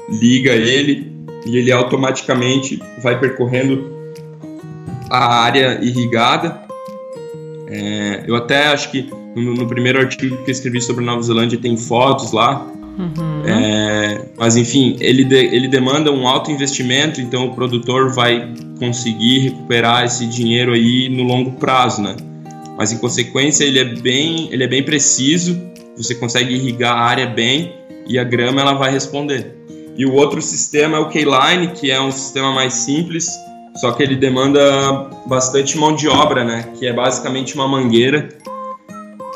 liga 0.09 0.51
ele 0.51 1.11
e 1.45 1.57
ele 1.57 1.71
automaticamente 1.71 2.81
vai 3.01 3.19
percorrendo 3.19 3.96
a 5.09 5.41
área 5.41 5.79
irrigada. 5.81 6.61
É, 7.67 8.23
eu 8.25 8.35
até 8.35 8.67
acho 8.67 8.91
que 8.91 9.09
no, 9.35 9.53
no, 9.53 9.67
primeiro 9.67 9.99
artigo 9.99 10.37
que 10.43 10.49
eu 10.49 10.53
escrevi 10.53 10.81
sobre 10.81 11.03
Nova 11.03 11.21
Zelândia 11.21 11.57
tem 11.57 11.75
fotos 11.75 12.31
lá. 12.31 12.65
Uhum. 12.97 13.43
É, 13.45 14.25
mas 14.37 14.55
enfim, 14.55 14.97
ele, 14.99 15.23
de, 15.23 15.35
ele 15.35 15.67
demanda 15.67 16.11
um 16.11 16.27
alto 16.27 16.49
investimento, 16.49 17.21
então 17.21 17.45
o 17.45 17.53
produtor 17.53 18.11
vai 18.13 18.51
conseguir 18.79 19.39
recuperar 19.39 20.05
esse 20.05 20.25
dinheiro 20.25 20.73
aí 20.73 21.07
no 21.09 21.23
longo 21.23 21.51
prazo, 21.51 22.01
né? 22.01 22.15
Mas 22.77 22.91
em 22.91 22.97
consequência 22.97 23.63
ele 23.63 23.79
é 23.79 23.85
bem, 23.85 24.49
ele 24.51 24.63
é 24.63 24.67
bem 24.67 24.83
preciso, 24.83 25.59
você 25.95 26.15
consegue 26.15 26.53
irrigar 26.53 26.95
a 26.95 27.01
área 27.01 27.27
bem 27.27 27.73
e 28.07 28.17
a 28.17 28.23
grama 28.23 28.61
ela 28.61 28.73
vai 28.73 28.91
responder. 28.91 29.55
E 29.95 30.05
o 30.05 30.13
outro 30.13 30.41
sistema 30.41 30.97
é 30.97 30.99
o 30.99 31.09
K-Line, 31.09 31.73
que 31.73 31.91
é 31.91 31.99
um 31.99 32.11
sistema 32.11 32.51
mais 32.51 32.73
simples, 32.73 33.27
só 33.79 33.91
que 33.91 34.03
ele 34.03 34.15
demanda 34.15 35.09
bastante 35.25 35.77
mão 35.77 35.95
de 35.95 36.07
obra, 36.07 36.43
né? 36.43 36.71
Que 36.77 36.87
é 36.87 36.93
basicamente 36.93 37.55
uma 37.55 37.67
mangueira 37.67 38.29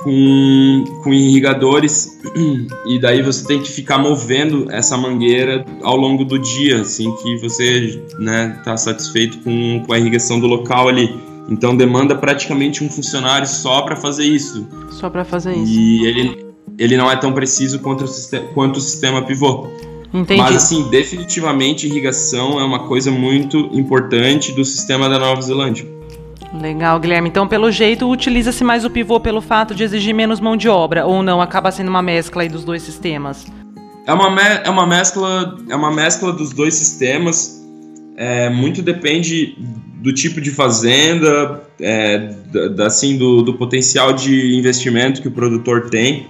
com, 0.03 0.83
com 1.03 1.13
irrigadores 1.13 2.19
e 2.87 2.99
daí 2.99 3.21
você 3.21 3.45
tem 3.45 3.61
que 3.61 3.71
ficar 3.71 3.97
movendo 3.97 4.71
essa 4.71 4.97
mangueira 4.97 5.63
ao 5.83 5.95
longo 5.95 6.25
do 6.25 6.39
dia, 6.39 6.81
assim 6.81 7.13
que 7.17 7.37
você 7.37 8.01
né, 8.17 8.59
tá 8.63 8.75
satisfeito 8.75 9.39
com, 9.39 9.83
com 9.85 9.93
a 9.93 9.99
irrigação 9.99 10.39
do 10.39 10.47
local 10.47 10.87
ali. 10.87 11.15
Então 11.49 11.75
demanda 11.75 12.15
praticamente 12.15 12.83
um 12.83 12.89
funcionário 12.89 13.47
só 13.47 13.81
para 13.81 13.95
fazer 13.95 14.25
isso. 14.25 14.67
Só 14.89 15.09
para 15.09 15.23
fazer 15.23 15.53
isso. 15.53 15.71
E 15.71 16.05
ele, 16.05 16.45
ele 16.77 16.97
não 16.97 17.11
é 17.11 17.15
tão 17.15 17.33
preciso 17.33 17.79
quanto 17.79 18.05
o, 18.05 18.53
quanto 18.53 18.77
o 18.77 18.81
sistema 18.81 19.23
pivô. 19.23 19.67
Entendi. 20.13 20.41
Mas 20.41 20.55
assim, 20.55 20.89
definitivamente 20.89 21.87
irrigação 21.87 22.59
é 22.59 22.63
uma 22.63 22.87
coisa 22.87 23.09
muito 23.11 23.57
importante 23.71 24.51
do 24.51 24.65
sistema 24.65 25.07
da 25.07 25.17
Nova 25.17 25.41
Zelândia. 25.41 25.87
Legal, 26.53 26.99
Guilherme. 26.99 27.29
Então, 27.29 27.47
pelo 27.47 27.71
jeito, 27.71 28.09
utiliza-se 28.09 28.63
mais 28.63 28.83
o 28.83 28.89
pivô 28.89 29.19
pelo 29.19 29.41
fato 29.41 29.73
de 29.73 29.83
exigir 29.83 30.13
menos 30.13 30.41
mão 30.41 30.57
de 30.57 30.67
obra, 30.67 31.05
ou 31.05 31.23
não? 31.23 31.41
Acaba 31.41 31.71
sendo 31.71 31.87
uma 31.87 32.01
mescla 32.01 32.41
aí 32.41 32.49
dos 32.49 32.65
dois 32.65 32.81
sistemas? 32.81 33.45
É 34.05 34.13
uma, 34.13 34.29
me 34.29 34.41
é 34.41 34.69
uma 34.69 34.85
mescla, 34.85 35.57
é 35.69 35.75
uma 35.75 35.91
mescla 35.91 36.33
dos 36.33 36.51
dois 36.51 36.73
sistemas. 36.73 37.61
É, 38.17 38.49
muito 38.49 38.81
depende 38.81 39.55
do 40.01 40.13
tipo 40.13 40.41
de 40.41 40.51
fazenda, 40.51 41.61
é, 41.79 42.33
da, 42.75 42.87
assim, 42.87 43.17
do, 43.17 43.41
do 43.41 43.53
potencial 43.53 44.11
de 44.11 44.55
investimento 44.57 45.21
que 45.21 45.27
o 45.27 45.31
produtor 45.31 45.89
tem. 45.89 46.27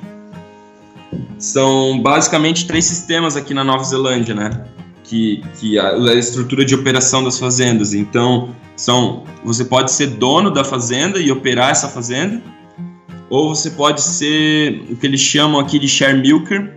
São 1.42 2.00
basicamente 2.00 2.68
três 2.68 2.86
sistemas 2.86 3.36
aqui 3.36 3.52
na 3.52 3.64
Nova 3.64 3.84
Zelândia, 3.84 4.36
né? 4.36 4.64
Que, 5.04 5.44
que 5.60 5.78
a, 5.78 5.90
a 5.90 6.14
estrutura 6.14 6.64
de 6.64 6.76
operação 6.76 7.24
das 7.24 7.40
fazendas. 7.40 7.96
Então, 7.96 8.56
são 8.78 9.24
você 9.44 9.66
pode 9.66 9.92
ser 9.92 10.08
dono 10.08 10.52
da 10.52 10.64
fazenda 10.64 11.20
e 11.20 11.32
operar 11.32 11.72
essa 11.72 11.90
fazenda, 11.90 12.42
ou 13.28 13.56
você 13.56 13.72
pode 13.72 14.02
ser 14.02 14.86
o 14.90 14.96
que 14.96 15.08
eles 15.08 15.20
chamam 15.20 15.60
aqui 15.60 15.80
de 15.80 15.88
share 15.88 16.18
milker, 16.18 16.72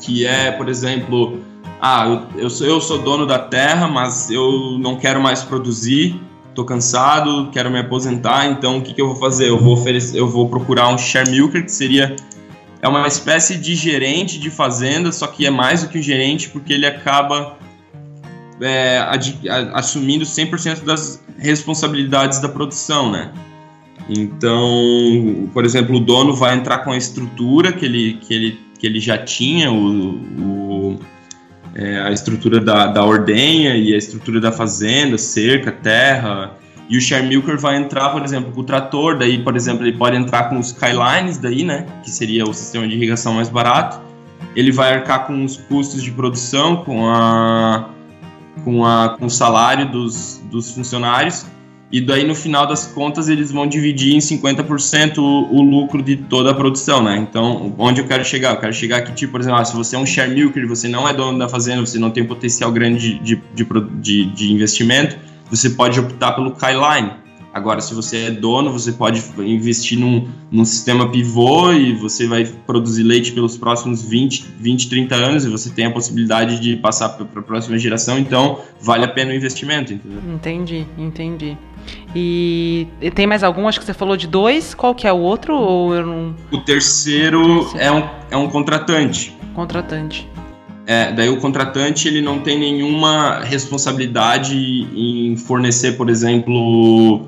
que 0.00 0.24
é, 0.24 0.52
por 0.52 0.68
exemplo, 0.68 1.40
ah, 1.80 2.26
eu 2.36 2.48
sou, 2.48 2.66
eu 2.66 2.80
sou 2.80 2.98
dono 2.98 3.26
da 3.26 3.40
terra, 3.40 3.88
mas 3.88 4.30
eu 4.30 4.78
não 4.78 4.96
quero 4.96 5.20
mais 5.20 5.42
produzir, 5.42 6.20
estou 6.48 6.64
cansado, 6.64 7.50
quero 7.50 7.70
me 7.70 7.80
aposentar, 7.80 8.46
então 8.46 8.78
o 8.78 8.82
que, 8.82 8.94
que 8.94 9.00
eu 9.02 9.08
vou 9.08 9.16
fazer? 9.16 9.48
Eu 9.48 9.58
vou 9.58 9.74
oferecer, 9.74 10.16
eu 10.16 10.28
vou 10.28 10.48
procurar 10.48 10.88
um 10.88 10.98
share 10.98 11.28
milker, 11.28 11.64
que 11.64 11.72
seria 11.72 12.14
é 12.80 12.88
uma 12.88 13.06
espécie 13.06 13.56
de 13.56 13.74
gerente 13.74 14.38
de 14.38 14.50
fazenda, 14.50 15.10
só 15.10 15.26
que 15.26 15.46
é 15.46 15.50
mais 15.50 15.82
do 15.82 15.88
que 15.88 15.98
um 15.98 16.02
gerente 16.02 16.48
porque 16.48 16.72
ele 16.72 16.86
acaba 16.86 17.56
é, 18.60 18.98
assumindo 19.72 20.24
100% 20.24 20.84
das 20.84 21.22
responsabilidades 21.38 22.40
da 22.40 22.48
produção, 22.48 23.10
né? 23.10 23.30
Então, 24.08 25.50
por 25.52 25.64
exemplo, 25.64 25.96
o 25.96 26.00
dono 26.00 26.34
vai 26.34 26.54
entrar 26.54 26.78
com 26.78 26.92
a 26.92 26.96
estrutura 26.96 27.72
que 27.72 27.84
ele, 27.84 28.14
que 28.14 28.34
ele, 28.34 28.60
que 28.78 28.86
ele 28.86 29.00
já 29.00 29.18
tinha, 29.18 29.70
o, 29.70 30.14
o 30.40 30.98
é, 31.74 32.00
a 32.00 32.10
estrutura 32.10 32.60
da, 32.60 32.86
da 32.86 33.04
ordenha 33.04 33.76
e 33.76 33.94
a 33.94 33.98
estrutura 33.98 34.40
da 34.40 34.50
fazenda, 34.50 35.18
cerca, 35.18 35.70
terra, 35.70 36.52
e 36.88 36.96
o 36.96 37.00
share 37.00 37.26
milker 37.26 37.58
vai 37.58 37.76
entrar, 37.76 38.10
por 38.10 38.24
exemplo, 38.24 38.50
com 38.52 38.60
o 38.60 38.64
trator, 38.64 39.18
daí, 39.18 39.42
por 39.42 39.54
exemplo, 39.56 39.86
ele 39.86 39.96
pode 39.96 40.16
entrar 40.16 40.48
com 40.48 40.58
os 40.58 40.68
skylines 40.68 41.36
daí, 41.36 41.64
né, 41.64 41.86
que 42.02 42.10
seria 42.10 42.44
o 42.44 42.54
sistema 42.54 42.88
de 42.88 42.94
irrigação 42.94 43.34
mais 43.34 43.48
barato. 43.48 44.00
Ele 44.56 44.72
vai 44.72 44.94
arcar 44.94 45.26
com 45.26 45.44
os 45.44 45.56
custos 45.56 46.02
de 46.02 46.10
produção, 46.10 46.76
com 46.76 47.08
a 47.08 47.90
com, 48.64 48.84
a, 48.84 49.16
com 49.18 49.26
o 49.26 49.30
salário 49.30 49.90
dos, 49.90 50.42
dos 50.50 50.72
funcionários, 50.72 51.46
e 51.90 52.00
daí 52.00 52.26
no 52.26 52.34
final 52.34 52.66
das 52.66 52.86
contas 52.86 53.28
eles 53.28 53.50
vão 53.50 53.66
dividir 53.66 54.14
em 54.14 54.18
50% 54.18 55.18
o, 55.18 55.56
o 55.56 55.62
lucro 55.62 56.02
de 56.02 56.16
toda 56.16 56.50
a 56.50 56.54
produção, 56.54 57.02
né? 57.02 57.16
Então, 57.16 57.74
onde 57.78 58.02
eu 58.02 58.06
quero 58.06 58.24
chegar? 58.24 58.54
Eu 58.54 58.60
quero 58.60 58.72
chegar 58.74 58.98
aqui, 58.98 59.12
tipo, 59.12 59.32
por 59.32 59.40
exemplo, 59.40 59.58
ah, 59.58 59.64
se 59.64 59.74
você 59.74 59.96
é 59.96 59.98
um 59.98 60.04
share 60.04 60.30
milker, 60.30 60.66
você 60.68 60.86
não 60.86 61.08
é 61.08 61.14
dono 61.14 61.38
da 61.38 61.48
fazenda, 61.48 61.80
você 61.80 61.98
não 61.98 62.10
tem 62.10 62.24
potencial 62.24 62.70
grande 62.70 63.18
de, 63.20 63.36
de, 63.54 63.66
de, 64.00 64.24
de 64.26 64.52
investimento, 64.52 65.16
você 65.50 65.70
pode 65.70 65.98
optar 65.98 66.32
pelo 66.32 66.52
Kyline, 66.52 67.12
Agora, 67.52 67.80
se 67.80 67.94
você 67.94 68.26
é 68.26 68.30
dono, 68.30 68.70
você 68.70 68.92
pode 68.92 69.22
investir 69.38 69.98
num, 69.98 70.28
num 70.50 70.64
sistema 70.64 71.10
pivô 71.10 71.72
e 71.72 71.94
você 71.94 72.26
vai 72.26 72.44
produzir 72.44 73.02
leite 73.02 73.32
pelos 73.32 73.56
próximos 73.56 74.02
20, 74.02 74.46
20 74.60 74.88
30 74.88 75.14
anos 75.14 75.44
e 75.44 75.48
você 75.48 75.70
tem 75.70 75.86
a 75.86 75.90
possibilidade 75.90 76.60
de 76.60 76.76
passar 76.76 77.08
para 77.10 77.40
a 77.40 77.42
próxima 77.42 77.78
geração, 77.78 78.18
então 78.18 78.60
vale 78.80 79.04
a 79.04 79.08
pena 79.08 79.32
o 79.32 79.34
investimento, 79.34 79.92
entendeu? 79.92 80.20
Entendi, 80.32 80.86
entendi. 80.96 81.56
E 82.14 82.86
tem 83.14 83.26
mais 83.26 83.42
algum? 83.42 83.66
Acho 83.66 83.80
que 83.80 83.86
você 83.86 83.94
falou 83.94 84.16
de 84.16 84.26
dois. 84.26 84.74
Qual 84.74 84.94
que 84.94 85.06
é 85.06 85.12
o 85.12 85.18
outro? 85.18 85.54
Ou 85.54 85.94
eu 85.94 86.06
não... 86.06 86.36
O 86.52 86.58
terceiro 86.58 87.70
é 87.76 87.90
um, 87.90 88.08
é 88.30 88.36
um 88.36 88.48
contratante. 88.48 89.34
Contratante. 89.54 90.28
É, 90.90 91.12
daí 91.12 91.28
o 91.28 91.36
contratante 91.36 92.08
ele 92.08 92.22
não 92.22 92.38
tem 92.38 92.58
nenhuma 92.58 93.40
responsabilidade 93.40 94.56
em 94.56 95.36
fornecer, 95.36 95.98
por 95.98 96.08
exemplo, 96.08 97.26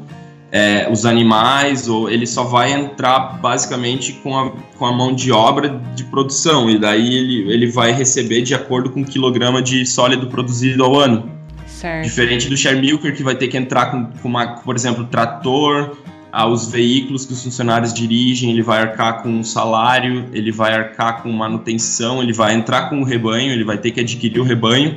é, 0.50 0.88
os 0.90 1.04
animais, 1.04 1.86
ou 1.86 2.08
ele 2.08 2.26
só 2.26 2.42
vai 2.42 2.72
entrar 2.72 3.38
basicamente 3.38 4.14
com 4.14 4.34
a, 4.34 4.50
com 4.78 4.86
a 4.86 4.92
mão 4.92 5.14
de 5.14 5.30
obra 5.30 5.78
de 5.94 6.04
produção, 6.04 6.70
e 6.70 6.78
daí 6.78 7.14
ele, 7.14 7.52
ele 7.52 7.66
vai 7.66 7.92
receber 7.92 8.40
de 8.40 8.54
acordo 8.54 8.88
com 8.88 9.02
o 9.02 9.04
quilograma 9.04 9.60
de 9.60 9.84
sólido 9.84 10.28
produzido 10.28 10.82
ao 10.82 10.98
ano. 10.98 11.30
Certo. 11.66 12.04
Diferente 12.04 12.48
do 12.48 12.56
share 12.56 12.80
milker, 12.80 13.14
que 13.14 13.22
vai 13.22 13.34
ter 13.34 13.48
que 13.48 13.58
entrar 13.58 13.90
com, 13.90 14.06
com 14.06 14.28
uma, 14.28 14.54
por 14.56 14.74
exemplo, 14.74 15.04
trator, 15.04 15.98
aos 16.32 16.70
veículos 16.70 17.26
que 17.26 17.32
os 17.32 17.42
funcionários 17.42 17.92
dirigem, 17.92 18.50
ele 18.50 18.62
vai 18.62 18.80
arcar 18.80 19.22
com 19.22 19.28
um 19.28 19.44
salário, 19.44 20.26
ele 20.32 20.52
vai 20.52 20.72
arcar 20.72 21.22
com 21.22 21.30
manutenção, 21.30 22.22
ele 22.22 22.32
vai 22.32 22.54
entrar 22.54 22.88
com 22.88 23.00
o 23.00 23.04
rebanho, 23.04 23.52
ele 23.52 23.64
vai 23.64 23.78
ter 23.78 23.90
que 23.90 24.00
adquirir 24.00 24.40
o 24.40 24.44
rebanho 24.44 24.96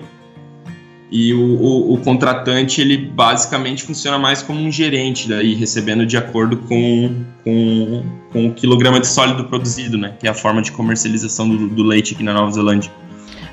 e 1.16 1.32
o, 1.32 1.40
o, 1.40 1.94
o, 1.94 1.98
contratante, 2.00 2.82
ele 2.82 2.98
basicamente 2.98 3.84
funciona 3.84 4.18
mais 4.18 4.42
como 4.42 4.60
um 4.60 4.72
gerente, 4.72 5.30
daí 5.30 5.54
recebendo 5.54 6.08
de 6.08 6.18
acordo 6.18 6.58
com, 6.58 7.24
com, 7.44 8.04
com 8.32 8.48
o 8.48 8.54
quilograma 8.56 9.00
de 9.00 9.06
sólido 9.06 9.44
produzido, 9.44 9.96
né? 9.96 10.16
Que 10.20 10.26
é 10.26 10.32
a 10.32 10.34
forma 10.34 10.60
de 10.60 10.72
comercialização 10.72 11.48
do, 11.48 11.70
do 11.70 11.84
leite 11.84 12.16
aqui 12.16 12.24
na 12.24 12.34
Nova 12.34 12.52
Zelândia. 12.52 12.92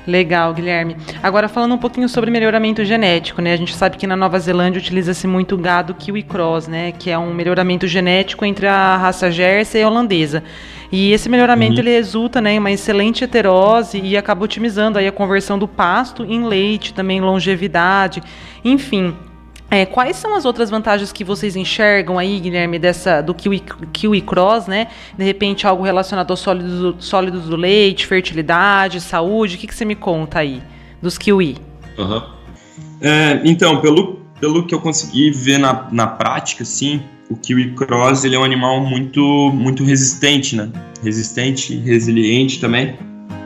Legal, 0.05 0.53
Guilherme. 0.53 0.97
Agora 1.21 1.47
falando 1.47 1.75
um 1.75 1.77
pouquinho 1.77 2.09
sobre 2.09 2.31
melhoramento 2.31 2.83
genético, 2.83 3.41
né? 3.41 3.53
A 3.53 3.57
gente 3.57 3.75
sabe 3.75 3.97
que 3.97 4.07
na 4.07 4.15
Nova 4.15 4.39
Zelândia 4.39 4.79
utiliza-se 4.79 5.27
muito 5.27 5.55
gado 5.57 5.93
Kiwi 5.93 6.23
Cross, 6.23 6.67
né? 6.67 6.91
Que 6.91 7.09
é 7.09 7.17
um 7.17 7.33
melhoramento 7.33 7.87
genético 7.87 8.43
entre 8.43 8.67
a 8.67 8.97
raça 8.97 9.29
Jersey 9.29 9.81
e 9.81 9.83
a 9.83 9.87
holandesa. 9.87 10.43
E 10.91 11.13
esse 11.13 11.29
melhoramento 11.29 11.75
uhum. 11.75 11.79
ele 11.79 11.91
resulta 11.91 12.41
né, 12.41 12.53
em 12.53 12.59
uma 12.59 12.71
excelente 12.71 13.23
heterose 13.23 14.01
e 14.03 14.17
acaba 14.17 14.43
otimizando 14.43 14.97
aí 14.99 15.07
a 15.07 15.11
conversão 15.11 15.57
do 15.57 15.67
pasto 15.67 16.25
em 16.25 16.43
leite, 16.45 16.93
também 16.93 17.21
longevidade, 17.21 18.21
enfim. 18.65 19.15
É, 19.73 19.85
quais 19.85 20.17
são 20.17 20.35
as 20.35 20.43
outras 20.43 20.69
vantagens 20.69 21.13
que 21.13 21.23
vocês 21.23 21.55
enxergam 21.55 22.19
aí, 22.19 22.41
Guilherme, 22.41 22.77
dessa 22.77 23.21
do 23.21 23.33
Kiwi, 23.33 23.63
Kiwi 23.93 24.19
Cross, 24.19 24.67
né? 24.67 24.87
De 25.17 25.23
repente 25.23 25.65
algo 25.65 25.81
relacionado 25.81 26.29
aos 26.29 26.41
sólidos, 26.41 27.05
sólidos 27.05 27.45
do 27.45 27.55
leite, 27.55 28.05
fertilidade, 28.05 28.99
saúde. 28.99 29.55
O 29.55 29.57
que, 29.57 29.67
que 29.67 29.73
você 29.73 29.85
me 29.85 29.95
conta 29.95 30.39
aí 30.39 30.61
dos 31.01 31.17
Kiwi? 31.17 31.55
Uhum. 31.97 32.21
É, 32.99 33.39
então, 33.45 33.79
pelo, 33.79 34.19
pelo 34.41 34.67
que 34.67 34.75
eu 34.75 34.81
consegui 34.81 35.31
ver 35.31 35.57
na, 35.57 35.87
na 35.89 36.05
prática, 36.05 36.65
sim, 36.65 37.01
o 37.29 37.37
Kiwi 37.37 37.73
Cross 37.73 38.25
ele 38.25 38.35
é 38.35 38.39
um 38.39 38.43
animal 38.43 38.81
muito, 38.81 39.21
muito 39.53 39.85
resistente, 39.85 40.53
né? 40.53 40.69
Resistente, 41.01 41.77
resiliente 41.77 42.59
também 42.59 42.97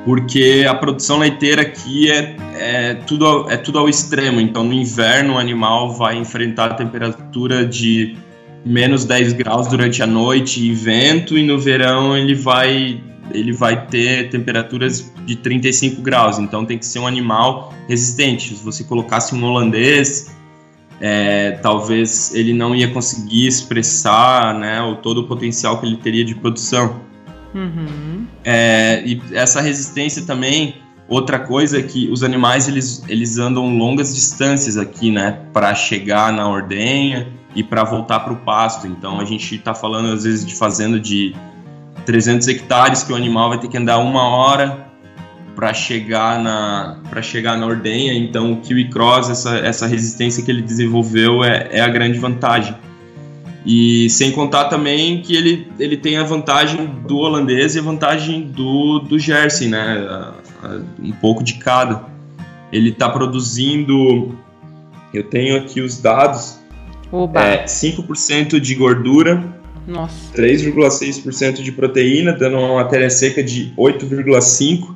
porque 0.06 0.64
a 0.70 0.76
produção 0.76 1.18
leiteira 1.18 1.64
aqui 1.64 2.12
é, 2.12 2.38
é, 2.54 2.94
tudo, 2.94 3.50
é 3.50 3.58
tudo 3.58 3.80
ao 3.80 3.90
extremo. 3.90 4.40
Então, 4.40 4.64
no 4.64 4.72
inverno, 4.72 5.34
o 5.34 5.38
animal 5.40 5.92
vai 5.92 6.16
enfrentar 6.16 6.72
a 6.72 6.74
temperatura 6.76 7.66
de 7.66 8.16
menos 8.64 9.04
10 9.04 9.34
graus 9.34 9.68
durante 9.68 10.04
a 10.04 10.08
noite 10.08 10.64
e 10.64 10.74
vento, 10.74 11.36
e 11.38 11.46
no 11.46 11.60
verão 11.60 12.16
ele 12.16 12.36
vai, 12.36 13.02
ele 13.32 13.52
vai 13.52 13.88
ter 13.88 14.30
temperaturas 14.30 15.12
de 15.26 15.36
35 15.38 16.02
graus. 16.04 16.38
Então, 16.38 16.64
tem 16.66 16.78
que 16.78 16.86
ser 16.86 17.00
um 17.00 17.08
animal 17.08 17.74
resistente. 17.88 18.56
Se 18.56 18.64
você 18.64 18.84
colocasse 18.84 19.34
um 19.34 19.44
holandês, 19.44 20.32
é, 21.02 21.52
talvez 21.64 22.34
ele 22.36 22.54
não 22.54 22.76
ia 22.76 22.90
conseguir 22.90 23.48
expressar 23.48 24.54
né, 24.54 24.84
o, 24.84 24.98
todo 24.98 25.22
o 25.22 25.28
potencial 25.28 25.80
que 25.80 25.88
ele 25.88 25.98
teria 25.98 26.24
de 26.24 26.36
produção. 26.36 27.02
Uhum. 27.56 28.28
É, 28.44 29.02
e 29.06 29.22
essa 29.32 29.62
resistência 29.62 30.24
também, 30.24 30.76
outra 31.08 31.40
coisa 31.40 31.80
é 31.80 31.82
que 31.82 32.10
os 32.12 32.22
animais 32.22 32.68
eles, 32.68 33.02
eles 33.08 33.38
andam 33.38 33.78
longas 33.78 34.14
distâncias 34.14 34.78
aqui, 34.78 35.10
né, 35.10 35.40
para 35.54 35.74
chegar 35.74 36.34
na 36.34 36.48
ordenha 36.50 37.28
e 37.56 37.64
para 37.64 37.86
voltar 37.86 38.20
para 38.20 38.34
o 38.34 38.36
pasto. 38.36 38.86
Então 38.86 39.22
a 39.22 39.26
gente 39.26 39.56
está 39.56 39.74
falando 39.74 40.12
às 40.12 40.26
vezes 40.26 40.46
de 40.46 40.54
fazenda 40.54 41.00
de 41.00 41.34
300 42.06 42.46
hectares 42.50 43.04
que 43.04 43.14
o 43.14 43.16
animal 43.16 43.50
vai 43.50 43.58
ter 43.58 43.70
que 43.70 43.78
andar 43.78 43.98
uma 44.00 44.28
hora 44.28 44.86
para 45.56 45.74
chegar 45.74 46.38
na 46.38 47.00
para 47.10 47.22
chegar 47.22 47.58
na 47.58 47.66
ordenha. 47.66 48.14
Então 48.14 48.52
o 48.52 48.58
Kiwi 48.58 48.90
Cross 48.90 49.30
essa, 49.30 49.58
essa 49.60 49.88
resistência 49.88 50.44
que 50.44 50.52
ele 50.52 50.62
desenvolveu 50.62 51.42
é, 51.42 51.70
é 51.72 51.80
a 51.80 51.88
grande 51.88 52.20
vantagem. 52.20 52.76
E 53.66 54.10
sem 54.10 54.32
contar 54.32 54.66
também 54.66 55.22
que 55.22 55.36
ele, 55.36 55.68
ele 55.80 55.98
tem 55.98 56.18
a 56.18 56.24
vantagem 56.24 56.86
do 57.08 57.18
holandês 57.18 57.76
e 57.76 57.80
a 57.80 57.82
vantagem 57.82 58.44
do, 58.44 59.00
do 59.00 59.18
Jersey, 59.18 59.68
né? 59.68 60.34
Um 61.02 61.12
pouco 61.14 61.44
de 61.44 61.56
cada. 61.56 62.06
Ele 62.72 62.90
está 62.90 63.10
produzindo, 63.10 64.38
eu 65.14 65.24
tenho 65.24 65.58
aqui 65.58 65.82
os 65.82 66.00
dados, 66.00 66.60
Oba. 67.12 67.42
É, 67.42 67.66
5% 67.66 68.60
de 68.60 68.76
gordura, 68.76 69.44
3,6% 70.36 71.62
de 71.62 71.72
proteína, 71.72 72.34
dando 72.34 72.58
uma 72.58 72.76
matéria 72.76 73.10
seca 73.10 73.44
de 73.44 73.72
8,5% 73.78 74.96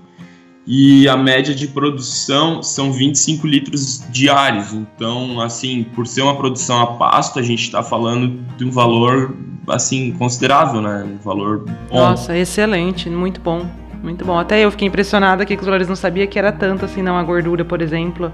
e 0.72 1.10
a 1.10 1.18
média 1.18 1.56
de 1.56 1.68
produção 1.68 2.62
são 2.62 2.94
25 2.94 3.48
litros 3.48 4.06
diários. 4.12 4.72
Então, 4.72 5.42
assim, 5.42 5.84
por 5.96 6.06
ser 6.06 6.22
uma 6.22 6.38
produção 6.38 6.80
a 6.80 6.88
pasto, 6.94 7.40
a 7.40 7.42
gente 7.42 7.64
está 7.64 7.82
falando 7.82 8.40
de 8.56 8.66
um 8.66 8.70
valor 8.70 9.36
assim 9.68 10.12
considerável, 10.12 10.80
né? 10.80 11.04
Um 11.12 11.18
valor 11.18 11.66
bom. 11.90 11.98
Nossa, 11.98 12.38
excelente, 12.38 13.10
muito 13.10 13.42
bom. 13.42 13.66
Muito 14.04 14.24
bom. 14.24 14.38
Até 14.38 14.64
eu 14.64 14.70
fiquei 14.70 14.88
impressionada 14.88 15.44
que 15.44 15.56
os 15.56 15.66
valores 15.66 15.88
não 15.88 15.96
sabia 15.96 16.28
que 16.28 16.38
era 16.38 16.52
tanto 16.52 16.86
assim, 16.86 17.02
não 17.02 17.18
a 17.18 17.24
gordura, 17.24 17.66
por 17.66 17.82
exemplo. 17.82 18.32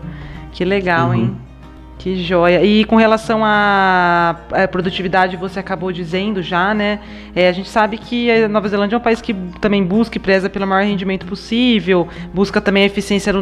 Que 0.52 0.66
legal, 0.66 1.08
uhum. 1.08 1.16
hein? 1.16 1.38
Que 1.98 2.22
joia. 2.22 2.64
E 2.64 2.84
com 2.86 2.98
relação 2.98 3.42
à, 3.44 4.36
produtividade, 4.70 5.38
você 5.38 5.60
acabou 5.60 5.92
dizendo 5.92 6.42
já, 6.44 6.74
né? 6.74 7.00
É, 7.36 7.50
a 7.50 7.52
gente 7.52 7.68
sabe 7.70 7.98
que 7.98 8.30
a 8.30 8.48
Nova 8.48 8.68
Zelândia 8.70 8.96
é 8.96 9.00
um 9.00 9.02
país 9.02 9.22
que 9.22 9.34
também 9.60 9.84
busca 9.84 10.18
e 10.18 10.20
preza 10.20 10.50
pelo 10.50 10.68
maior 10.68 10.86
rendimento 10.86 11.26
possível, 11.26 12.08
busca 12.34 12.62
também 12.62 12.84
a 12.84 12.86
eficiência 12.86 13.34
do, 13.34 13.42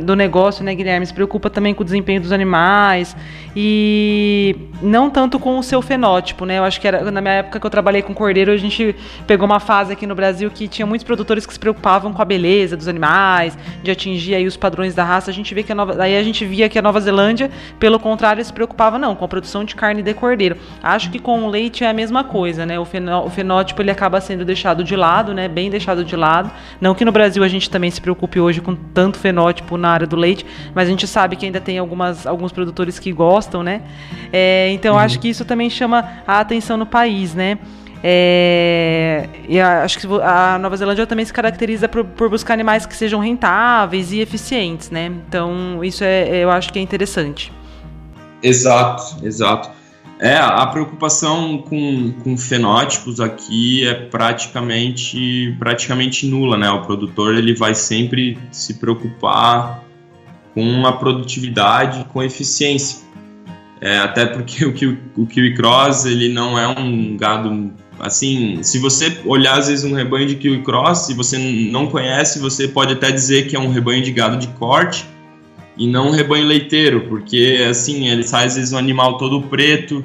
do 0.00 0.16
negócio, 0.16 0.64
né, 0.64 0.74
Guilherme? 0.74 1.04
Se 1.04 1.12
preocupa 1.12 1.50
também 1.50 1.74
com 1.74 1.82
o 1.82 1.84
desempenho 1.84 2.20
dos 2.20 2.32
animais 2.32 3.14
e 3.54 4.56
não 4.80 5.10
tanto 5.10 5.38
com 5.38 5.58
o 5.58 5.62
seu 5.62 5.82
fenótipo, 5.82 6.44
né? 6.46 6.58
Eu 6.58 6.64
acho 6.64 6.80
que 6.80 6.88
era 6.88 7.10
na 7.10 7.20
minha 7.20 7.34
época 7.34 7.60
que 7.60 7.66
eu 7.66 7.70
trabalhei 7.70 8.00
com 8.00 8.14
cordeiro, 8.14 8.52
a 8.52 8.56
gente 8.56 8.96
pegou 9.26 9.44
uma 9.44 9.60
fase 9.60 9.92
aqui 9.92 10.06
no 10.06 10.14
Brasil 10.14 10.50
que 10.50 10.66
tinha 10.66 10.86
muitos 10.86 11.04
produtores 11.04 11.44
que 11.44 11.52
se 11.52 11.58
preocupavam 11.58 12.12
com 12.12 12.22
a 12.22 12.24
beleza 12.24 12.76
dos 12.76 12.88
animais, 12.88 13.56
de 13.82 13.90
atingir 13.90 14.34
aí 14.34 14.46
os 14.46 14.56
padrões 14.56 14.94
da 14.94 15.04
raça. 15.04 15.30
A 15.30 15.34
gente 15.34 15.54
vê 15.54 15.62
que 15.62 15.72
a 15.72 15.74
Nova, 15.74 16.02
aí 16.02 16.16
a 16.16 16.22
gente 16.22 16.44
via 16.46 16.68
que 16.68 16.78
a 16.78 16.82
Nova 16.82 17.00
Zelândia 17.00 17.50
pelo 17.78 17.98
contrário, 17.98 18.44
se 18.44 18.52
preocupava 18.52 18.98
não 18.98 19.14
com 19.14 19.24
a 19.24 19.28
produção 19.28 19.64
de 19.64 19.74
carne 19.74 20.02
de 20.02 20.14
cordeiro. 20.14 20.56
Acho 20.82 21.10
que 21.10 21.18
com 21.18 21.44
o 21.44 21.48
leite 21.48 21.84
é 21.84 21.88
a 21.88 21.92
mesma 21.92 22.24
coisa, 22.24 22.64
né? 22.64 22.78
O, 22.78 22.84
fenó, 22.84 23.24
o 23.24 23.30
fenótipo 23.30 23.82
ele 23.82 23.90
acaba 23.90 24.20
sendo 24.20 24.44
deixado 24.44 24.84
de 24.84 24.96
lado, 24.96 25.34
né? 25.34 25.48
Bem 25.48 25.70
deixado 25.70 26.04
de 26.04 26.16
lado. 26.16 26.50
Não 26.80 26.94
que 26.94 27.04
no 27.04 27.12
Brasil 27.12 27.42
a 27.42 27.48
gente 27.48 27.68
também 27.68 27.90
se 27.90 28.00
preocupe 28.00 28.40
hoje 28.40 28.60
com 28.60 28.74
tanto 28.74 29.18
fenótipo 29.18 29.76
na 29.76 29.90
área 29.90 30.06
do 30.06 30.16
leite, 30.16 30.46
mas 30.74 30.88
a 30.88 30.90
gente 30.90 31.06
sabe 31.06 31.36
que 31.36 31.46
ainda 31.46 31.60
tem 31.60 31.78
algumas, 31.78 32.26
alguns 32.26 32.52
produtores 32.52 32.98
que 32.98 33.12
gostam, 33.12 33.62
né? 33.62 33.82
É, 34.32 34.70
então 34.72 34.94
uhum. 34.94 35.00
acho 35.00 35.18
que 35.18 35.28
isso 35.28 35.44
também 35.44 35.68
chama 35.68 36.22
a 36.26 36.40
atenção 36.40 36.76
no 36.76 36.86
país, 36.86 37.34
né? 37.34 37.58
É, 38.04 39.28
e 39.48 39.60
acho 39.60 40.00
que 40.00 40.06
a 40.22 40.58
Nova 40.58 40.76
Zelândia 40.76 41.06
também 41.06 41.24
se 41.24 41.32
caracteriza 41.32 41.88
por, 41.88 42.04
por, 42.04 42.28
buscar 42.28 42.54
animais 42.54 42.84
que 42.84 42.96
sejam 42.96 43.20
rentáveis 43.20 44.10
e 44.10 44.20
eficientes, 44.20 44.90
né? 44.90 45.06
Então 45.28 45.84
isso 45.84 46.02
é, 46.02 46.28
eu 46.38 46.50
acho 46.50 46.72
que 46.72 46.80
é 46.80 46.82
interessante. 46.82 47.52
Exato, 48.42 49.24
exato. 49.24 49.70
É, 50.18 50.36
a 50.36 50.64
preocupação 50.66 51.58
com, 51.58 52.12
com 52.22 52.36
fenótipos 52.36 53.20
aqui 53.20 53.84
é 53.84 53.92
praticamente, 53.92 55.56
praticamente 55.58 56.26
nula, 56.26 56.56
né? 56.56 56.70
O 56.70 56.82
produtor 56.82 57.34
ele 57.34 57.54
vai 57.54 57.74
sempre 57.74 58.38
se 58.52 58.74
preocupar 58.74 59.82
com 60.54 60.86
a 60.86 60.92
produtividade, 60.92 62.04
com 62.12 62.20
a 62.20 62.26
eficiência. 62.26 63.00
É, 63.80 63.98
até 63.98 64.24
porque 64.26 64.62
o, 64.66 64.72
Kiwi, 64.72 64.98
o 65.16 65.26
Kiwi 65.26 65.54
Cross 65.54 66.04
ele 66.04 66.28
não 66.28 66.56
é 66.56 66.68
um 66.68 67.16
gado 67.16 67.72
assim. 67.98 68.62
Se 68.62 68.78
você 68.78 69.20
olhar 69.24 69.58
às 69.58 69.66
vezes 69.66 69.84
um 69.84 69.92
rebanho 69.92 70.28
de 70.28 70.36
Kiwi 70.36 70.62
Cross, 70.62 71.06
se 71.06 71.14
você 71.14 71.36
não 71.36 71.88
conhece, 71.88 72.38
você 72.38 72.68
pode 72.68 72.92
até 72.92 73.10
dizer 73.10 73.48
que 73.48 73.56
é 73.56 73.58
um 73.58 73.72
rebanho 73.72 74.02
de 74.02 74.12
gado 74.12 74.36
de 74.36 74.46
corte 74.48 75.04
e 75.76 75.86
não 75.86 76.08
um 76.08 76.10
rebanho 76.10 76.46
leiteiro, 76.46 77.02
porque 77.08 77.64
assim, 77.68 78.08
ele 78.08 78.22
sai 78.22 78.46
às 78.46 78.56
vezes 78.56 78.72
um 78.72 78.78
animal 78.78 79.16
todo 79.16 79.40
preto, 79.42 80.04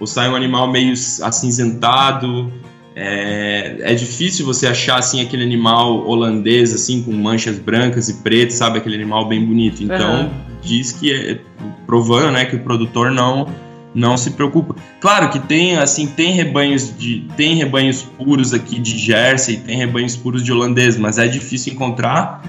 ou 0.00 0.06
sai 0.06 0.28
um 0.28 0.34
animal 0.34 0.70
meio 0.70 0.92
acinzentado. 0.92 2.52
É, 2.94 3.76
é 3.80 3.94
difícil 3.94 4.44
você 4.44 4.66
achar 4.66 4.98
assim 4.98 5.22
aquele 5.22 5.42
animal 5.42 6.06
holandês 6.06 6.74
assim 6.74 7.02
com 7.02 7.12
manchas 7.12 7.58
brancas 7.58 8.08
e 8.08 8.14
pretas, 8.14 8.54
sabe 8.54 8.78
aquele 8.78 8.96
animal 8.96 9.26
bem 9.28 9.44
bonito. 9.44 9.82
Então 9.82 10.24
uhum. 10.24 10.30
diz 10.60 10.92
que 10.92 11.12
é 11.12 11.38
provando, 11.86 12.32
né, 12.32 12.44
que 12.44 12.56
o 12.56 12.60
produtor 12.60 13.10
não 13.10 13.46
não 13.94 14.16
se 14.16 14.30
preocupa. 14.30 14.74
Claro 15.00 15.28
que 15.30 15.38
tem 15.38 15.76
assim 15.76 16.06
tem 16.06 16.32
rebanhos 16.32 16.96
de 16.98 17.26
tem 17.36 17.54
rebanhos 17.54 18.02
puros 18.02 18.52
aqui 18.52 18.78
de 18.78 18.98
Jersey, 18.98 19.58
tem 19.58 19.76
rebanhos 19.76 20.16
puros 20.16 20.42
de 20.42 20.52
holandês, 20.52 20.96
mas 20.96 21.18
é 21.18 21.28
difícil 21.28 21.74
encontrar 21.74 22.42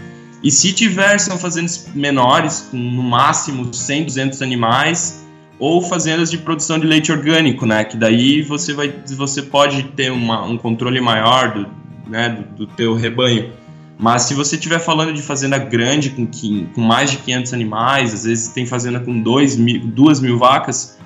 e 0.43 0.51
se 0.51 0.73
tiver, 0.73 1.17
são 1.19 1.37
fazendas 1.37 1.89
menores, 1.95 2.67
com 2.69 2.77
no 2.77 3.01
máximo 3.01 3.73
100, 3.73 4.05
200 4.05 4.41
animais, 4.41 5.25
ou 5.57 5.81
fazendas 5.81 6.29
de 6.29 6.37
produção 6.37 6.77
de 6.77 6.85
leite 6.85 7.11
orgânico, 7.11 7.65
né? 7.65 7.85
Que 7.85 7.95
daí 7.95 8.41
você, 8.41 8.73
vai, 8.73 8.93
você 9.15 9.41
pode 9.41 9.83
ter 9.83 10.11
uma, 10.11 10.43
um 10.43 10.57
controle 10.57 10.99
maior 10.99 11.53
do, 11.53 11.67
né, 12.05 12.29
do, 12.29 12.65
do 12.65 12.67
teu 12.67 12.93
rebanho. 12.93 13.53
Mas 13.97 14.23
se 14.23 14.33
você 14.33 14.55
estiver 14.55 14.79
falando 14.79 15.13
de 15.13 15.21
fazenda 15.21 15.57
grande, 15.57 16.09
com, 16.09 16.27
com 16.73 16.81
mais 16.81 17.11
de 17.11 17.17
500 17.19 17.53
animais, 17.53 18.13
às 18.13 18.25
vezes 18.25 18.49
tem 18.49 18.65
fazenda 18.65 18.99
com 18.99 19.21
2 19.21 19.55
mil, 19.55 19.87
2 19.87 20.19
mil 20.19 20.37
vacas, 20.37 20.99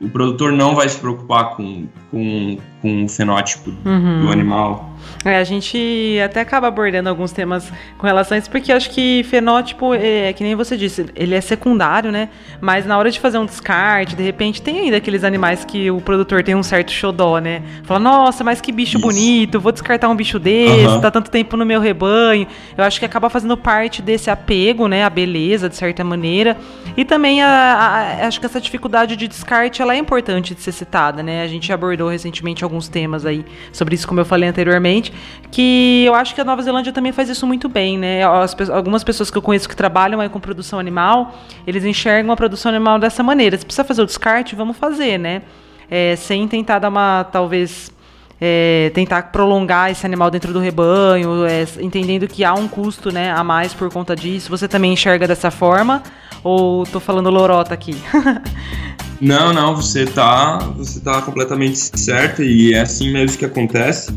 o 0.00 0.08
produtor 0.08 0.50
não 0.50 0.74
vai 0.74 0.88
se 0.88 0.98
preocupar 0.98 1.54
com, 1.54 1.86
com, 2.10 2.58
com 2.82 3.04
o 3.04 3.08
fenótipo 3.08 3.72
uhum. 3.86 4.26
do 4.26 4.32
animal. 4.32 4.92
É, 5.24 5.36
a 5.36 5.44
gente 5.44 6.18
até 6.24 6.40
acaba 6.40 6.66
abordando 6.66 7.08
alguns 7.08 7.30
temas 7.30 7.72
com 7.96 8.06
relação 8.06 8.34
a 8.34 8.38
isso, 8.38 8.50
porque 8.50 8.72
acho 8.72 8.90
que 8.90 9.22
fenótipo, 9.24 9.94
é, 9.94 10.32
que 10.32 10.42
nem 10.42 10.54
você 10.56 10.76
disse, 10.76 11.06
ele 11.14 11.34
é 11.34 11.40
secundário, 11.40 12.10
né? 12.10 12.28
Mas 12.60 12.84
na 12.84 12.98
hora 12.98 13.10
de 13.10 13.20
fazer 13.20 13.38
um 13.38 13.46
descarte, 13.46 14.16
de 14.16 14.22
repente 14.22 14.60
tem 14.60 14.80
ainda 14.80 14.96
aqueles 14.96 15.22
animais 15.22 15.64
que 15.64 15.90
o 15.90 16.00
produtor 16.00 16.42
tem 16.42 16.56
um 16.56 16.62
certo 16.62 16.90
xodó, 16.90 17.38
né? 17.38 17.62
Fala, 17.84 18.00
nossa, 18.00 18.42
mas 18.42 18.60
que 18.60 18.72
bicho 18.72 18.98
isso. 18.98 19.06
bonito, 19.06 19.60
vou 19.60 19.70
descartar 19.70 20.08
um 20.08 20.16
bicho 20.16 20.38
desse, 20.38 20.86
uhum. 20.86 21.00
tá 21.00 21.10
tanto 21.10 21.30
tempo 21.30 21.56
no 21.56 21.64
meu 21.64 21.80
rebanho. 21.80 22.46
Eu 22.76 22.82
acho 22.82 22.98
que 22.98 23.06
acaba 23.06 23.30
fazendo 23.30 23.56
parte 23.56 24.02
desse 24.02 24.28
apego, 24.28 24.88
né? 24.88 25.04
A 25.04 25.10
beleza, 25.10 25.68
de 25.68 25.76
certa 25.76 26.02
maneira. 26.02 26.56
E 26.96 27.04
também 27.04 27.42
a, 27.42 27.48
a, 27.48 28.26
acho 28.26 28.40
que 28.40 28.46
essa 28.46 28.60
dificuldade 28.60 29.14
de 29.14 29.28
descarte, 29.28 29.80
ela 29.80 29.94
é 29.94 29.98
importante 29.98 30.54
de 30.54 30.60
ser 30.60 30.72
citada, 30.72 31.22
né? 31.22 31.42
A 31.42 31.46
gente 31.46 31.72
abordou 31.72 32.08
recentemente 32.08 32.64
alguns 32.72 32.88
temas 32.88 33.26
aí 33.26 33.44
sobre 33.72 33.94
isso, 33.94 34.08
como 34.08 34.20
eu 34.20 34.24
falei 34.24 34.48
anteriormente 34.48 35.12
que 35.52 36.04
eu 36.06 36.14
acho 36.14 36.34
que 36.34 36.40
a 36.40 36.44
Nova 36.44 36.62
Zelândia 36.62 36.92
também 36.92 37.12
faz 37.12 37.28
isso 37.28 37.46
muito 37.46 37.68
bem, 37.68 37.98
né? 37.98 38.24
As, 38.24 38.56
algumas 38.70 39.04
pessoas 39.04 39.30
que 39.30 39.36
eu 39.36 39.42
conheço 39.42 39.68
que 39.68 39.76
trabalham 39.76 40.18
aí 40.18 40.28
com 40.30 40.40
produção 40.40 40.78
animal, 40.78 41.34
eles 41.66 41.84
enxergam 41.84 42.32
a 42.32 42.36
produção 42.36 42.70
animal 42.70 42.98
dessa 42.98 43.22
maneira. 43.22 43.56
Se 43.58 43.64
precisa 43.64 43.84
fazer 43.84 44.00
o 44.00 44.06
descarte, 44.06 44.56
vamos 44.56 44.78
fazer, 44.78 45.18
né? 45.18 45.42
É, 45.90 46.16
sem 46.16 46.48
tentar 46.48 46.78
dar 46.78 46.88
uma, 46.88 47.24
talvez, 47.24 47.92
é, 48.40 48.90
tentar 48.94 49.24
prolongar 49.24 49.90
esse 49.90 50.06
animal 50.06 50.30
dentro 50.30 50.54
do 50.54 50.58
rebanho, 50.58 51.44
é, 51.44 51.66
entendendo 51.80 52.26
que 52.26 52.44
há 52.44 52.54
um 52.54 52.66
custo 52.66 53.12
né, 53.12 53.30
a 53.30 53.44
mais 53.44 53.74
por 53.74 53.92
conta 53.92 54.16
disso. 54.16 54.48
Você 54.48 54.66
também 54.66 54.94
enxerga 54.94 55.28
dessa 55.28 55.50
forma? 55.50 56.02
Ou 56.42 56.86
tô 56.86 56.98
falando 56.98 57.28
lorota 57.28 57.74
aqui? 57.74 57.94
não, 59.22 59.52
não, 59.52 59.76
você 59.76 60.04
tá, 60.04 60.58
você 60.76 61.00
tá 61.00 61.22
completamente 61.22 61.78
certa 61.78 62.44
e 62.44 62.74
é 62.74 62.80
assim 62.80 63.10
mesmo 63.12 63.38
que 63.38 63.44
acontece 63.44 64.12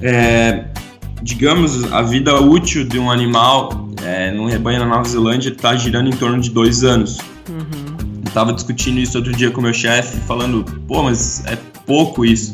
é, 0.00 0.64
digamos, 1.22 1.90
a 1.92 2.02
vida 2.02 2.40
útil 2.40 2.84
de 2.84 2.98
um 2.98 3.10
animal 3.10 3.88
é, 4.04 4.30
num 4.30 4.46
rebanho 4.46 4.80
na 4.80 4.86
Nova 4.86 5.08
Zelândia 5.08 5.50
está 5.50 5.74
girando 5.74 6.08
em 6.08 6.16
torno 6.16 6.40
de 6.40 6.50
dois 6.50 6.84
anos. 6.84 7.18
Uhum. 7.48 7.96
Eu 8.24 8.28
estava 8.28 8.52
discutindo 8.52 8.98
isso 8.98 9.16
outro 9.16 9.32
dia 9.32 9.50
com 9.50 9.60
meu 9.60 9.72
chefe, 9.72 10.18
falando, 10.20 10.64
pô, 10.86 11.02
mas 11.02 11.44
é 11.46 11.56
pouco 11.86 12.24
isso. 12.24 12.52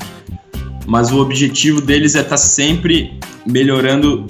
Mas 0.86 1.11
o 1.11 1.20
objetivo 1.20 1.80
deles 1.80 2.14
é 2.14 2.18
estar 2.18 2.30
tá 2.30 2.36
sempre 2.36 3.18
melhorando 3.46 4.26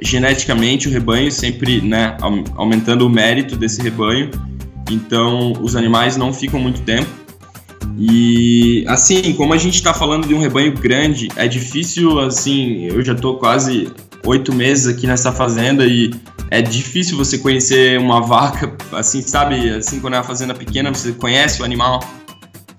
geneticamente 0.00 0.88
o 0.88 0.90
rebanho, 0.90 1.30
sempre 1.30 1.80
né, 1.80 2.16
aumentando 2.56 3.06
o 3.06 3.10
mérito 3.10 3.56
desse 3.56 3.82
rebanho. 3.82 4.30
Então, 4.90 5.52
os 5.60 5.74
animais 5.76 6.16
não 6.16 6.32
ficam 6.32 6.60
muito 6.60 6.82
tempo 6.82 7.08
E 7.98 8.84
assim, 8.88 9.32
como 9.34 9.54
a 9.54 9.58
gente 9.58 9.76
está 9.76 9.94
falando 9.94 10.26
de 10.26 10.34
um 10.34 10.38
rebanho 10.38 10.72
grande, 10.72 11.28
é 11.36 11.46
difícil 11.46 12.18
assim. 12.20 12.86
Eu 12.86 13.02
já 13.02 13.12
estou 13.12 13.38
quase 13.38 13.88
oito 14.24 14.52
meses 14.52 14.86
aqui 14.86 15.06
nessa 15.06 15.30
fazenda 15.30 15.86
e 15.86 16.10
é 16.50 16.60
difícil 16.60 17.16
você 17.16 17.38
conhecer 17.38 17.98
uma 17.98 18.20
vaca, 18.20 18.76
assim, 18.92 19.22
sabe? 19.22 19.70
Assim, 19.70 20.00
quando 20.00 20.14
é 20.14 20.18
uma 20.18 20.24
fazenda 20.24 20.54
pequena, 20.54 20.92
você 20.92 21.12
conhece 21.12 21.62
o 21.62 21.64
animal. 21.64 22.00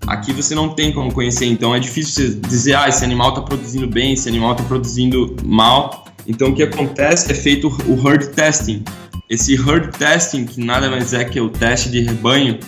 Aqui 0.08 0.32
você 0.34 0.53
não 0.53 0.70
tem 0.70 0.91
como 0.93 1.12
conhecer, 1.12 1.45
então 1.45 1.74
é 1.74 1.80
difícil 1.80 2.14
você 2.14 2.36
dizer, 2.47 2.76
ah, 2.76 2.88
esse 2.88 3.03
animal 3.03 3.30
está 3.30 3.41
produzindo 3.41 3.88
bem, 3.88 4.14
esse 4.14 4.30
animal 4.30 4.51
está 4.51 4.64
produzindo 4.64 5.36
mal. 5.43 6.06
Então 6.28 6.49
o 6.49 6.56
que 6.56 6.64
acontece 6.64 7.32
é 7.32 7.36
feito 7.36 7.68
o 7.88 8.08
herd 8.08 8.30
testing. 8.30 8.84
Esse 9.30 9.55
herd 9.55 9.97
testing, 9.97 10.45
que 10.45 10.63
nada 10.63 10.89
mais 10.89 11.13
é 11.13 11.26
que 11.26 11.39
o 11.39 11.49
teste 11.49 11.89
de 11.89 12.01
rebanho, 12.01 12.59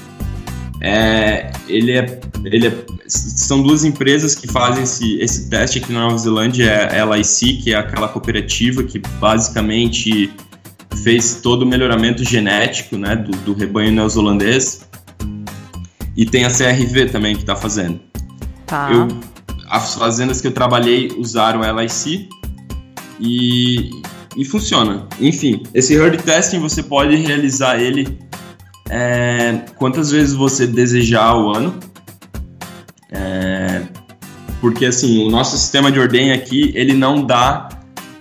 é, 0.82 1.52
ele 1.68 1.92
é, 1.92 2.20
ele 2.44 2.68
é, 2.68 2.86
são 3.08 3.62
duas 3.62 3.84
empresas 3.84 4.34
que 4.36 4.48
fazem 4.48 4.84
esse, 4.84 5.20
esse 5.20 5.50
teste 5.50 5.80
aqui 5.80 5.92
na 5.94 6.02
Nova 6.02 6.18
Zelândia, 6.18 6.66
é 6.66 7.00
a 7.00 7.06
LIC, 7.06 7.58
que 7.64 7.74
é 7.74 7.78
aquela 7.78 8.08
cooperativa 8.08 8.84
que 8.84 9.00
basicamente 9.20 10.32
fez 11.04 11.36
todo 11.42 11.62
o 11.62 11.66
melhoramento 11.66 12.24
genético 12.24 12.98
né, 12.98 13.16
do, 13.16 13.32
do 13.38 13.54
rebanho 13.54 13.92
neozelandês, 13.92 14.88
e 16.16 16.26
tem 16.26 16.44
a 16.44 16.50
CRV 16.50 17.10
também 17.10 17.36
que 17.36 17.42
está 17.42 17.56
fazendo. 17.56 18.00
Tá. 18.66 18.90
Eu, 18.92 19.08
as 19.70 19.94
fazendas 19.96 20.42
que 20.42 20.48
eu 20.48 20.52
trabalhei 20.52 21.12
usaram 21.18 21.62
a 21.62 21.72
LIC 21.72 22.28
e, 23.20 23.90
e 24.38 24.46
funciona. 24.46 25.08
Enfim, 25.20 25.64
esse 25.74 25.96
herd 25.96 26.20
testing 26.20 26.60
você 26.60 26.84
pode 26.84 27.16
realizar 27.16 27.82
ele 27.82 28.20
é, 28.90 29.62
quantas 29.78 30.12
vezes 30.12 30.36
você 30.36 30.68
desejar 30.68 31.26
ao 31.26 31.54
ano. 31.54 31.74
É, 33.12 33.82
porque 34.62 34.86
assim, 34.86 35.26
o 35.26 35.30
nosso 35.30 35.58
sistema 35.58 35.92
de 35.92 36.00
ordem 36.00 36.32
aqui, 36.32 36.72
ele 36.76 36.94
não 36.94 37.26
dá 37.26 37.70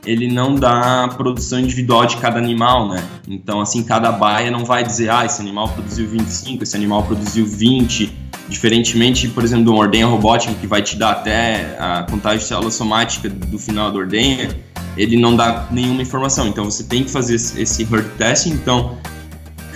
ele 0.07 0.31
não 0.31 0.55
dá 0.55 1.09
produção 1.17 1.59
individual 1.59 2.07
de 2.07 2.17
cada 2.19 2.39
animal, 2.39 2.89
né? 2.89 3.03
Então, 3.27 3.61
assim, 3.61 3.83
cada 3.83 4.12
baia 4.12 4.53
não 4.53 4.64
vai 4.64 4.85
dizer, 4.85 5.11
ah, 5.11 5.27
esse 5.27 5.41
animal 5.41 5.69
produziu 5.71 6.07
25, 6.07 6.62
esse 6.62 6.77
animal 6.77 7.03
produziu 7.03 7.45
20, 7.45 8.17
diferentemente, 8.49 9.27
por 9.27 9.43
exemplo, 9.43 9.64
de 9.64 9.71
uma 9.71 9.81
ordenha 9.81 10.07
robótica 10.07 10.55
que 10.55 10.67
vai 10.69 10.81
te 10.81 10.97
dar 10.97 11.11
até 11.11 11.77
a 11.81 12.07
contagem 12.09 12.39
de 12.39 12.45
célula 12.45 12.71
somática 12.71 13.29
do 13.29 13.59
final 13.59 13.91
da 13.91 13.99
ordenha, 13.99 14.57
ele 14.97 15.17
não 15.17 15.37
dá 15.37 15.67
nenhuma 15.71 16.03
informação. 16.03 16.47
Então, 16.49 16.65
você 16.65 16.85
tem 16.85 17.05
que 17.05 17.11
fazer 17.11 17.35
esse 17.35 17.83
herd 17.83 18.09
testing. 18.17 18.51
Então, 18.51 18.97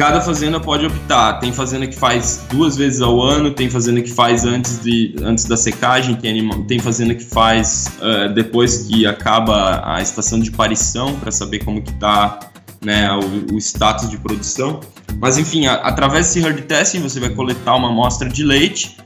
cada 0.01 0.21
fazenda 0.23 0.59
pode 0.59 0.87
optar. 0.87 1.35
Tem 1.35 1.53
fazenda 1.53 1.87
que 1.87 1.95
faz 1.95 2.47
duas 2.49 2.75
vezes 2.75 3.03
ao 3.03 3.21
ano, 3.21 3.51
tem 3.51 3.69
fazenda 3.69 4.01
que 4.01 4.11
faz 4.11 4.47
antes, 4.47 4.83
de, 4.83 5.15
antes 5.23 5.45
da 5.45 5.59
secagem, 5.59 6.15
tem, 6.15 6.49
tem 6.65 6.79
fazenda 6.79 7.15
que 7.15 7.23
faz 7.23 7.93
uh, 7.99 8.33
depois 8.33 8.87
que 8.87 9.07
acaba 9.07 9.83
a 9.85 10.01
estação 10.01 10.41
de 10.41 10.51
parição 10.51 11.15
para 11.17 11.31
saber 11.31 11.65
como 11.65 11.83
que 11.83 11.91
está 11.91 12.51
né, 12.83 13.13
o, 13.13 13.55
o, 13.55 13.59
status 13.59 14.09
de 14.09 14.17
produção. 14.17 14.81
Mas 15.21 15.37
enfim, 15.37 15.67
a, 15.67 15.75
através 15.75 16.29
desse 16.29 16.41
herd 16.41 16.63
testing 16.63 17.01
você 17.01 17.21
vai 17.21 17.29
coletar 17.29 17.77
uma 17.77 17.91
amostra 17.91 18.27
de 18.27 18.43
leite 18.43 18.97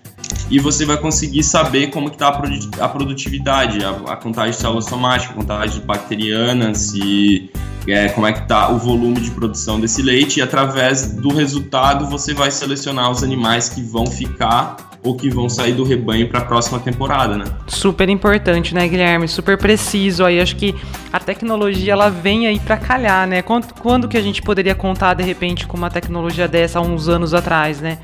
e 0.51 0.59
você 0.59 0.85
vai 0.85 0.97
conseguir 0.97 1.43
saber 1.43 1.91
como 1.91 2.09
que 2.09 2.17
está 2.17 2.29
a, 2.29 2.89
produtividade, 2.89 3.85
a, 3.85 4.13
a 4.13 4.17
contagem 4.17 4.53
de 4.53 4.57
células 4.57 4.85
somáticas, 4.85 5.31
a 5.31 5.41
contagem 5.41 5.81
bacterianas 5.81 6.93
e 6.95 7.51
é, 7.87 8.09
como 8.09 8.27
é 8.27 8.33
que 8.33 8.41
está 8.41 8.71
o 8.71 8.79
volume 8.79 9.21
de 9.21 9.31
produção 9.31 9.81
desse 9.81 10.03
leite. 10.03 10.41
E 10.41 10.43
através 10.43 11.15
do 11.15 11.29
resultado 11.29 12.07
você 12.07 12.35
vai 12.35 12.51
selecionar 12.51 13.11
os 13.11 13.23
animais 13.23 13.69
que 13.69 13.83
vão 13.83 14.07
ficar 14.07 14.94
ou 15.05 15.15
que 15.15 15.29
vão 15.29 15.51
sair 15.51 15.75
do 15.75 15.85
rebanho 15.85 16.29
para 16.29 16.41
a 16.41 16.45
próxima 16.45 16.81
temporada, 16.81 17.37
né? 17.37 17.45
Super 17.69 18.09
importante, 18.09 18.75
né, 18.75 18.89
Guilherme? 18.89 19.29
Super 19.29 19.59
preciso. 19.59 20.25
Aí 20.25 20.41
acho 20.41 20.57
que 20.57 20.75
a 21.13 21.21
tecnologia 21.21 21.93
ela 21.93 22.09
vem 22.09 22.47
aí 22.47 22.59
para 22.59 22.79
calhar, 22.79 23.27
né? 23.27 23.43
Quando, 23.43 23.73
quando 23.75 24.09
que 24.09 24.17
a 24.17 24.23
gente 24.23 24.41
poderia 24.41 24.75
contar 24.75 25.13
de 25.13 25.23
repente 25.23 25.67
com 25.67 25.77
uma 25.77 25.91
tecnologia 25.91 26.49
dessa 26.49 26.79
há 26.79 26.83
uns 26.83 27.07
anos 27.07 27.35
atrás, 27.35 27.83
né? 27.83 27.99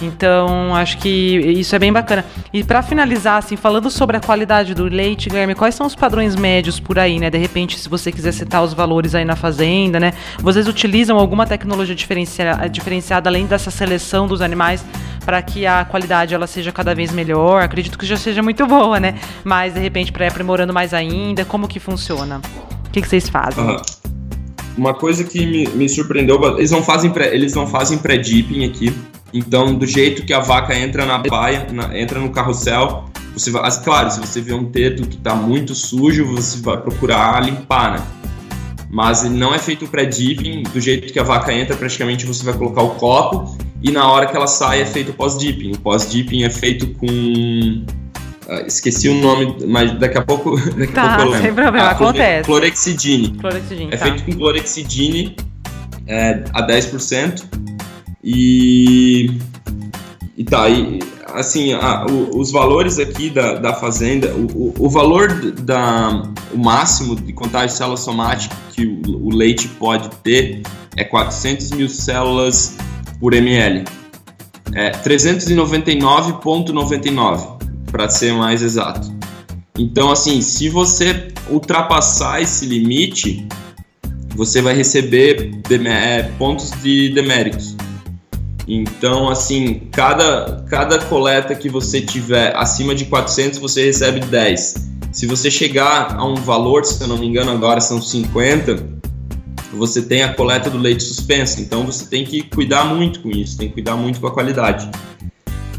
Então, 0.00 0.74
acho 0.74 0.98
que 0.98 1.08
isso 1.08 1.74
é 1.74 1.78
bem 1.78 1.92
bacana. 1.92 2.24
E 2.52 2.62
para 2.62 2.82
finalizar, 2.82 3.38
assim, 3.38 3.56
falando 3.56 3.90
sobre 3.90 4.16
a 4.16 4.20
qualidade 4.20 4.74
do 4.74 4.84
leite, 4.84 5.28
Guilherme, 5.28 5.54
quais 5.54 5.74
são 5.74 5.86
os 5.86 5.94
padrões 5.94 6.36
médios 6.36 6.78
por 6.78 6.98
aí, 6.98 7.18
né? 7.18 7.30
De 7.30 7.38
repente, 7.38 7.78
se 7.78 7.88
você 7.88 8.12
quiser 8.12 8.32
citar 8.32 8.62
os 8.62 8.74
valores 8.74 9.14
aí 9.14 9.24
na 9.24 9.36
fazenda, 9.36 9.98
né? 9.98 10.12
Vocês 10.40 10.68
utilizam 10.68 11.18
alguma 11.18 11.46
tecnologia 11.46 11.94
diferenciada, 11.94 12.68
diferenciada 12.68 13.28
além 13.30 13.46
dessa 13.46 13.70
seleção 13.70 14.26
dos 14.26 14.40
animais 14.40 14.84
para 15.24 15.40
que 15.42 15.66
a 15.66 15.84
qualidade 15.84 16.34
ela 16.34 16.46
seja 16.46 16.70
cada 16.70 16.94
vez 16.94 17.10
melhor? 17.12 17.62
Acredito 17.62 17.98
que 17.98 18.06
já 18.06 18.16
seja 18.16 18.42
muito 18.42 18.66
boa, 18.66 19.00
né? 19.00 19.18
Mas 19.42 19.74
de 19.74 19.80
repente 19.80 20.12
para 20.12 20.26
ir 20.26 20.28
aprimorando 20.28 20.72
mais 20.72 20.92
ainda, 20.92 21.44
como 21.44 21.66
que 21.66 21.80
funciona? 21.80 22.40
O 22.86 22.90
que, 22.90 23.00
que 23.00 23.08
vocês 23.08 23.28
fazem? 23.28 23.64
Uhum. 23.64 23.76
Uma 24.76 24.94
coisa 24.94 25.24
que 25.24 25.46
me, 25.46 25.68
me 25.68 25.88
surpreendeu, 25.88 26.58
eles 26.58 26.70
não 26.70 26.82
fazem 26.82 27.10
pré, 27.10 27.34
eles 27.34 27.54
não 27.54 27.66
fazem 27.66 27.98
pré-dipping 27.98 28.64
aqui. 28.64 28.94
Então, 29.32 29.74
do 29.74 29.86
jeito 29.86 30.24
que 30.24 30.32
a 30.32 30.40
vaca 30.40 30.76
entra 30.76 31.04
na 31.06 31.18
baia, 31.18 31.66
na, 31.72 31.98
entra 31.98 32.20
no 32.20 32.30
carrossel, 32.30 33.04
você 33.32 33.50
vai, 33.50 33.68
claro, 33.82 34.10
se 34.10 34.20
você 34.20 34.40
vê 34.40 34.52
um 34.52 34.66
teto 34.66 35.06
que 35.08 35.16
está 35.16 35.34
muito 35.34 35.74
sujo, 35.74 36.24
você 36.26 36.60
vai 36.60 36.76
procurar 36.76 37.42
limpar, 37.42 37.92
né? 37.92 38.06
Mas 38.88 39.24
não 39.24 39.52
é 39.52 39.58
feito 39.58 39.88
pré-dipping, 39.88 40.62
do 40.62 40.80
jeito 40.80 41.12
que 41.12 41.18
a 41.18 41.24
vaca 41.24 41.52
entra, 41.52 41.76
praticamente 41.76 42.26
você 42.26 42.44
vai 42.44 42.54
colocar 42.54 42.82
o 42.82 42.90
copo 42.90 43.56
e 43.84 43.90
na 43.90 44.10
hora 44.10 44.26
que 44.26 44.34
ela 44.34 44.46
sai 44.46 44.80
é 44.80 44.86
feito 44.86 45.12
pós-dipping. 45.12 45.72
O 45.72 45.78
pós-dipping 45.78 46.42
é 46.42 46.50
feito 46.50 46.88
com 46.94 47.84
Uh, 48.46 48.66
esqueci 48.66 49.08
o 49.08 49.14
nome, 49.14 49.56
mas 49.66 49.98
daqui 49.98 50.18
a 50.18 50.22
pouco, 50.22 50.54
daqui 50.76 50.92
tá, 50.92 51.14
a 51.14 51.16
pouco 51.16 51.22
eu 51.22 51.30
lembro. 51.30 51.46
sem 51.46 51.54
problema, 51.54 51.86
ah, 51.86 51.90
acontece. 51.92 52.44
Clorexidine. 52.44 53.30
Clorexidine, 53.38 53.88
É 53.90 53.96
tá. 53.96 54.04
feito 54.04 54.22
com 54.22 54.32
clorexidine 54.32 55.36
é, 56.06 56.44
a 56.52 56.66
10%. 56.66 57.42
E, 58.22 59.30
e 60.36 60.44
tá, 60.44 60.68
e, 60.68 60.98
assim, 61.32 61.72
a, 61.72 62.04
o, 62.04 62.38
os 62.38 62.52
valores 62.52 62.98
aqui 62.98 63.30
da, 63.30 63.54
da 63.54 63.72
fazenda, 63.72 64.34
o, 64.34 64.44
o, 64.44 64.74
o, 64.78 64.90
valor 64.90 65.52
da, 65.52 66.30
o 66.52 66.58
máximo 66.58 67.16
de 67.16 67.32
contagem 67.32 67.68
de 67.68 67.74
célula 67.74 67.96
somática 67.96 68.54
que 68.72 68.84
o, 68.84 69.26
o 69.26 69.34
leite 69.34 69.68
pode 69.68 70.10
ter 70.22 70.60
é 70.96 71.04
400 71.04 71.70
mil 71.70 71.88
células 71.88 72.76
por 73.20 73.34
ml. 73.34 73.84
É 74.72 74.90
399,99 74.90 77.58
para 77.90 78.08
ser 78.08 78.32
mais 78.34 78.62
exato. 78.62 79.12
Então, 79.78 80.10
assim, 80.10 80.40
se 80.40 80.68
você 80.68 81.28
ultrapassar 81.50 82.40
esse 82.40 82.66
limite, 82.66 83.46
você 84.34 84.62
vai 84.62 84.74
receber 84.74 85.60
é, 85.70 86.22
pontos 86.38 86.70
de 86.82 87.10
deméritos. 87.10 87.76
Então, 88.66 89.28
assim, 89.28 89.88
cada, 89.92 90.64
cada 90.68 90.98
coleta 90.98 91.54
que 91.54 91.68
você 91.68 92.00
tiver 92.00 92.54
acima 92.56 92.94
de 92.94 93.04
400, 93.04 93.58
você 93.58 93.86
recebe 93.86 94.20
10. 94.20 94.90
Se 95.12 95.26
você 95.26 95.50
chegar 95.50 96.16
a 96.16 96.24
um 96.24 96.36
valor, 96.36 96.84
se 96.84 97.00
eu 97.00 97.06
não 97.06 97.18
me 97.18 97.26
engano 97.26 97.50
agora 97.50 97.80
são 97.80 98.00
50, 98.00 99.02
você 99.74 100.02
tem 100.02 100.22
a 100.22 100.32
coleta 100.32 100.70
do 100.70 100.78
leite 100.78 101.02
suspensa. 101.02 101.60
Então, 101.60 101.84
você 101.84 102.06
tem 102.06 102.24
que 102.24 102.42
cuidar 102.42 102.84
muito 102.84 103.20
com 103.20 103.30
isso, 103.30 103.58
tem 103.58 103.68
que 103.68 103.74
cuidar 103.74 103.96
muito 103.96 104.20
com 104.20 104.26
a 104.26 104.30
qualidade. 104.30 104.88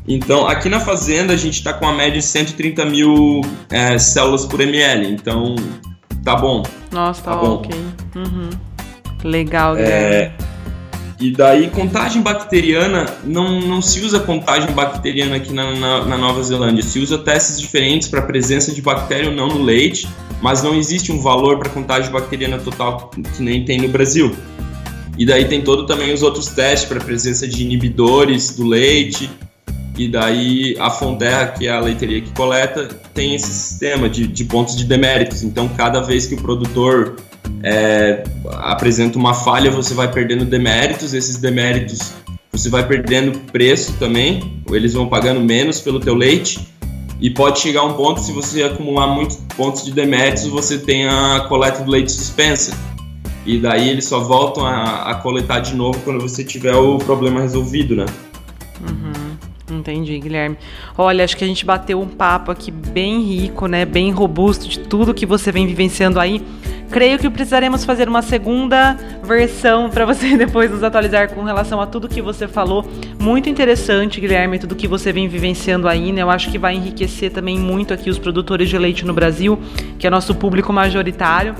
Então, 0.07 0.47
aqui 0.47 0.69
na 0.69 0.79
fazenda, 0.79 1.33
a 1.33 1.37
gente 1.37 1.55
está 1.55 1.73
com 1.73 1.87
a 1.87 1.93
média 1.93 2.19
de 2.19 2.25
130 2.25 2.85
mil 2.85 3.41
é, 3.71 3.97
células 3.97 4.45
por 4.45 4.61
ml. 4.61 5.07
Então, 5.07 5.55
tá 6.23 6.35
bom. 6.35 6.63
Nossa, 6.91 7.21
tá, 7.21 7.31
tá 7.31 7.37
bom. 7.37 7.55
ok. 7.55 7.71
Uhum. 8.15 8.49
Legal, 9.23 9.75
é, 9.77 10.31
E 11.19 11.31
daí, 11.31 11.71
contagem 11.71 12.21
bacteriana, 12.21 13.05
não, 13.23 13.59
não 13.61 13.81
se 13.81 13.99
usa 14.01 14.19
contagem 14.19 14.71
bacteriana 14.71 15.37
aqui 15.37 15.51
na, 15.51 15.73
na, 15.73 16.05
na 16.05 16.17
Nova 16.17 16.43
Zelândia. 16.43 16.83
Se 16.83 16.99
usa 16.99 17.17
testes 17.17 17.59
diferentes 17.59 18.07
para 18.07 18.19
a 18.19 18.23
presença 18.23 18.71
de 18.71 18.83
bactéria 18.83 19.29
ou 19.29 19.35
não 19.35 19.47
no 19.47 19.63
leite, 19.63 20.07
mas 20.41 20.61
não 20.61 20.75
existe 20.75 21.11
um 21.11 21.19
valor 21.19 21.57
para 21.57 21.69
contagem 21.69 22.11
bacteriana 22.11 22.57
total 22.57 23.09
que 23.09 23.41
nem 23.41 23.65
tem 23.65 23.79
no 23.79 23.89
Brasil. 23.89 24.35
E 25.17 25.25
daí 25.25 25.45
tem 25.45 25.61
todo 25.61 25.85
também 25.85 26.13
os 26.13 26.21
outros 26.21 26.47
testes 26.47 26.87
para 26.87 26.99
presença 26.99 27.47
de 27.47 27.63
inibidores 27.63 28.55
do 28.55 28.65
leite, 28.65 29.29
e 29.97 30.09
daí 30.09 30.75
a 30.77 30.89
Fonterra, 30.89 31.47
que 31.47 31.67
é 31.67 31.71
a 31.71 31.79
leiteria 31.79 32.19
que 32.21 32.29
coleta, 32.31 32.89
tem 33.13 33.33
esse 33.33 33.47
sistema 33.47 34.09
de, 34.09 34.27
de 34.27 34.43
pontos 34.43 34.75
de 34.75 34.83
deméritos. 34.83 35.41
Então, 35.41 35.69
cada 35.69 36.01
vez 36.01 36.25
que 36.25 36.35
o 36.35 36.41
produtor 36.41 37.15
é, 37.63 38.23
apresenta 38.57 39.17
uma 39.17 39.33
falha, 39.33 39.71
você 39.71 39.93
vai 39.93 40.11
perdendo 40.11 40.43
deméritos. 40.43 41.13
Esses 41.13 41.37
deméritos 41.37 42.13
você 42.51 42.69
vai 42.69 42.87
perdendo 42.87 43.37
preço 43.51 43.93
também, 43.99 44.61
eles 44.71 44.93
vão 44.93 45.07
pagando 45.07 45.41
menos 45.41 45.81
pelo 45.81 45.99
teu 45.99 46.15
leite. 46.15 46.59
E 47.25 47.29
pode 47.31 47.59
chegar 47.59 47.81
um 47.81 47.93
ponto, 47.93 48.19
se 48.19 48.31
você 48.31 48.61
acumular 48.61 49.07
muitos 49.07 49.37
pontos 49.57 49.83
de 49.83 49.91
deméritos, 49.91 50.45
você 50.45 50.77
tem 50.77 51.07
a 51.07 51.43
coleta 51.49 51.83
do 51.83 51.89
leite 51.89 52.11
suspensa. 52.11 52.77
E 53.43 53.57
daí 53.57 53.89
eles 53.89 54.05
só 54.05 54.19
voltam 54.19 54.63
a, 54.63 55.09
a 55.09 55.15
coletar 55.15 55.59
de 55.59 55.73
novo 55.73 55.99
quando 56.03 56.21
você 56.21 56.43
tiver 56.43 56.75
o 56.75 56.99
problema 56.99 57.41
resolvido, 57.41 57.95
né? 57.95 58.05
Uhum. 58.79 59.75
Entendi, 59.75 60.19
Guilherme. 60.19 60.55
Olha, 60.95 61.23
acho 61.23 61.35
que 61.35 61.43
a 61.43 61.47
gente 61.47 61.65
bateu 61.65 61.99
um 61.99 62.07
papo 62.07 62.51
aqui 62.51 62.69
bem 62.69 63.23
rico, 63.23 63.65
né? 63.65 63.85
Bem 63.85 64.11
robusto 64.11 64.67
de 64.67 64.77
tudo 64.81 65.11
que 65.11 65.25
você 65.25 65.51
vem 65.51 65.65
vivenciando 65.65 66.19
aí. 66.19 66.43
Creio 66.91 67.19
que 67.19 67.29
precisaremos 67.29 67.83
fazer 67.83 68.07
uma 68.07 68.21
segunda 68.21 68.97
versão 69.23 69.89
para 69.89 70.05
você 70.05 70.35
depois 70.37 70.71
nos 70.71 70.83
atualizar 70.83 71.33
com 71.33 71.43
relação 71.43 71.81
a 71.81 71.85
tudo 71.85 72.07
que 72.07 72.21
você 72.21 72.47
falou. 72.47 72.85
Muito 73.19 73.49
interessante, 73.49 74.21
Guilherme, 74.21 74.59
tudo 74.59 74.75
que 74.75 74.87
você 74.87 75.11
vem 75.11 75.27
vivenciando 75.27 75.87
aí, 75.87 76.11
né? 76.11 76.21
Eu 76.21 76.29
acho 76.29 76.51
que 76.51 76.57
vai 76.57 76.75
enriquecer 76.75 77.31
também 77.31 77.59
muito 77.59 77.93
aqui 77.93 78.09
os 78.09 78.19
produtores 78.19 78.69
de 78.69 78.77
leite 78.77 79.05
no 79.05 79.13
Brasil, 79.13 79.59
que 79.97 80.07
é 80.07 80.09
nosso 80.09 80.33
público 80.35 80.71
majoritário. 80.71 81.55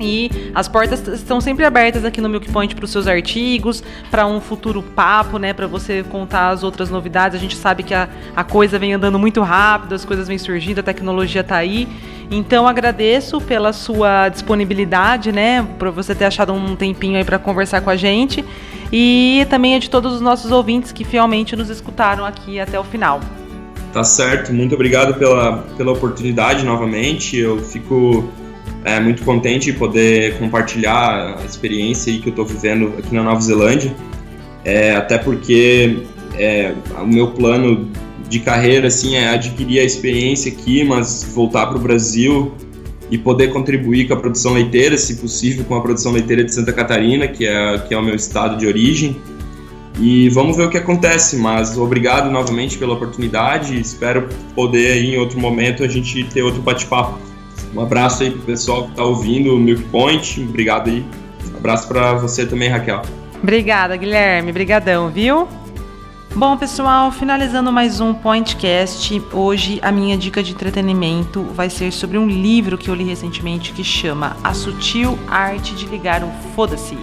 E 0.00 0.30
as 0.54 0.68
portas 0.68 1.06
estão 1.08 1.40
sempre 1.40 1.64
abertas 1.64 2.04
aqui 2.04 2.20
no 2.20 2.28
Milk 2.28 2.50
Point 2.52 2.74
para 2.74 2.84
os 2.84 2.90
seus 2.90 3.06
artigos, 3.06 3.82
para 4.10 4.26
um 4.26 4.40
futuro 4.40 4.82
papo, 4.82 5.38
né? 5.38 5.52
Para 5.52 5.66
você 5.66 6.04
contar 6.04 6.50
as 6.50 6.62
outras 6.62 6.88
novidades. 6.88 7.36
A 7.36 7.40
gente 7.40 7.56
sabe 7.56 7.82
que 7.82 7.94
a, 7.94 8.08
a 8.36 8.44
coisa 8.44 8.78
vem 8.78 8.94
andando 8.94 9.18
muito 9.18 9.42
rápido, 9.42 9.94
as 9.94 10.04
coisas 10.04 10.28
vêm 10.28 10.38
surgindo, 10.38 10.78
a 10.78 10.82
tecnologia 10.82 11.40
está 11.40 11.56
aí. 11.56 11.88
Então 12.30 12.66
agradeço 12.66 13.40
pela 13.40 13.72
sua 13.72 14.28
disponibilidade, 14.28 15.32
né? 15.32 15.66
Por 15.78 15.90
você 15.90 16.14
ter 16.14 16.26
achado 16.26 16.52
um 16.52 16.76
tempinho 16.76 17.16
aí 17.16 17.24
para 17.24 17.38
conversar 17.38 17.80
com 17.80 17.90
a 17.90 17.96
gente. 17.96 18.44
E 18.92 19.46
também 19.50 19.74
é 19.74 19.78
de 19.78 19.88
todos 19.88 20.14
os 20.14 20.20
nossos 20.20 20.50
ouvintes 20.50 20.92
que 20.92 21.04
fielmente 21.04 21.56
nos 21.56 21.70
escutaram 21.70 22.24
aqui 22.24 22.60
até 22.60 22.78
o 22.78 22.84
final. 22.84 23.20
Tá 23.92 24.04
certo, 24.04 24.52
muito 24.52 24.74
obrigado 24.74 25.14
pela, 25.18 25.58
pela 25.76 25.92
oportunidade 25.92 26.64
novamente. 26.64 27.36
Eu 27.38 27.58
fico 27.58 28.28
é, 28.84 29.00
muito 29.00 29.22
contente 29.24 29.72
de 29.72 29.78
poder 29.78 30.38
compartilhar 30.38 31.38
a 31.40 31.44
experiência 31.44 32.12
que 32.18 32.28
eu 32.28 32.30
estou 32.30 32.44
vivendo 32.44 32.94
aqui 32.98 33.14
na 33.14 33.22
Nova 33.22 33.40
Zelândia, 33.40 33.94
é, 34.64 34.94
até 34.94 35.16
porque 35.16 36.02
é, 36.36 36.74
o 37.00 37.06
meu 37.06 37.28
plano 37.28 37.90
de 38.28 38.40
carreira 38.40 38.88
assim 38.88 39.16
é 39.16 39.28
adquirir 39.28 39.80
a 39.80 39.84
experiência 39.84 40.52
aqui, 40.52 40.84
mas 40.84 41.24
voltar 41.34 41.66
para 41.66 41.76
o 41.76 41.80
Brasil 41.80 42.52
e 43.10 43.16
poder 43.16 43.48
contribuir 43.48 44.06
com 44.06 44.14
a 44.14 44.16
produção 44.16 44.52
leiteira, 44.52 44.96
se 44.98 45.16
possível, 45.16 45.64
com 45.64 45.74
a 45.74 45.80
produção 45.80 46.12
leiteira 46.12 46.44
de 46.44 46.52
Santa 46.54 46.72
Catarina, 46.72 47.26
que 47.26 47.46
é, 47.46 47.78
que 47.78 47.94
é 47.94 47.98
o 47.98 48.02
meu 48.02 48.14
estado 48.14 48.58
de 48.58 48.66
origem. 48.66 49.16
E 50.00 50.28
vamos 50.28 50.56
ver 50.56 50.64
o 50.64 50.70
que 50.70 50.76
acontece, 50.76 51.36
mas 51.36 51.76
obrigado 51.76 52.30
novamente 52.30 52.78
pela 52.78 52.94
oportunidade. 52.94 53.80
Espero 53.80 54.28
poder 54.54 55.02
em 55.02 55.18
outro 55.18 55.40
momento 55.40 55.82
a 55.82 55.88
gente 55.88 56.22
ter 56.24 56.42
outro 56.42 56.62
bate-papo. 56.62 57.18
Um 57.74 57.80
abraço 57.80 58.22
aí 58.22 58.30
pro 58.30 58.40
pessoal 58.42 58.86
que 58.86 58.94
tá 58.94 59.02
ouvindo 59.02 59.54
o 59.54 59.58
Milk 59.58 59.82
Point. 59.84 60.40
Obrigado 60.40 60.88
aí. 60.88 61.04
Um 61.52 61.56
abraço 61.56 61.88
para 61.88 62.14
você 62.14 62.46
também, 62.46 62.68
Raquel. 62.68 63.02
Obrigada, 63.42 63.96
Guilherme. 63.96 64.50
Obrigadão, 64.50 65.08
viu? 65.10 65.48
Bom, 66.34 66.56
pessoal, 66.56 67.10
finalizando 67.10 67.72
mais 67.72 68.00
um 68.00 68.14
Pointcast, 68.14 69.20
hoje 69.32 69.80
a 69.82 69.90
minha 69.90 70.16
dica 70.16 70.42
de 70.42 70.52
entretenimento 70.52 71.42
vai 71.54 71.68
ser 71.68 71.90
sobre 71.90 72.18
um 72.18 72.28
livro 72.28 72.78
que 72.78 72.88
eu 72.88 72.94
li 72.94 73.04
recentemente 73.04 73.72
que 73.72 73.82
chama 73.82 74.36
A 74.44 74.54
Sutil 74.54 75.18
Arte 75.26 75.74
de 75.74 75.86
Ligar 75.86 76.22
um 76.22 76.30
Foda-se. 76.54 76.96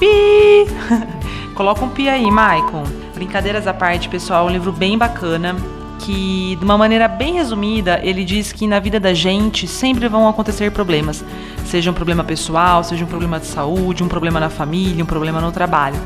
Pi! 0.00 0.66
Coloca 1.54 1.84
um 1.84 1.90
pi 1.90 2.08
aí, 2.08 2.28
Maicon. 2.28 2.82
Brincadeiras 3.14 3.66
à 3.66 3.74
parte, 3.74 4.08
pessoal, 4.08 4.48
é 4.48 4.50
um 4.50 4.52
livro 4.52 4.72
bem 4.72 4.98
bacana 4.98 5.54
que, 6.00 6.56
de 6.56 6.64
uma 6.64 6.76
maneira 6.76 7.06
bem 7.06 7.34
resumida, 7.34 8.00
ele 8.02 8.24
diz 8.24 8.50
que 8.50 8.66
na 8.66 8.80
vida 8.80 8.98
da 8.98 9.14
gente 9.14 9.68
sempre 9.68 10.08
vão 10.08 10.26
acontecer 10.26 10.72
problemas. 10.72 11.24
Seja 11.66 11.90
um 11.90 11.94
problema 11.94 12.24
pessoal, 12.24 12.82
seja 12.82 13.04
um 13.04 13.08
problema 13.08 13.38
de 13.38 13.46
saúde, 13.46 14.02
um 14.02 14.08
problema 14.08 14.40
na 14.40 14.50
família, 14.50 15.04
um 15.04 15.06
problema 15.06 15.40
no 15.40 15.52
trabalho. 15.52 16.00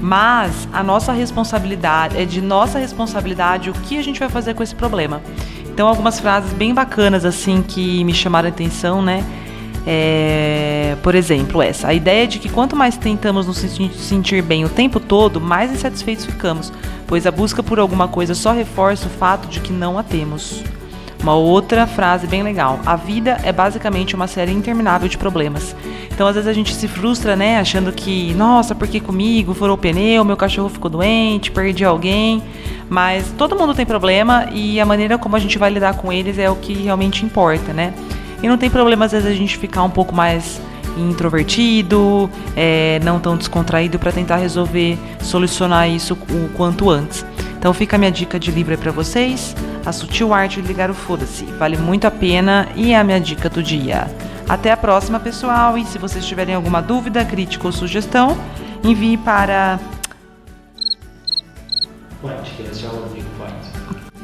Mas 0.00 0.68
a 0.72 0.82
nossa 0.82 1.12
responsabilidade, 1.12 2.16
é 2.16 2.24
de 2.24 2.40
nossa 2.40 2.78
responsabilidade 2.78 3.70
o 3.70 3.72
que 3.72 3.98
a 3.98 4.02
gente 4.02 4.20
vai 4.20 4.28
fazer 4.28 4.54
com 4.54 4.62
esse 4.62 4.74
problema. 4.74 5.20
Então, 5.66 5.86
algumas 5.86 6.18
frases 6.18 6.52
bem 6.52 6.74
bacanas, 6.74 7.24
assim, 7.24 7.62
que 7.62 8.02
me 8.04 8.12
chamaram 8.14 8.48
a 8.48 8.50
atenção, 8.50 9.00
né? 9.02 9.24
É, 9.86 10.96
por 11.02 11.14
exemplo, 11.14 11.62
essa. 11.62 11.88
A 11.88 11.94
ideia 11.94 12.26
de 12.26 12.38
que 12.38 12.48
quanto 12.48 12.76
mais 12.76 12.96
tentamos 12.96 13.46
nos 13.46 13.58
sentir 13.58 14.42
bem 14.42 14.64
o 14.64 14.68
tempo 14.68 15.00
todo, 15.00 15.40
mais 15.40 15.72
insatisfeitos 15.72 16.26
ficamos, 16.26 16.72
pois 17.06 17.26
a 17.26 17.30
busca 17.30 17.62
por 17.62 17.78
alguma 17.78 18.08
coisa 18.08 18.34
só 18.34 18.52
reforça 18.52 19.06
o 19.06 19.10
fato 19.10 19.48
de 19.48 19.60
que 19.60 19.72
não 19.72 19.98
a 19.98 20.02
temos. 20.02 20.62
Uma 21.28 21.36
outra 21.36 21.86
frase 21.86 22.26
bem 22.26 22.42
legal. 22.42 22.80
A 22.86 22.96
vida 22.96 23.38
é 23.42 23.52
basicamente 23.52 24.14
uma 24.14 24.26
série 24.26 24.50
interminável 24.50 25.06
de 25.06 25.18
problemas. 25.18 25.76
Então, 26.10 26.26
às 26.26 26.36
vezes 26.36 26.48
a 26.48 26.54
gente 26.54 26.74
se 26.74 26.88
frustra, 26.88 27.36
né, 27.36 27.58
achando 27.58 27.92
que, 27.92 28.32
nossa, 28.32 28.74
por 28.74 28.88
que 28.88 28.98
comigo? 28.98 29.52
Furou 29.52 29.74
o 29.74 29.78
pneu, 29.78 30.24
meu 30.24 30.38
cachorro 30.38 30.70
ficou 30.70 30.90
doente, 30.90 31.50
perdi 31.50 31.84
alguém. 31.84 32.42
Mas 32.88 33.30
todo 33.36 33.54
mundo 33.54 33.74
tem 33.74 33.84
problema 33.84 34.48
e 34.54 34.80
a 34.80 34.86
maneira 34.86 35.18
como 35.18 35.36
a 35.36 35.38
gente 35.38 35.58
vai 35.58 35.68
lidar 35.68 35.98
com 35.98 36.10
eles 36.10 36.38
é 36.38 36.48
o 36.48 36.56
que 36.56 36.72
realmente 36.72 37.26
importa, 37.26 37.74
né? 37.74 37.92
E 38.42 38.48
não 38.48 38.56
tem 38.56 38.70
problema, 38.70 39.04
às 39.04 39.12
vezes, 39.12 39.28
a 39.28 39.34
gente 39.34 39.58
ficar 39.58 39.82
um 39.82 39.90
pouco 39.90 40.14
mais 40.14 40.58
introvertido, 40.96 42.30
é, 42.56 43.00
não 43.04 43.20
tão 43.20 43.36
descontraído 43.36 43.98
para 43.98 44.12
tentar 44.12 44.36
resolver, 44.36 44.98
solucionar 45.20 45.90
isso 45.90 46.14
o 46.14 46.48
quanto 46.56 46.88
antes. 46.88 47.22
Então 47.58 47.74
fica 47.74 47.96
a 47.96 47.98
minha 47.98 48.12
dica 48.12 48.38
de 48.38 48.50
livro 48.50 48.72
aí 48.72 48.78
para 48.78 48.92
vocês, 48.92 49.54
A 49.84 49.92
Sutil 49.92 50.32
Arte 50.32 50.62
de 50.62 50.68
Ligar 50.68 50.90
o 50.90 50.94
Foda-se. 50.94 51.44
Vale 51.44 51.76
muito 51.76 52.06
a 52.06 52.10
pena 52.10 52.66
e 52.76 52.92
é 52.92 52.96
a 52.96 53.04
minha 53.04 53.20
dica 53.20 53.50
do 53.50 53.62
dia. 53.62 54.06
Até 54.48 54.70
a 54.70 54.76
próxima, 54.76 55.20
pessoal, 55.20 55.76
e 55.76 55.84
se 55.84 55.98
vocês 55.98 56.24
tiverem 56.24 56.54
alguma 56.54 56.80
dúvida, 56.80 57.22
crítica 57.24 57.66
ou 57.66 57.72
sugestão, 57.72 58.38
envie 58.82 59.18
para 59.18 59.78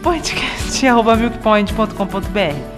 podcast.milkpoint.com.br 0.03 2.74